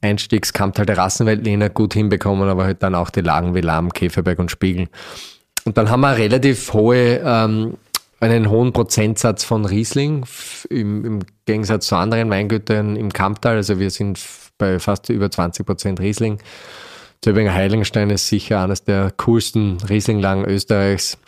[0.00, 4.50] Einstiegskampfteil der Rassenveltliner gut hinbekommen, aber halt dann auch die Lagen wie Lahm, Käferberg und
[4.50, 4.88] Spiegel.
[5.64, 7.74] Und dann haben wir relativ hohe, ähm,
[8.20, 10.24] einen hohen Prozentsatz von Riesling
[10.70, 13.56] im, im Gegensatz zu anderen Weingütern im Kamptal.
[13.56, 14.18] Also wir sind
[14.58, 16.40] bei fast über 20 Prozent Riesling.
[17.22, 21.18] Zöbinger Heiligenstein ist sicher eines der coolsten Rieslinglagen Österreichs.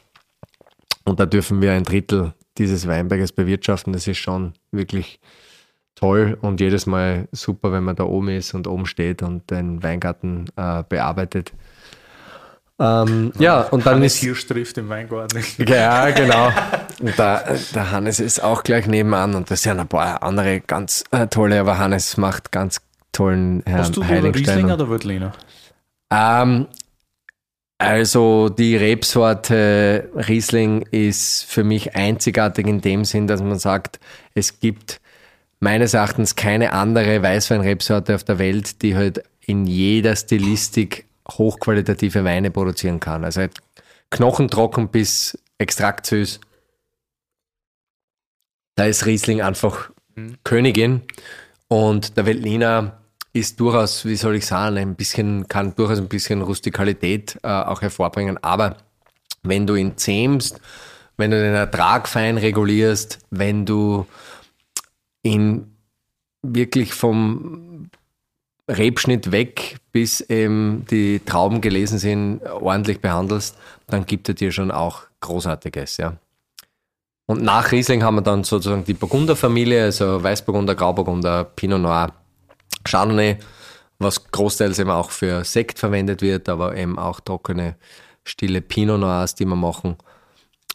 [1.05, 3.93] Und da dürfen wir ein Drittel dieses Weinberges bewirtschaften.
[3.93, 5.21] Das ist schon wirklich
[5.99, 9.83] toll und jedes Mal super, wenn man da oben ist und oben steht und den
[9.83, 11.53] Weingarten äh, bearbeitet.
[12.81, 15.43] Ähm, ja, und dann Hannes ist Hirsch trifft im Weingarten.
[15.67, 16.53] ja, genau.
[17.01, 21.03] Und der, der Hannes ist auch gleich nebenan und das sind ein paar andere ganz
[21.11, 22.81] äh, tolle, aber Hannes macht ganz
[23.11, 24.03] tollen Herrn Hast du.
[24.03, 25.33] Riesling oder Veltliner?
[26.13, 26.69] ähm,
[27.79, 33.99] also die Rebsorte Riesling ist für mich einzigartig in dem Sinn, dass man sagt,
[34.35, 35.01] es gibt
[35.61, 42.51] meines Erachtens keine andere Weißweinrebsorte auf der Welt, die halt in jeder Stilistik hochqualitative Weine
[42.51, 43.25] produzieren kann.
[43.25, 43.55] Also halt
[44.11, 46.41] knochentrocken bis extraktsüß.
[48.77, 49.91] Da ist Riesling einfach
[50.45, 51.03] Königin
[51.69, 52.99] und der Veltliner
[53.33, 57.83] ist durchaus, wie soll ich sagen, ein bisschen, kann durchaus ein bisschen Rustikalität äh, auch
[57.83, 58.43] hervorbringen.
[58.43, 58.77] Aber
[59.43, 60.61] wenn du ihn zähmst,
[61.17, 64.07] wenn du den Ertrag fein regulierst, wenn du
[65.29, 65.77] ihn
[66.43, 67.91] wirklich vom
[68.69, 73.57] Rebschnitt weg, bis eben die Trauben gelesen sind, ordentlich behandelst,
[73.87, 76.17] dann gibt er dir schon auch Großartiges, ja.
[77.27, 82.13] Und nach Riesling haben wir dann sozusagen die Burgunderfamilie, also Weißburgunder, Grauburgunder, Pinot Noir,
[82.85, 83.39] Chardonnay,
[83.99, 87.77] was großteils eben auch für Sekt verwendet wird, aber eben auch trockene,
[88.25, 89.97] stille Pinot Noirs, die wir machen.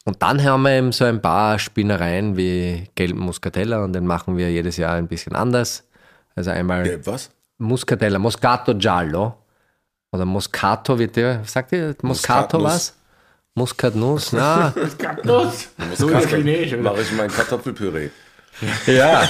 [0.05, 4.37] Und dann haben wir eben so ein paar Spinnereien wie gelben Muscatella und den machen
[4.37, 5.83] wir jedes Jahr ein bisschen anders.
[6.35, 7.29] Also einmal was?
[7.57, 9.35] Muscatella, Moscato Giallo
[10.11, 12.63] oder Moscato, wird der, sagt ihr Moscato Muskatnuss.
[12.63, 12.93] was?
[13.55, 14.73] Muskatnuss, na,
[15.23, 15.69] Los!
[15.95, 16.81] So ist Chinesisch, oder?
[16.83, 18.09] Mache ich mein Kartoffelpüree.
[18.87, 19.27] ja.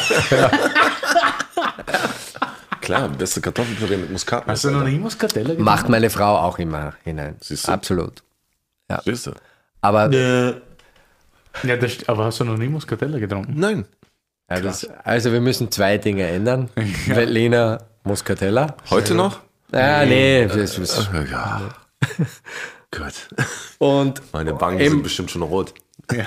[2.82, 4.48] Klar, beste Kartoffelpüree mit Muskatnuss.
[4.48, 5.64] Hast du noch nie Muscatella getrunken?
[5.64, 7.36] Macht meine Frau auch immer hinein.
[7.42, 7.72] Siehst du?
[7.72, 8.24] Absolut.
[9.06, 9.32] Siehst du?
[9.84, 10.10] Aber
[11.64, 13.54] Ja, das, aber hast du noch nie Muscatella getrunken?
[13.56, 13.86] Nein.
[14.50, 16.70] ja, das, also wir müssen zwei Dinge ändern.
[17.08, 18.76] Veltliner, Muscatella.
[18.90, 19.42] Heute noch?
[19.72, 20.46] Ah, nee.
[20.48, 21.62] Das ist, Ja.
[22.92, 23.14] Gut.
[23.80, 25.74] und Meine Wangen Eben- sind bestimmt schon rot.
[26.12, 26.26] Ja.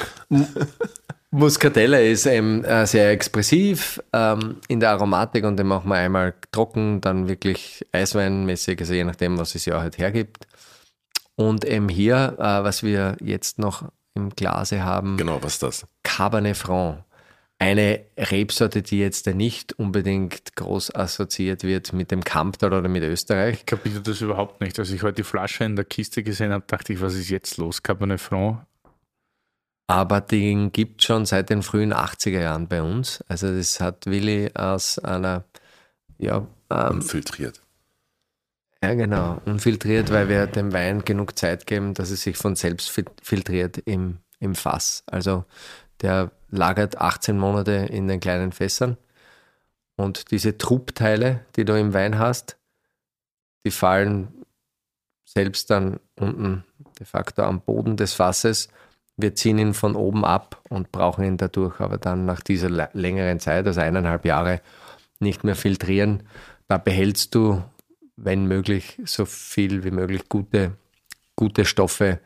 [1.30, 6.34] Muscatella ist ähm, äh, sehr expressiv ähm, in der Aromatik und den machen wir einmal
[6.50, 10.46] trocken, dann wirklich eisweinmäßig, also je nachdem, was es ja halt hergibt.
[11.36, 15.86] Und eben hier, äh, was wir jetzt noch im Glase haben, Genau, was ist das?
[16.02, 17.04] Cabernet Franc.
[17.58, 23.58] eine Rebsorte, die jetzt nicht unbedingt groß assoziiert wird mit dem Kamptal oder mit Österreich.
[23.60, 24.78] Ich kapiere das überhaupt nicht.
[24.78, 27.56] Als ich heute die Flasche in der Kiste gesehen habe, dachte ich, was ist jetzt
[27.56, 27.82] los?
[27.82, 28.64] Cabernet Franc?
[29.88, 33.22] Aber den gibt es schon seit den frühen 80er Jahren bei uns.
[33.28, 35.44] Also das hat Willi aus einer,
[36.18, 37.62] ja, ähm, Unfiltriert.
[38.82, 42.90] Ja genau, unfiltriert, weil wir dem Wein genug Zeit geben, dass es sich von selbst
[42.90, 45.02] fil- filtriert im, im Fass.
[45.06, 45.44] Also
[46.02, 48.96] der lagert 18 Monate in den kleinen Fässern
[49.96, 52.58] und diese Truppteile, die du im Wein hast,
[53.64, 54.28] die fallen
[55.24, 56.64] selbst dann unten
[56.98, 58.68] de facto am Boden des Fasses.
[59.16, 63.40] Wir ziehen ihn von oben ab und brauchen ihn dadurch aber dann nach dieser längeren
[63.40, 64.60] Zeit, also eineinhalb Jahre,
[65.18, 66.22] nicht mehr filtrieren.
[66.68, 67.62] Da behältst du,
[68.16, 70.72] wenn möglich, so viel wie möglich gute,
[71.36, 72.20] gute Stoffe,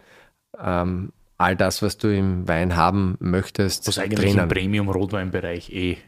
[0.62, 4.48] ähm, all das, was du im Wein haben möchtest, Was eigentlich im drinnen.
[4.48, 5.98] Premium-Rotweinbereich eh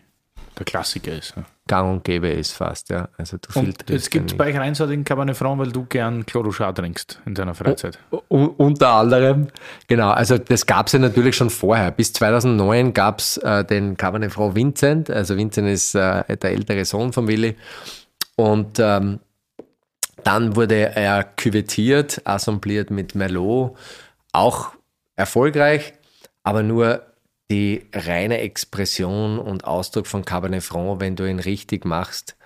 [0.59, 1.35] der Klassiker ist.
[1.35, 1.45] Ja.
[1.67, 3.09] Gang und gäbe ist fast, ja.
[3.17, 7.21] Also du Und es gibt bei euch reinsortigen Cabernet Franc, weil du gern Chlorochard trinkst
[7.25, 7.99] in deiner Freizeit.
[8.31, 9.49] U unter anderem,
[9.87, 11.91] genau, also das gab es ja natürlich schon vorher.
[11.91, 16.85] Bis 2009 gab es äh, den Cabernet Franc Vincent, also Vincent ist äh, der ältere
[16.85, 17.57] Sohn von Willi.
[18.37, 19.21] Und ähm,
[20.24, 23.77] dann wurde er küvettiert, assembliert mit Merlot,
[24.32, 24.73] auch
[25.16, 25.94] erfolgreich,
[26.43, 27.07] aber nur
[27.51, 32.36] die reine Expression und Ausdruck von Cabernet Franc, wenn du ihn richtig machst,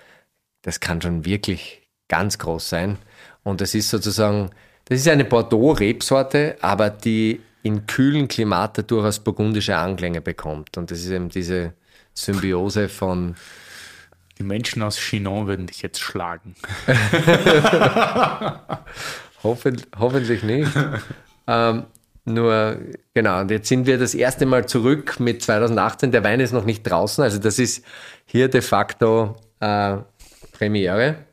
[0.62, 2.98] das kann schon wirklich ganz groß sein.
[3.44, 4.50] Und das ist sozusagen,
[4.86, 10.76] das ist eine Bordeaux-Rebsorte, aber die in kühlen Klimate durchaus burgundische Anklänge bekommt.
[10.76, 11.72] Und das ist eben diese
[12.14, 13.36] Symbiose von,
[14.38, 16.54] Die Menschen aus Chinon würden dich jetzt schlagen.
[19.42, 20.70] hoffen, hoffentlich nicht.
[21.46, 21.84] ähm,
[22.26, 22.78] nur,
[23.14, 26.10] genau, und jetzt sind wir das erste Mal zurück mit 2018.
[26.10, 27.84] Der Wein ist noch nicht draußen, also das ist
[28.24, 29.98] hier de facto äh,
[30.52, 31.24] Premiere,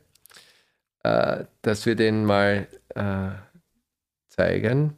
[1.02, 3.30] äh, dass wir den mal äh,
[4.28, 4.96] zeigen.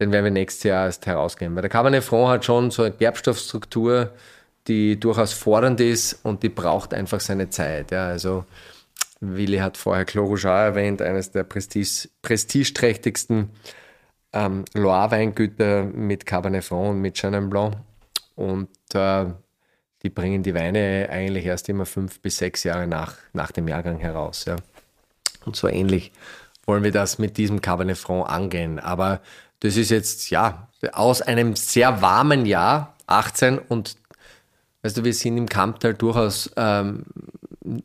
[0.00, 1.54] Den werden wir nächstes Jahr erst herausgeben.
[1.54, 4.12] Weil der Cabernet Franc hat schon so eine Gerbstoffstruktur,
[4.66, 7.90] die durchaus fordernd ist und die braucht einfach seine Zeit.
[7.90, 8.44] Ja, also
[9.20, 13.50] Willi hat vorher Clos erwähnt, eines der Prestige, prestigeträchtigsten
[14.32, 17.76] ähm, Loire-Weingüter mit Cabernet Franc und mit Chenin Blanc.
[18.36, 19.26] Und äh,
[20.02, 23.98] die bringen die Weine eigentlich erst immer fünf bis sechs Jahre nach, nach dem Jahrgang
[23.98, 24.46] heraus.
[24.46, 24.56] Ja.
[25.44, 26.12] Und so ähnlich
[26.64, 28.78] wollen wir das mit diesem Cabernet Franc angehen.
[28.78, 29.20] Aber
[29.60, 33.96] das ist jetzt, ja, aus einem sehr warmen Jahr, 18 und
[34.82, 37.04] Weißt du, wir sind im Kamptal durchaus ähm,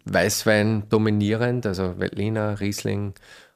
[0.05, 3.13] Weißwein dominierend, also Veltliner, Riesling.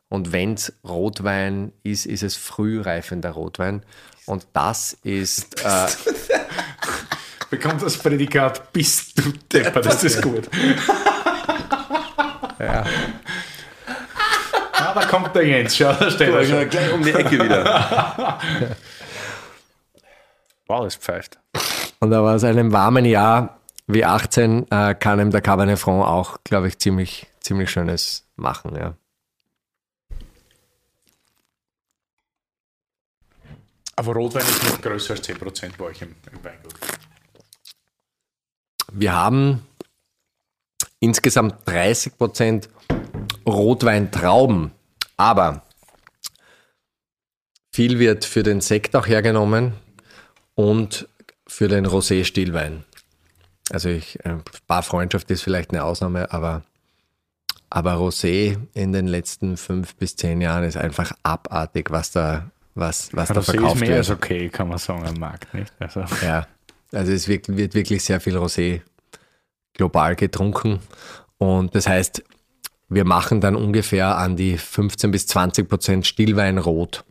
[0.10, 3.84] Und wenn es Rotwein ist, ist es frühreifender Rotwein.
[4.26, 5.88] Und das ist, äh,
[7.50, 10.48] Bekommt das Prädikat, bist du Depper, das ist gut.
[12.60, 12.84] ja,
[14.74, 16.70] Ah, da kommt der Jens, schau, da steht er schon.
[16.70, 18.40] gleich um die Ecke wieder.
[20.68, 21.40] Wow, das pfeift.
[22.00, 26.38] Und aber aus einem warmen Jahr wie 18 äh, kann ihm der Cabernet Franc auch,
[26.44, 28.76] glaube ich, ziemlich, ziemlich schönes machen.
[28.76, 28.96] Ja.
[33.96, 36.76] Aber Rotwein ist nicht größer als 10% bei euch im, im Weingut.
[38.94, 39.66] Wir haben
[41.00, 42.70] insgesamt 30 Prozent
[43.46, 44.72] Rotweintrauben,
[45.18, 45.64] aber
[47.72, 49.74] viel wird für den Sekt auch hergenommen
[50.56, 51.08] und
[51.50, 52.84] für den Rosé-Stillwein.
[53.72, 56.64] Also ich, ein paar Freundschaft ist vielleicht eine Ausnahme, aber,
[57.70, 63.10] aber Rosé in den letzten fünf bis zehn Jahren ist einfach abartig, was da, was,
[63.14, 63.98] was da Das ist verkauft mehr wird.
[64.00, 65.74] als okay, kann man sagen, am Markt, nicht?
[65.80, 66.48] Also, Ja,
[66.92, 68.82] also es wird, wird wirklich sehr viel Rosé
[69.74, 70.80] global getrunken.
[71.38, 72.24] Und das heißt,
[72.90, 77.06] wir machen dann ungefähr an die 15 bis 20 Prozent Stillwein rot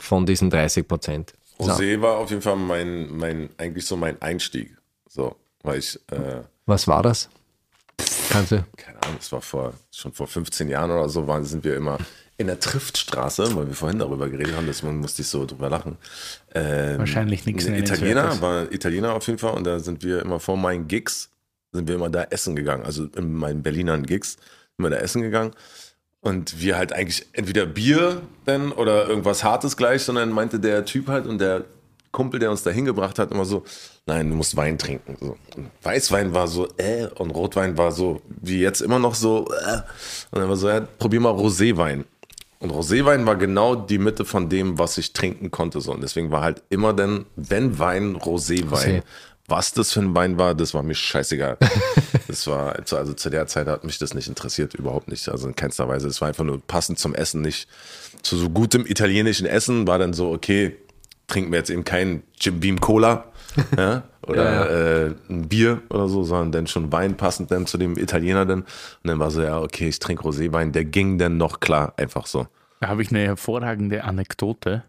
[0.00, 1.34] von diesen 30 Prozent.
[1.58, 4.76] Rosé war auf jeden Fall mein, mein, eigentlich so mein Einstieg.
[5.08, 7.28] So, weil ich, äh, Was war das?
[8.30, 8.64] Kannst du?
[8.76, 11.98] keine Ahnung, das war vor, schon vor 15 Jahren oder so, waren, sind wir immer
[12.36, 15.96] in der Triftstraße, weil wir vorhin darüber geredet haben, deswegen musste ich so drüber lachen.
[16.54, 20.38] Ähm, Wahrscheinlich nichts ein Italiener, war Italiener auf jeden Fall und da sind wir immer
[20.38, 21.30] vor meinen Gigs,
[21.72, 24.32] sind wir immer da essen gegangen, also in meinen Berlinern Gigs,
[24.76, 25.52] sind wir da essen gegangen
[26.28, 31.08] und wir halt eigentlich entweder Bier denn oder irgendwas Hartes gleich, sondern meinte der Typ
[31.08, 31.64] halt und der
[32.12, 33.64] Kumpel, der uns da hingebracht hat, immer so,
[34.06, 35.16] nein, du musst Wein trinken.
[35.20, 35.36] So.
[35.82, 39.78] Weißwein war so, äh, und Rotwein war so, wie jetzt immer noch so, äh.
[40.30, 42.04] Und dann war so, ja, probier mal Roséwein.
[42.60, 45.80] Und Roséwein war genau die Mitte von dem, was ich trinken konnte.
[45.80, 45.92] So.
[45.92, 48.68] Und deswegen war halt immer dann, wenn Wein, Roséwein.
[48.70, 49.02] Rosé.
[49.48, 51.56] Was das für ein Wein war, das war mir scheißegal.
[52.28, 55.28] das war, also zu der Zeit hat mich das nicht interessiert, überhaupt nicht.
[55.28, 56.06] Also in keinster Weise.
[56.06, 57.68] Es war einfach nur passend zum Essen, nicht
[58.22, 59.86] zu so gutem italienischen Essen.
[59.86, 60.76] War dann so, okay,
[61.28, 63.24] trinken wir jetzt eben kein Jim Beam Cola
[63.76, 65.06] ja, oder ja, ja.
[65.06, 68.60] Äh, ein Bier oder so, sondern dann schon Wein passend dann zu dem Italiener dann.
[68.60, 68.68] Und
[69.04, 70.72] dann war so, ja, okay, ich trinke Roséwein.
[70.72, 72.46] Der ging dann noch klar, einfach so.
[72.80, 74.84] Da habe ich eine hervorragende Anekdote.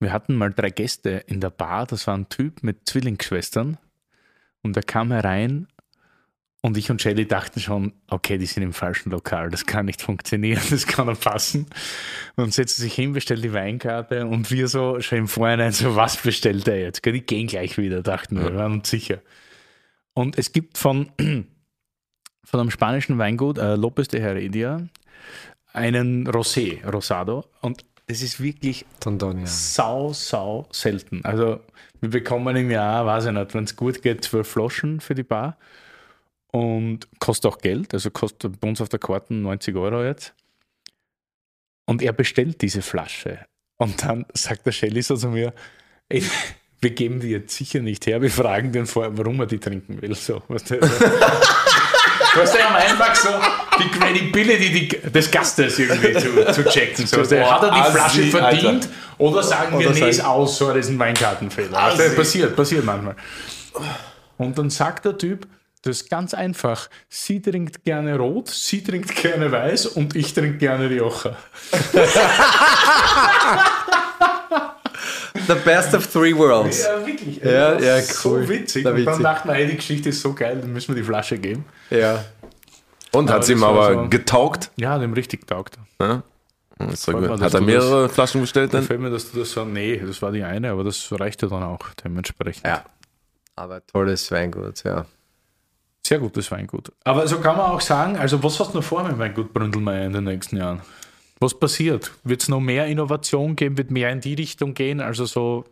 [0.00, 1.86] Wir hatten mal drei Gäste in der Bar.
[1.86, 3.78] Das war ein Typ mit Zwillingsschwestern.
[4.62, 5.68] Und er kam herein
[6.60, 10.02] und ich und Shelly dachten schon, okay, die sind im falschen Lokal, das kann nicht
[10.02, 11.66] funktionieren, das kann nicht passen.
[12.36, 16.16] Und setzte sich hin, bestellt die Weinkarte und wir so schon im Vorhinein so, was
[16.16, 17.04] bestellt er jetzt?
[17.04, 19.20] Die gehen gleich wieder, dachten wir, wir waren uns sicher.
[20.14, 21.12] Und es gibt von,
[22.44, 24.80] von einem spanischen Weingut, äh, Lopez de Heredia,
[25.72, 27.44] einen Rosé, Rosado.
[27.60, 29.46] Und das ist wirklich Tonton, ja.
[29.46, 31.24] sau, sau selten.
[31.24, 31.60] Also
[32.00, 35.22] wir bekommen im Jahr, weiß ich nicht, wenn es gut geht, zwölf Flaschen für die
[35.22, 35.58] Bar.
[36.50, 40.34] Und kostet auch Geld, also kostet bei uns auf der Karte 90 Euro jetzt.
[41.84, 43.46] Und er bestellt diese Flasche.
[43.76, 45.52] Und dann sagt der Shelly so zu mir,
[46.08, 46.22] ey,
[46.80, 50.00] wir geben die jetzt sicher nicht her, wir fragen den vorher, warum er die trinken
[50.00, 50.14] will.
[50.14, 50.80] So, weißt du,
[52.34, 53.28] weißt du, einfach so
[53.78, 57.06] die Credibility des Gastes irgendwie zu, zu checken.
[57.06, 58.88] So, so, hat er die Flasche Assi, verdient Alter.
[59.18, 61.94] oder sagen oder wir, nee, ist aus, so, das ist ein Weinkartenfehler.
[62.14, 63.16] Passiert, passiert manchmal.
[64.36, 65.46] Und dann sagt der Typ,
[65.82, 66.88] das ist ganz einfach.
[67.08, 71.36] Sie trinkt gerne rot, sie trinkt gerne weiß und ich trinke gerne Rioja.
[75.48, 76.84] The best of three worlds.
[76.84, 77.42] Ja, wirklich.
[77.42, 78.42] Ja, ja, cool.
[78.42, 78.86] So witzig.
[78.86, 81.64] Und dann dachten wir, die Geschichte ist so geil, dann müssen wir die Flasche geben.
[81.90, 82.24] Ja.
[83.12, 84.70] Und hat sie ihm aber so, getaugt?
[84.76, 85.78] Ja, dem richtig taugt.
[86.00, 86.22] Ja?
[86.78, 88.82] Mir, hat er mehrere das, Flaschen bestellt dann?
[88.82, 91.62] Gefällt mir, dass du das so, nee, das war die eine, aber das reichte dann
[91.62, 92.66] auch dementsprechend.
[92.66, 92.84] Ja.
[93.56, 95.06] Aber tolles Weingut, ja.
[96.06, 96.92] Sehr gutes Weingut.
[97.04, 100.06] Aber so kann man auch sagen, also was hast du noch vor mit Weingut Bründelmeier
[100.06, 100.80] in den nächsten Jahren?
[101.40, 102.12] Was passiert?
[102.24, 103.78] Wird es noch mehr Innovation geben?
[103.78, 105.00] Wird mehr in die Richtung gehen?
[105.00, 105.64] Also so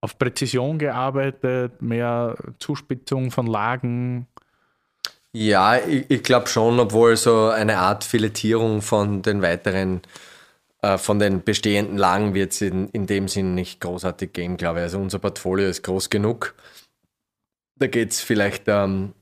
[0.00, 4.26] auf Präzision gearbeitet, mehr Zuspitzung von Lagen?
[5.32, 10.02] Ja, ich, ich glaube schon, obwohl so eine Art Filetierung von den weiteren,
[10.82, 14.80] äh, von den bestehenden Lagen wird es in, in dem Sinn nicht großartig gehen, glaube
[14.80, 14.82] ich.
[14.84, 16.54] Also unser Portfolio ist groß genug.
[17.76, 19.14] Da geht es vielleicht ähm,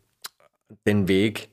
[0.84, 1.48] den Weg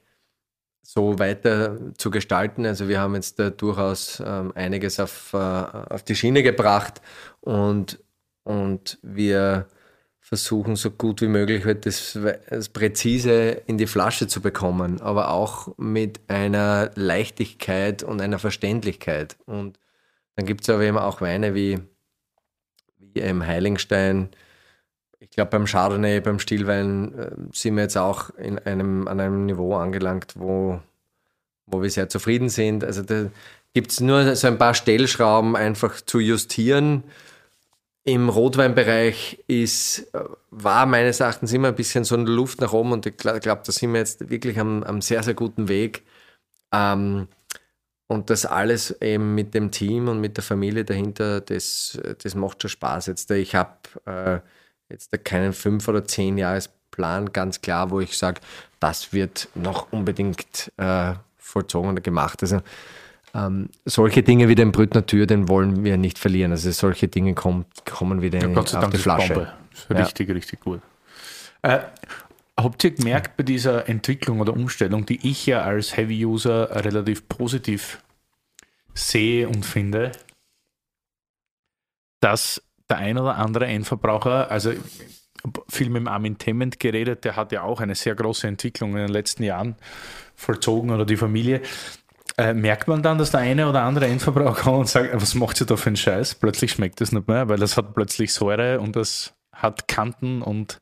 [0.91, 2.66] so weiter zu gestalten.
[2.66, 6.99] Also wir haben jetzt da durchaus ähm, einiges auf, äh, auf die Schiene gebracht
[7.41, 7.99] und,
[8.44, 9.68] und wir
[10.20, 12.18] versuchen so gut wie möglich halt das,
[12.49, 19.38] das, präzise in die Flasche zu bekommen, aber auch mit einer Leichtigkeit und einer Verständlichkeit.
[19.45, 19.80] Und
[20.36, 21.78] dann gibt es aber eben auch Weine wie,
[22.98, 24.30] wie im Heiligenstein.
[25.20, 29.46] Ich glaube, beim Chardonnay, beim Stillwein äh, sind wir jetzt auch in einem, an einem
[29.46, 30.80] Niveau angelangt, wo,
[31.66, 32.84] wo wir sehr zufrieden sind.
[32.84, 33.30] Also da
[33.74, 37.04] gibt es nur so ein paar Stellschrauben einfach zu justieren
[38.10, 42.91] im Rotweinbereich ist, äh, war meines Erachtens immer ein bisschen so eine Luft nach oben
[42.91, 46.04] und ich glaube, da sind wir jetzt wirklich am, am sehr, sehr guten Weg.
[46.74, 47.28] Ähm,
[48.08, 52.62] und das alles eben mit dem Team und mit der Familie dahinter, das, das macht
[52.62, 53.06] schon Spaß.
[53.06, 54.40] Jetzt, ich habe äh,
[54.90, 58.41] jetzt keinen fünf oder zehn Jahresplan ganz klar, wo ich sage,
[58.80, 62.41] das wird noch unbedingt äh, vollzogen oder gemacht.
[62.41, 62.61] Also
[63.34, 66.52] ähm, solche Dinge wie den Brüttner Tür, den wollen wir nicht verlieren.
[66.52, 69.34] Also solche Dinge kommt, kommen wieder ja, in, Gott sei auf Dank die Flasche.
[69.34, 69.53] Bombe.
[69.90, 70.34] Richtig, ja.
[70.34, 70.82] richtig gut.
[71.61, 71.80] Äh,
[72.57, 78.02] habt ihr gemerkt bei dieser Entwicklung oder Umstellung, die ich ja als Heavy-User relativ positiv
[78.94, 80.11] sehe und finde,
[82.20, 84.72] dass der ein oder andere Endverbraucher, also
[85.70, 89.10] viel mit Armin Temment geredet, der hat ja auch eine sehr große Entwicklung in den
[89.10, 89.76] letzten Jahren
[90.36, 91.61] vollzogen oder die Familie.
[92.38, 95.60] Äh, merkt man dann, dass der eine oder andere Endverbraucher kommt und sagt, was macht
[95.61, 96.36] ihr da für einen Scheiß?
[96.36, 100.82] Plötzlich schmeckt es nicht mehr, weil das hat plötzlich Säure und das hat Kanten und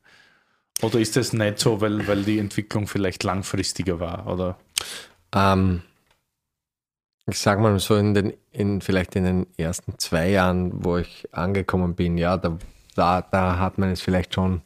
[0.80, 4.28] oder ist das nicht so, weil, weil die Entwicklung vielleicht langfristiger war?
[4.28, 4.56] Oder?
[5.34, 5.82] Ähm,
[7.28, 11.28] ich sage mal so, in den, in, vielleicht in den ersten zwei Jahren, wo ich
[11.32, 12.58] angekommen bin, ja, da,
[12.94, 14.62] da, da hat man es vielleicht schon,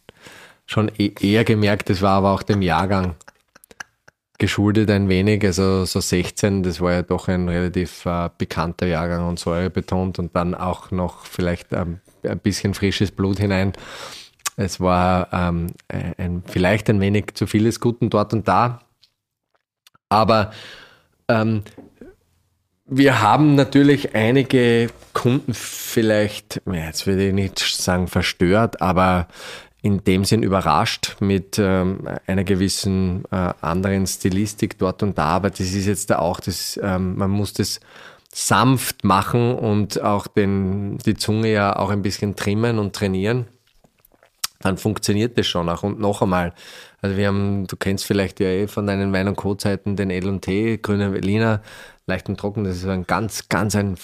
[0.67, 3.17] schon e-, eher gemerkt, das war aber auch dem Jahrgang
[4.43, 9.29] geschuldet ein wenig, also so 16, das war ja doch ein relativ äh, bekannter Jahrgang
[9.29, 10.19] und Säure betont.
[10.19, 13.73] Und dann auch noch vielleicht ähm, ein bisschen frisches Blut hinein.
[14.57, 18.81] Es war ähm, ein, vielleicht ein wenig zu vieles Guten dort und da,
[20.09, 20.51] aber
[21.29, 21.63] ähm,
[22.87, 29.29] wir haben natürlich einige Kunden vielleicht, jetzt würde ich nicht sagen verstört, aber
[29.83, 35.51] in dem Sinn überrascht mit ähm, einer gewissen äh, anderen Stilistik dort und da, aber
[35.51, 37.81] das ist jetzt da auch, das, ähm, man muss das
[38.33, 43.47] sanft machen und auch den, die Zunge ja auch ein bisschen trimmen und trainieren,
[44.61, 45.83] dann funktioniert das schon auch.
[45.83, 46.55] Und noch einmal,
[47.03, 50.79] also wir haben, du kennst vielleicht ja eh von deinen Wein- und Co-Zeiten den L&T,
[50.79, 51.61] grüner Berliner,
[52.07, 53.97] leicht und trocken, das ist ein ganz, ganz ein,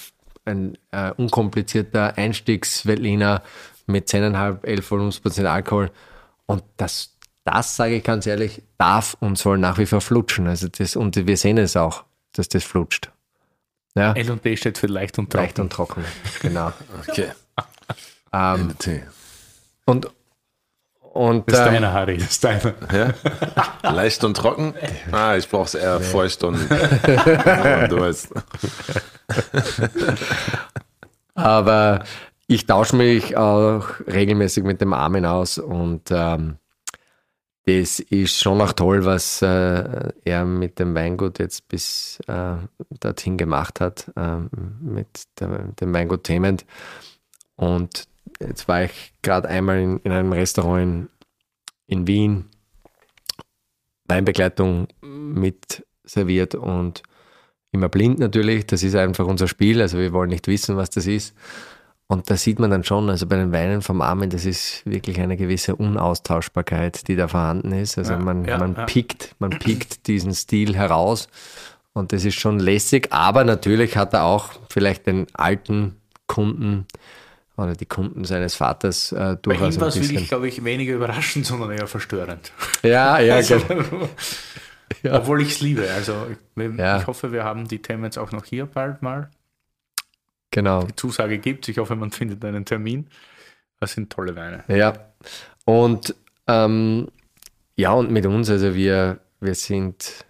[0.44, 3.42] ein äh, unkomplizierter Einstiegs-Veltliner
[3.86, 5.90] mit 10,5, 11 Volumensprozent Alkohol.
[6.46, 10.46] Und das, das sage ich ganz ehrlich, darf und soll nach wie vor flutschen.
[10.46, 13.10] Also das, und wir sehen es auch, dass das flutscht.
[13.94, 14.12] Ja.
[14.12, 15.44] L und D steht für leicht und trocken.
[15.44, 16.04] Leicht und trocken,
[16.40, 16.72] genau.
[17.08, 17.30] Okay.
[18.32, 18.74] ähm,
[19.86, 20.10] und,
[21.18, 22.74] und, das ist ähm, deiner, Harry, das ist deiner.
[22.92, 23.90] Ja?
[23.90, 24.74] Leicht und trocken?
[25.10, 26.04] Ah, ich brauche es eher nee.
[26.04, 28.32] feucht und du weißt.
[31.34, 32.04] Aber
[32.46, 36.58] ich tausche mich auch regelmäßig mit dem Armin aus und ähm,
[37.66, 42.54] das ist schon auch toll, was äh, er mit dem Weingut jetzt bis äh,
[43.00, 44.36] dorthin gemacht hat, äh,
[44.80, 45.48] mit der,
[45.80, 46.64] dem Weingut Thement.
[47.56, 48.06] Und
[48.40, 51.08] jetzt war ich gerade einmal in, in, einem Restaurant in,
[51.86, 52.44] in Wien,
[54.06, 57.02] Weinbegleitung mit serviert und
[57.72, 58.66] immer blind natürlich.
[58.66, 59.80] Das ist einfach unser Spiel.
[59.80, 61.34] Also wir wollen nicht wissen, was das ist.
[62.10, 65.20] Und da sieht man dann schon, also bei den Weinen vom Armen, das ist wirklich
[65.20, 67.98] eine gewisse Unaustauschbarkeit, die da vorhanden ist.
[67.98, 68.86] Also ja, man, ja, man ja.
[68.86, 71.28] pickt, man pickt diesen Stil heraus
[71.92, 75.96] und das ist schon lässig, aber natürlich hat er auch vielleicht den alten
[76.26, 76.86] Kunden
[77.58, 79.60] oder die Kunden seines Vaters äh, durchaus.
[79.60, 82.52] Bei ihm war es wirklich, glaube ich, weniger überraschend, sondern eher verstörend.
[82.82, 84.08] Ja, ja, also, genau.
[85.02, 85.14] ja.
[85.14, 85.90] Obwohl ich es liebe.
[85.90, 89.30] Also ich, ich hoffe, wir haben die Themen jetzt auch noch hier bald mal
[90.52, 90.84] genau.
[90.84, 91.68] die Zusage gibt.
[91.68, 93.08] Ich hoffe, man findet einen Termin.
[93.80, 94.62] Das sind tolle Weine.
[94.68, 94.92] Ja.
[95.64, 96.14] Und
[96.46, 97.08] ähm,
[97.74, 100.24] ja, und mit uns, also wir, wir sind.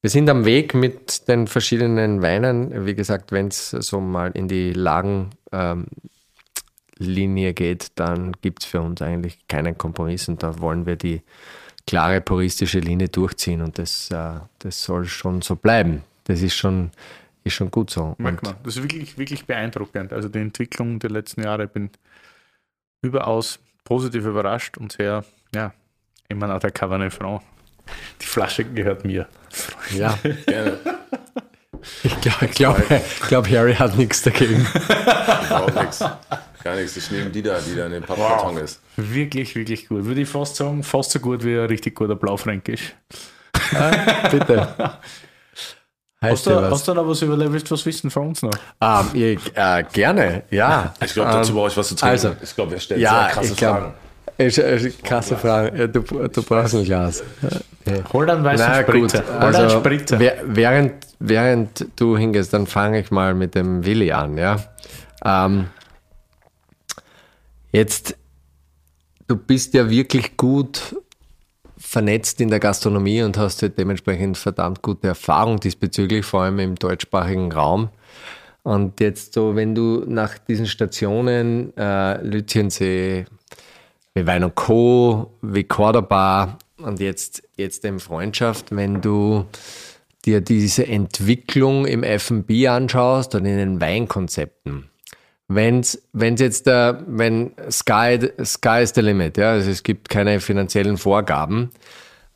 [0.00, 2.86] Wir sind am Weg mit den verschiedenen Weinen.
[2.86, 5.86] Wie gesagt, wenn es so mal in die Lagenlinie ähm,
[6.98, 11.22] geht, dann gibt es für uns eigentlich keinen Kompromiss und da wollen wir die
[11.86, 16.02] klare puristische Linie durchziehen und das, äh, das soll schon so bleiben.
[16.24, 16.90] Das ist schon
[17.44, 18.14] ist schon gut so.
[18.18, 18.54] Merkt man.
[18.62, 20.12] Das ist wirklich, wirklich beeindruckend.
[20.12, 21.90] Also die Entwicklung der letzten Jahre, ich bin
[23.02, 25.24] überaus positiv überrascht und sehr,
[25.54, 25.72] ja,
[26.28, 27.42] ich meine auch der Cabernet Franc.
[28.20, 29.26] Die Flasche gehört mir.
[29.92, 30.16] Ja,
[30.46, 30.78] gerne.
[32.04, 32.76] Ich glaube, glaub,
[33.26, 34.64] glaub, Harry hat nichts dagegen.
[35.46, 36.04] Überhaupt nichts.
[36.64, 36.96] Gar nichts.
[36.96, 38.62] Ich nehme die da, die da in dem Pappkarton wow.
[38.62, 38.80] ist.
[38.96, 40.04] Wirklich, wirklich gut.
[40.04, 42.94] Würde ich fast sagen, fast so gut wie ein richtig guter Blaufränkisch.
[43.74, 44.68] Ah, bitte.
[46.22, 48.52] Hast du, hast du da was über Willst was wissen von uns noch?
[48.78, 50.94] Um, ähm, ich, äh, gerne, ja.
[51.04, 52.12] Ich glaube, dazu um, brauche ich was zu trinken.
[52.12, 53.94] Also, ich glaube, er stellt ja, sehr krasse glaub, Fragen.
[54.38, 55.76] Ich, ich, krasse Fragen.
[55.76, 57.24] Ja, du, du brauchst ein Glas.
[58.12, 59.24] Hol dann weißen Spritzer.
[59.40, 60.20] Hol also, Spritzer.
[60.44, 64.38] Während, während du hingehst, dann fange ich mal mit dem Willi an.
[64.38, 64.58] Ja?
[65.24, 65.66] Ähm,
[67.72, 68.16] jetzt,
[69.26, 70.96] du bist ja wirklich gut
[71.76, 76.74] vernetzt in der Gastronomie und hast halt dementsprechend verdammt gute Erfahrung diesbezüglich, vor allem im
[76.76, 77.88] deutschsprachigen Raum.
[78.62, 83.24] Und jetzt so, wenn du nach diesen Stationen, äh, Lütjensee,
[84.14, 89.46] Wein und Co., wie Cordoba und jetzt, jetzt eben Freundschaft, wenn du
[90.24, 94.88] dir diese Entwicklung im F&B anschaust und in den Weinkonzepten,
[95.54, 100.40] wenn's, wenn's jetzt der, wenn Sky, Sky is the limit, ja, also es gibt keine
[100.40, 101.70] finanziellen Vorgaben,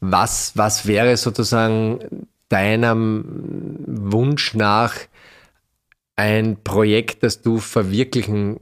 [0.00, 3.24] was, was wäre sozusagen deinem
[3.86, 4.94] Wunsch nach
[6.16, 8.60] ein Projekt, das du verwirklichen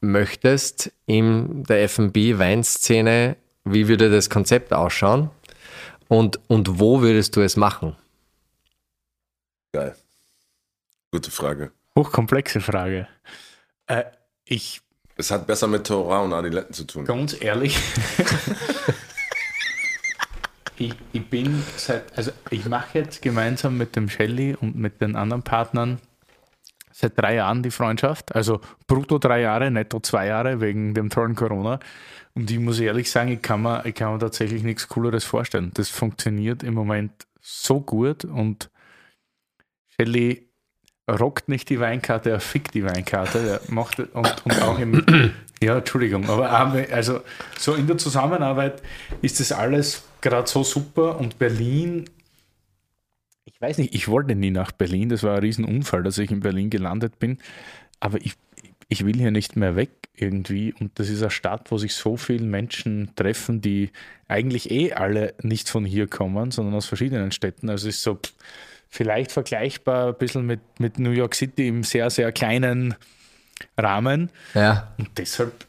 [0.00, 3.36] möchtest in der F&B-Weinszene?
[3.64, 5.30] Wie würde das Konzept ausschauen?
[6.08, 7.96] Und, und wo würdest du es machen?
[9.72, 9.96] Geil.
[11.10, 11.72] Gute Frage.
[11.96, 13.08] Hochkomplexe Frage.
[13.86, 14.04] Äh,
[14.44, 14.82] ich.
[15.16, 17.06] Es hat besser mit Torah und Adiletten zu tun.
[17.06, 17.78] Ganz ehrlich.
[20.76, 25.16] ich, ich bin seit, also ich mache jetzt gemeinsam mit dem Shelly und mit den
[25.16, 25.98] anderen Partnern
[26.92, 28.34] seit drei Jahren die Freundschaft.
[28.34, 31.80] Also brutto drei Jahre, netto zwei Jahre wegen dem tollen Corona.
[32.34, 35.70] Und ich muss ehrlich sagen, ich kann mir, ich kann mir tatsächlich nichts Cooleres vorstellen.
[35.72, 38.70] Das funktioniert im Moment so gut und
[39.88, 40.45] Shelly
[41.08, 43.60] rockt nicht die Weinkarte, er fickt die Weinkarte.
[43.66, 45.04] Er macht und, und auch im,
[45.62, 47.20] ja, Entschuldigung, aber also
[47.58, 48.82] so in der Zusammenarbeit
[49.22, 52.10] ist das alles gerade so super und Berlin,
[53.44, 56.40] ich weiß nicht, ich wollte nie nach Berlin, das war ein Riesenunfall, dass ich in
[56.40, 57.38] Berlin gelandet bin,
[58.00, 58.34] aber ich,
[58.88, 59.90] ich will hier nicht mehr weg.
[60.16, 60.74] irgendwie.
[60.78, 63.90] Und das ist eine Stadt, wo sich so viele Menschen treffen, die
[64.28, 67.70] eigentlich eh alle nicht von hier kommen, sondern aus verschiedenen Städten.
[67.70, 68.18] Also es ist so
[68.96, 72.94] vielleicht vergleichbar ein bisschen mit, mit New York City im sehr, sehr kleinen
[73.76, 74.30] Rahmen.
[74.54, 74.94] Ja.
[74.98, 75.66] Und deshalb,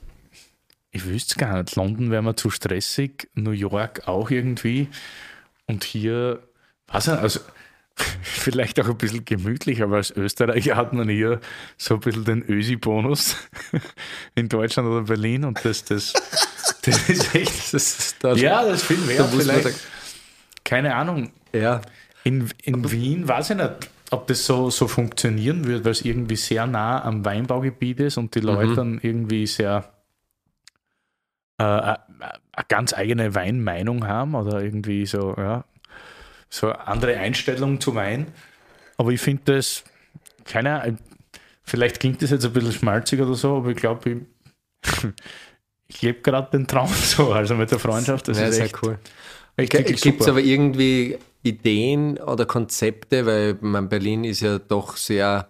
[0.92, 4.88] ich wüsste es gar nicht, London wäre mir zu stressig, New York auch irgendwie.
[5.66, 6.42] Und hier,
[6.88, 7.42] was also
[8.22, 11.42] vielleicht auch ein bisschen gemütlich, aber als Österreicher hat man hier
[11.78, 13.36] so ein bisschen den Ösi-Bonus
[14.36, 16.14] in Deutschland oder Berlin und das, das,
[16.84, 19.80] das ist echt, Das, das, ja, das ist viel da wert man vielleicht.
[20.64, 21.82] Keine Ahnung, ja.
[22.28, 26.36] In, in Wien weiß ich nicht, ob das so, so funktionieren wird, weil es irgendwie
[26.36, 29.94] sehr nah am Weinbaugebiet ist und die Leute dann irgendwie sehr
[31.58, 35.64] äh, eine eine ganz eigene Weinmeinung haben oder irgendwie so, ja,
[36.50, 38.28] so eine andere Einstellung zu Wein.
[38.98, 39.84] Aber ich finde das,
[40.44, 40.98] keine Ahnung,
[41.64, 45.04] vielleicht klingt das jetzt ein bisschen schmalzig oder so, aber ich glaube, ich,
[45.88, 48.28] ich lebe gerade den Traum so, also mit der Freundschaft.
[48.28, 48.98] Das ja, ist sehr echt, cool.
[49.58, 55.48] Gibt es aber irgendwie Ideen oder Konzepte, weil man Berlin ist ja doch sehr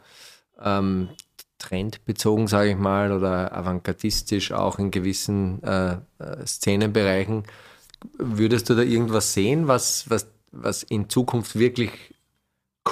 [0.62, 1.10] ähm,
[1.58, 7.44] trendbezogen, sage ich mal, oder avantgardistisch auch in gewissen äh, äh, Szenenbereichen.
[8.18, 11.92] Würdest du da irgendwas sehen, was, was, was in Zukunft wirklich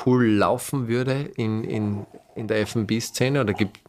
[0.05, 2.05] cool laufen würde in, in,
[2.35, 3.41] in der F&B-Szene?
[3.41, 3.79] Oder gibt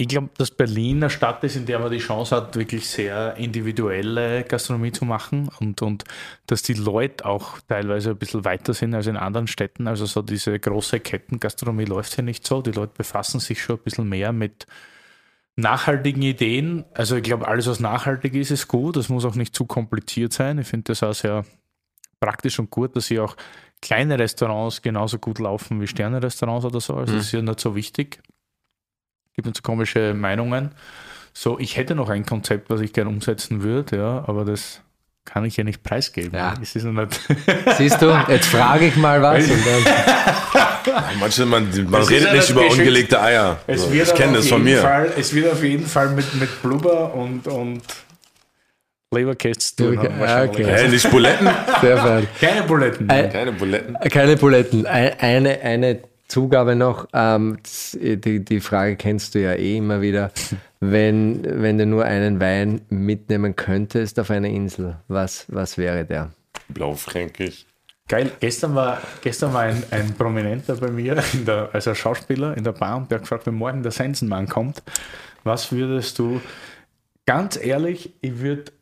[0.00, 3.36] Ich glaube, dass Berlin eine Stadt ist, in der man die Chance hat, wirklich sehr
[3.36, 6.04] individuelle Gastronomie zu machen und, und
[6.46, 9.86] dass die Leute auch teilweise ein bisschen weiter sind als in anderen Städten.
[9.86, 12.62] Also so diese große Kettengastronomie läuft hier nicht so.
[12.62, 14.64] Die Leute befassen sich schon ein bisschen mehr mit
[15.56, 16.86] nachhaltigen Ideen.
[16.94, 18.96] Also ich glaube, alles, was nachhaltig ist, ist gut.
[18.96, 20.56] Das muss auch nicht zu kompliziert sein.
[20.56, 21.44] Ich finde das auch sehr
[22.20, 23.36] praktisch und gut, dass hier auch
[23.82, 26.94] kleine Restaurants genauso gut laufen wie Sterne-Restaurants oder so.
[26.94, 28.22] Also das ist ja nicht so wichtig
[29.40, 30.70] gibt uns komische Meinungen.
[31.32, 34.82] So, ich hätte noch ein Konzept, was ich gerne umsetzen würde, ja, aber das
[35.24, 36.32] kann ich ja nicht preisgeben.
[36.34, 36.54] Ja.
[36.60, 37.20] Es ist nicht.
[37.78, 39.44] Siehst du, jetzt frage ich mal was.
[39.48, 43.58] Und dann, Manche, man, man redet nicht über Geschütz- ungelegte Eier.
[43.66, 44.82] Es So, wird ich kenne auf das von jeden mir.
[44.82, 47.82] Fall, es wird auf jeden Fall mit, mit Blubber und, und
[49.14, 50.48] Leberkäse zu tun haben.
[50.50, 50.64] Okay.
[50.66, 51.48] Hä, nicht Buletten?
[51.80, 52.26] sehr fein.
[52.40, 53.08] Keine Buletten.
[53.08, 53.96] Äh, Keine Buletten.
[54.10, 54.86] Keine Buletten.
[54.86, 55.98] Ein- Eine, eine
[56.30, 57.08] Zugabe noch.
[57.12, 57.58] Ähm,
[57.94, 60.30] die, die Frage kennst du ja eh immer wieder.
[60.78, 66.30] Wenn, wenn du nur einen Wein mitnehmen könntest auf einer Insel, was, was wäre der?
[66.68, 67.66] Blaufränkisch.
[68.08, 72.56] Geil, gestern war, gestern war ein, ein Prominenter bei mir, in der, also ein Schauspieler
[72.56, 74.82] in der Bar, und der hat gefragt, wenn morgen der Sensenmann kommt,
[75.44, 76.40] was würdest du,
[77.26, 78.72] ganz ehrlich, ich würde,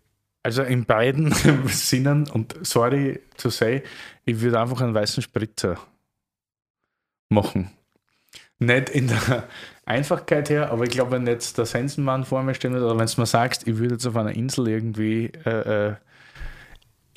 [0.42, 1.32] also in beiden
[1.66, 3.82] Sinnen, und sorry to say,
[4.24, 5.78] ich würde einfach einen weißen Spritzer
[7.28, 7.70] machen.
[8.58, 9.48] Nicht in der
[9.86, 13.20] Einfachkeit her, aber ich glaube, wenn jetzt der Sensenmann vor mir steht, oder wenn du
[13.20, 15.94] mir sagst, ich würde jetzt auf einer Insel irgendwie äh, äh,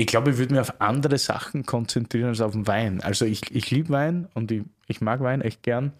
[0.02, 3.02] ich glaube, ich würde mich auf andere Sachen konzentrieren als auf den Wein.
[3.02, 5.94] Also ich, ich liebe Wein und ich, ich mag Wein echt gern.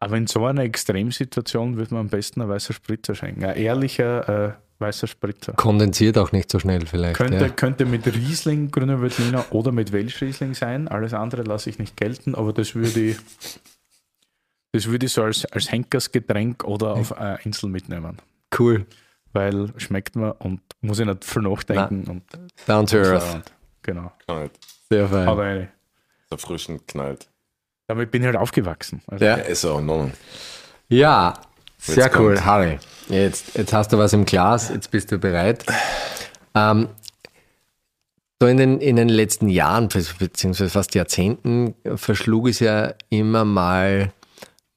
[0.00, 3.44] Aber in so einer Extremsituation würde man am besten ein weißer Spritzer schenken.
[3.44, 4.52] Ein ehrlicher äh,
[4.82, 5.54] weißer Spritzer.
[5.54, 7.16] Kondensiert auch nicht so schnell vielleicht.
[7.16, 7.48] Könnte, ja.
[7.48, 10.88] könnte mit Riesling, Grüner Veltliner oder mit Welschriesling sein.
[10.88, 13.16] Alles andere lasse ich nicht gelten, aber das würde ich,
[14.72, 18.18] das würde ich so als, als Henkersgetränk oder auf eine Insel mitnehmen.
[18.58, 18.84] Cool.
[19.32, 22.04] Weil schmeckt mir und muss ich nicht viel nachdenken.
[22.10, 22.24] Und,
[22.66, 23.50] Down to earth.
[23.80, 24.12] genau.
[24.26, 24.52] Knallt.
[24.90, 25.28] Sehr fein.
[25.28, 25.68] Aber eine.
[26.30, 27.28] Erfrischend knallt.
[27.86, 29.02] Damit bin ich halt aufgewachsen.
[29.06, 29.36] Also Ja.
[29.36, 30.12] Ist auch in Ordnung.
[30.88, 31.34] Ja,
[31.82, 32.34] sehr Jetzt cool.
[32.34, 32.44] kommt's.
[32.44, 32.78] Harry,
[33.08, 35.64] jetzt, jetzt hast du was im Glas, jetzt bist du bereit.
[36.54, 36.88] Ähm,
[38.40, 44.12] so in den, in den letzten Jahren, beziehungsweise fast Jahrzehnten, verschlug es ja immer mal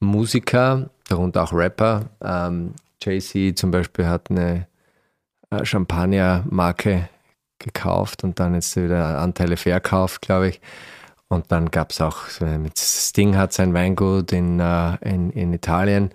[0.00, 2.06] Musiker, darunter auch Rapper.
[2.22, 4.66] Ähm, Jay-Z zum Beispiel hat eine
[5.50, 7.08] äh, Champagner-Marke
[7.58, 10.60] gekauft und dann jetzt wieder Anteile verkauft, glaube ich.
[11.28, 12.18] Und dann gab es auch,
[12.76, 16.10] Sting hat sein Weingut in, äh, in, in Italien.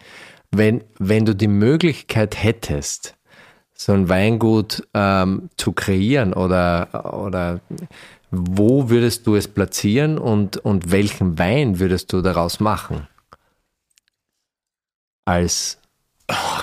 [0.52, 3.16] Wenn, wenn du die Möglichkeit hättest,
[3.74, 7.62] so ein Weingut ähm, zu kreieren oder, oder
[8.30, 13.08] wo würdest du es platzieren und, und welchen Wein würdest du daraus machen?
[15.26, 15.78] Als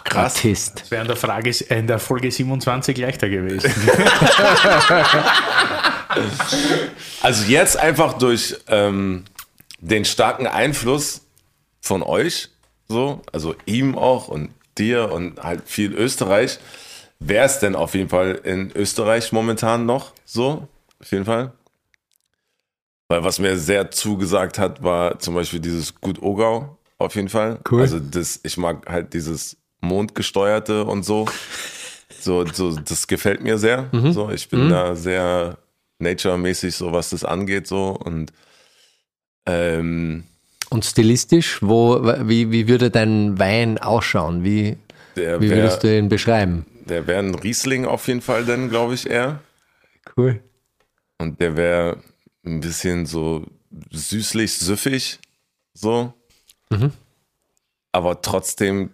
[0.04, 0.36] krass.
[0.36, 0.80] Artist.
[0.80, 3.70] Das wäre in der, Frage, in der Folge 27 leichter gewesen.
[7.20, 9.24] Also jetzt einfach durch ähm,
[9.80, 11.22] den starken Einfluss
[11.80, 12.48] von euch,
[12.88, 16.58] so, also ihm auch und dir und halt viel Österreich,
[17.20, 20.68] wäre es denn auf jeden Fall in Österreich momentan noch so,
[21.00, 21.52] auf jeden Fall.
[23.08, 27.60] Weil was mir sehr zugesagt hat, war zum Beispiel dieses Gut Ogau, auf jeden Fall.
[27.70, 27.80] Cool.
[27.82, 31.26] Also das, ich mag halt dieses mondgesteuerte und so.
[32.20, 33.90] So, so das gefällt mir sehr.
[34.12, 35.58] So, ich bin da sehr
[36.00, 38.32] nature-mäßig, so was das angeht, so und
[39.46, 40.24] ähm,
[40.70, 44.44] Und stilistisch, wo, wie, wie würde dein Wein ausschauen?
[44.44, 44.76] Wie,
[45.16, 46.66] der wie würdest wäre du ihn beschreiben?
[46.88, 49.40] der wär ein Riesling auf jeden Fall dann, glaube ich, eher.
[50.16, 50.42] Cool.
[51.18, 51.98] Und der wäre
[52.46, 53.44] ein bisschen so
[53.90, 55.18] süßlich, süffig,
[55.74, 56.14] so.
[57.92, 58.90] Aber trotzdem,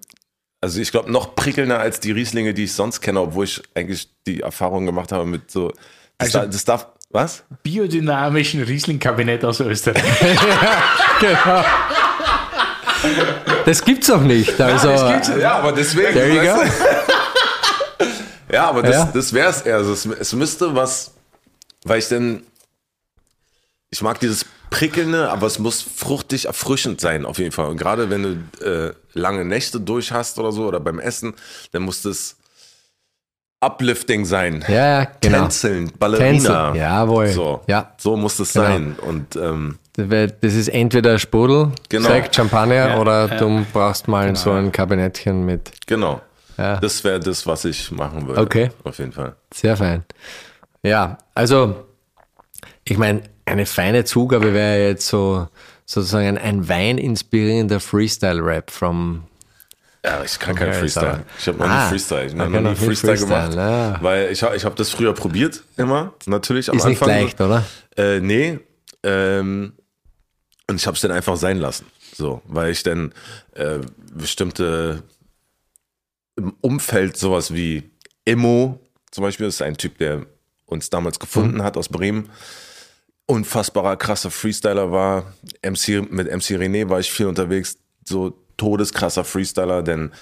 [0.61, 4.09] also ich glaube, noch prickelnder als die Rieslinge, die ich sonst kenne, obwohl ich eigentlich
[4.27, 5.69] die Erfahrung gemacht habe mit so.
[6.19, 6.89] Das, Also- da, das darf.
[7.15, 7.45] Was?
[7.62, 10.03] Biodynamischen Riesling-Kabinett aus Österreich.
[13.66, 14.59] Das gibt's auch nicht.
[14.61, 14.89] Also,
[15.39, 16.12] Ja, aber deswegen.
[16.15, 16.70] There you du?
[18.53, 19.11] ja, aber das, Ja.
[19.12, 19.77] das wäre es eher.
[19.77, 21.12] Also es, es müsste was,
[21.85, 22.43] weil ich denn.
[23.91, 27.66] Ich mag dieses Prickelnde, aber es muss fruchtig, erfrischend sein, auf jeden Fall.
[27.66, 31.35] Und gerade wenn du äh, lange Nächte durch hast oder so, oder beim Essen,
[31.73, 32.36] dann muss das
[33.61, 34.65] uplifting sein.
[34.69, 35.43] ja, ja, genau.
[35.43, 36.29] Tänzeln, Ballerina.
[36.31, 37.29] Tänzeln, jawohl.
[37.29, 37.93] So, Ja.
[37.97, 38.65] so muss das Genau.
[38.67, 38.97] sein.
[39.01, 42.09] Und ähm, Das ist entweder Sprudel, Genau.
[42.09, 43.37] Sekt, Champagner Ja, oder ja.
[43.39, 45.71] du brauchst mal so ein Kabinettchen mit.
[45.87, 46.21] genau.
[46.57, 46.77] Ja.
[46.77, 48.41] Das wäre das, was ich machen würde.
[48.41, 48.71] Okay.
[48.85, 49.35] Auf jeden Fall.
[49.53, 50.05] Sehr fein.
[50.85, 51.85] Ja, also
[52.85, 55.49] ich meine, eine feine Zugabe wäre jetzt so
[55.87, 59.25] sozusagen ein weininspirierender Freestyle-Rap from
[60.05, 61.09] Ja, ich kann kein Okay, Freestyle.
[61.13, 62.27] aber- Ich habe noch Ah, nie Freestyle.
[62.27, 63.59] Ich habe noch nie Freestyle, Freestyle, gemacht.
[63.59, 63.99] ah.
[64.03, 67.23] Weil ich, ich habe das früher probiert, immer, natürlich am ist nicht Anfang.
[67.23, 67.65] leicht, oder?
[67.97, 68.59] Äh, nee.
[69.03, 69.73] Ähm,
[70.69, 71.87] und ich habe es dann einfach sein lassen.
[72.15, 73.13] So, weil ich dann
[73.55, 73.79] äh,
[74.13, 75.03] bestimmte
[76.37, 77.91] im Umfeld sowas wie
[78.25, 78.79] Emo,
[79.11, 80.27] zum Beispiel, das ist ein Typ, der
[80.67, 82.29] uns damals gefunden hat aus Bremen.
[83.27, 85.33] Unfassbarer, krasser Freestyler war.
[85.63, 87.79] MC, mit MC René war ich viel unterwegs.
[88.05, 90.13] So todeskrasser Freestyler, denn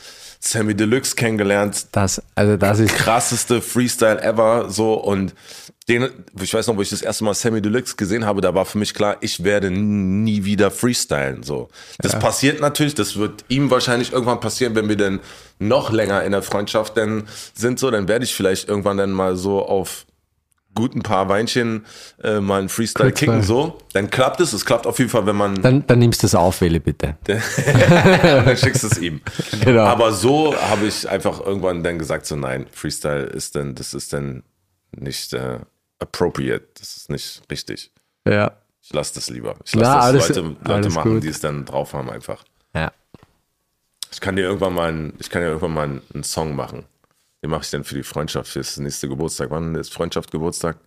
[0.45, 4.95] Sammy Deluxe kennengelernt, Das, also das ist krasseste Freestyle ever, so.
[4.95, 5.35] Und
[5.89, 6.09] den,
[6.41, 8.79] ich weiß noch, wo ich das erste Mal Sammy Deluxe gesehen habe, da war für
[8.79, 11.69] mich klar, ich werde nie wieder freestylen, so.
[11.99, 15.21] Das passiert natürlich, das wird ihm wahrscheinlich irgendwann passieren, wenn wir dann
[15.61, 19.37] noch länger in der Freundschaft dann sind, so, dann werde ich vielleicht irgendwann dann mal
[19.37, 20.07] so auf
[20.75, 21.85] guten paar Weinchen
[22.23, 23.43] äh, mal einen Freestyle Kurz kicken, mal.
[23.43, 23.79] so.
[23.93, 26.35] Dann klappt es, es klappt auf jeden Fall, wenn man, dann, dann nimmst du es
[26.35, 27.17] auf, Wille, bitte.
[27.27, 29.21] dann schickst du es ihm.
[29.65, 29.85] Genau.
[29.85, 34.13] Aber so habe ich einfach irgendwann dann gesagt, so nein, Freestyle ist dann, das ist
[34.13, 34.43] dann
[34.97, 35.59] nicht äh,
[35.99, 37.91] appropriate, das ist nicht richtig.
[38.27, 38.53] ja.
[38.85, 39.55] Ich lasse das lieber.
[39.65, 41.23] Ich lasse das alles- Leute, Leute machen, gut.
[41.23, 42.43] die es dann drauf haben einfach.
[42.75, 42.91] ja.
[44.13, 46.85] Ich kann dir irgendwann mal, einen, ich kann dir irgendwann mal einen, einen Song machen.
[47.43, 49.51] Den mache ich dann für die Freundschaft, für das nächste Geburtstag.
[49.51, 50.79] Wann ist Freundschaft Geburtstag?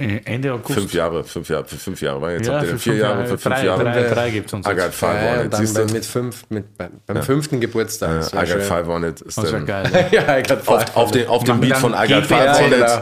[0.00, 0.78] Äh, Ende August.
[0.78, 2.32] Fünf Jahre, fünf Jahre, für fünf Jahre.
[2.32, 3.84] Jetzt Ja, habt ihr vier fünf Jahre, für fünf drei, Jahre.
[3.84, 4.94] drei, drei uns I got jetzt.
[4.94, 5.52] five Ja, it.
[5.52, 5.86] dann Siehst du?
[5.86, 8.24] bei, mit fünf, mit, beim, beim fünften Geburtstag.
[8.24, 9.20] Five on it.
[9.20, 10.06] Ist Das wäre dann geil.
[10.10, 12.28] ja, glaub, auf, auf, den, auf dem Beat von I got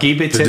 [0.00, 0.44] GBZ.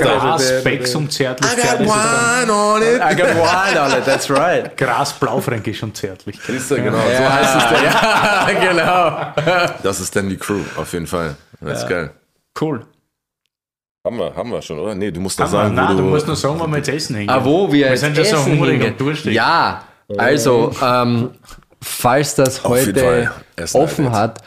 [0.00, 1.80] Gras, Becks und Zärtlichkeit.
[1.80, 3.00] es dann on it.
[3.00, 4.76] I got one on it, that's right.
[4.76, 6.46] Gras, Blaufränkisch und Zärtlichkeit.
[6.46, 7.84] Siehst du, genau, so heißt es dann.
[7.84, 9.72] ja, genau.
[9.82, 11.36] Das ist dann die Crew, auf jeden Fall.
[11.60, 12.10] Das ist geil.
[12.60, 12.84] Cool.
[14.04, 14.96] Haben wir, haben wir schon, oder?
[14.96, 16.08] Nee, du musst noch Haben wir- sagen, Nein, wo du du...
[16.08, 17.30] musst nur sagen, wo wir jetzt essen hingehen.
[17.30, 19.32] Ah, wo wir, Wir jetzt sind schon so essen hungrig und durstig.
[19.32, 19.84] Ja,
[20.18, 21.30] also, ähm,
[21.80, 23.30] falls das heute
[23.74, 24.40] offen halt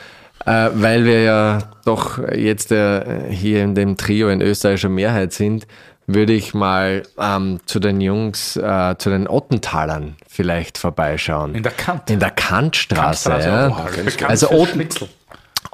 [0.45, 5.31] hat, äh, weil wir ja doch jetzt äh, hier in dem Trio in österreichischer Mehrheit
[5.31, 5.65] sind,
[6.05, 11.55] würde ich mal ähm, zu den Jungs, äh, zu den Ottentalern vielleicht vorbeischauen.
[11.55, 12.09] In der Kant.
[12.09, 13.29] In der Kantstraße.
[13.29, 13.69] Kantstraße, ja.
[13.69, 14.85] oh, bekannt Also Otten-.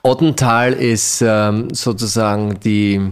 [0.03, 3.11] Ottental ist ähm, sozusagen die,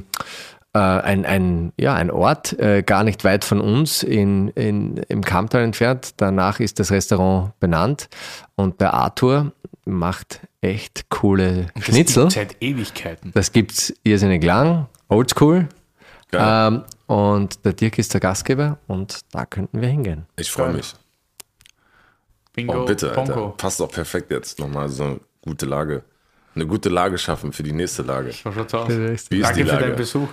[0.74, 5.24] äh, ein, ein, ja, ein Ort, äh, gar nicht weit von uns in, in, im
[5.24, 6.14] Kamptal entfernt.
[6.18, 8.10] Danach ist das Restaurant benannt
[8.56, 9.52] und der Arthur
[9.86, 12.24] macht echt coole Das Schnitzel.
[12.24, 13.32] gibt's Seit Ewigkeiten.
[13.34, 15.68] Das gibt's irrsinnig lang, oldschool.
[16.32, 20.28] Ähm, und der Dirk ist der Gastgeber und da könnten wir hingehen.
[20.36, 20.94] Ich freue mich.
[22.54, 23.54] Bingo, Oh, bitte, Alter.
[23.58, 24.60] Passt doch perfekt jetzt.
[24.60, 26.04] Nochmal so eine gute Lage.
[26.56, 28.30] Eine gute Lage schaffen für die nächste Lage.
[28.30, 29.86] Wie ist Danke die für Lage?
[29.86, 30.28] deinen Besuch.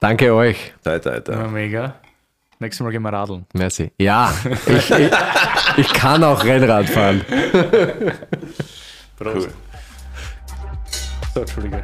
[0.00, 0.72] Danke euch.
[0.80, 1.28] Zeit, Zeit.
[1.28, 1.94] Ja, mega.
[2.60, 3.46] Nächstes Mal gehen wir radeln.
[3.52, 3.92] Merci.
[3.98, 4.32] Ja,
[4.66, 5.10] ich, ich,
[5.76, 7.24] ich kann auch Rennrad fahren.
[9.16, 9.48] Prost.
[9.48, 9.52] Cool.
[11.34, 11.82] So, Entschuldige.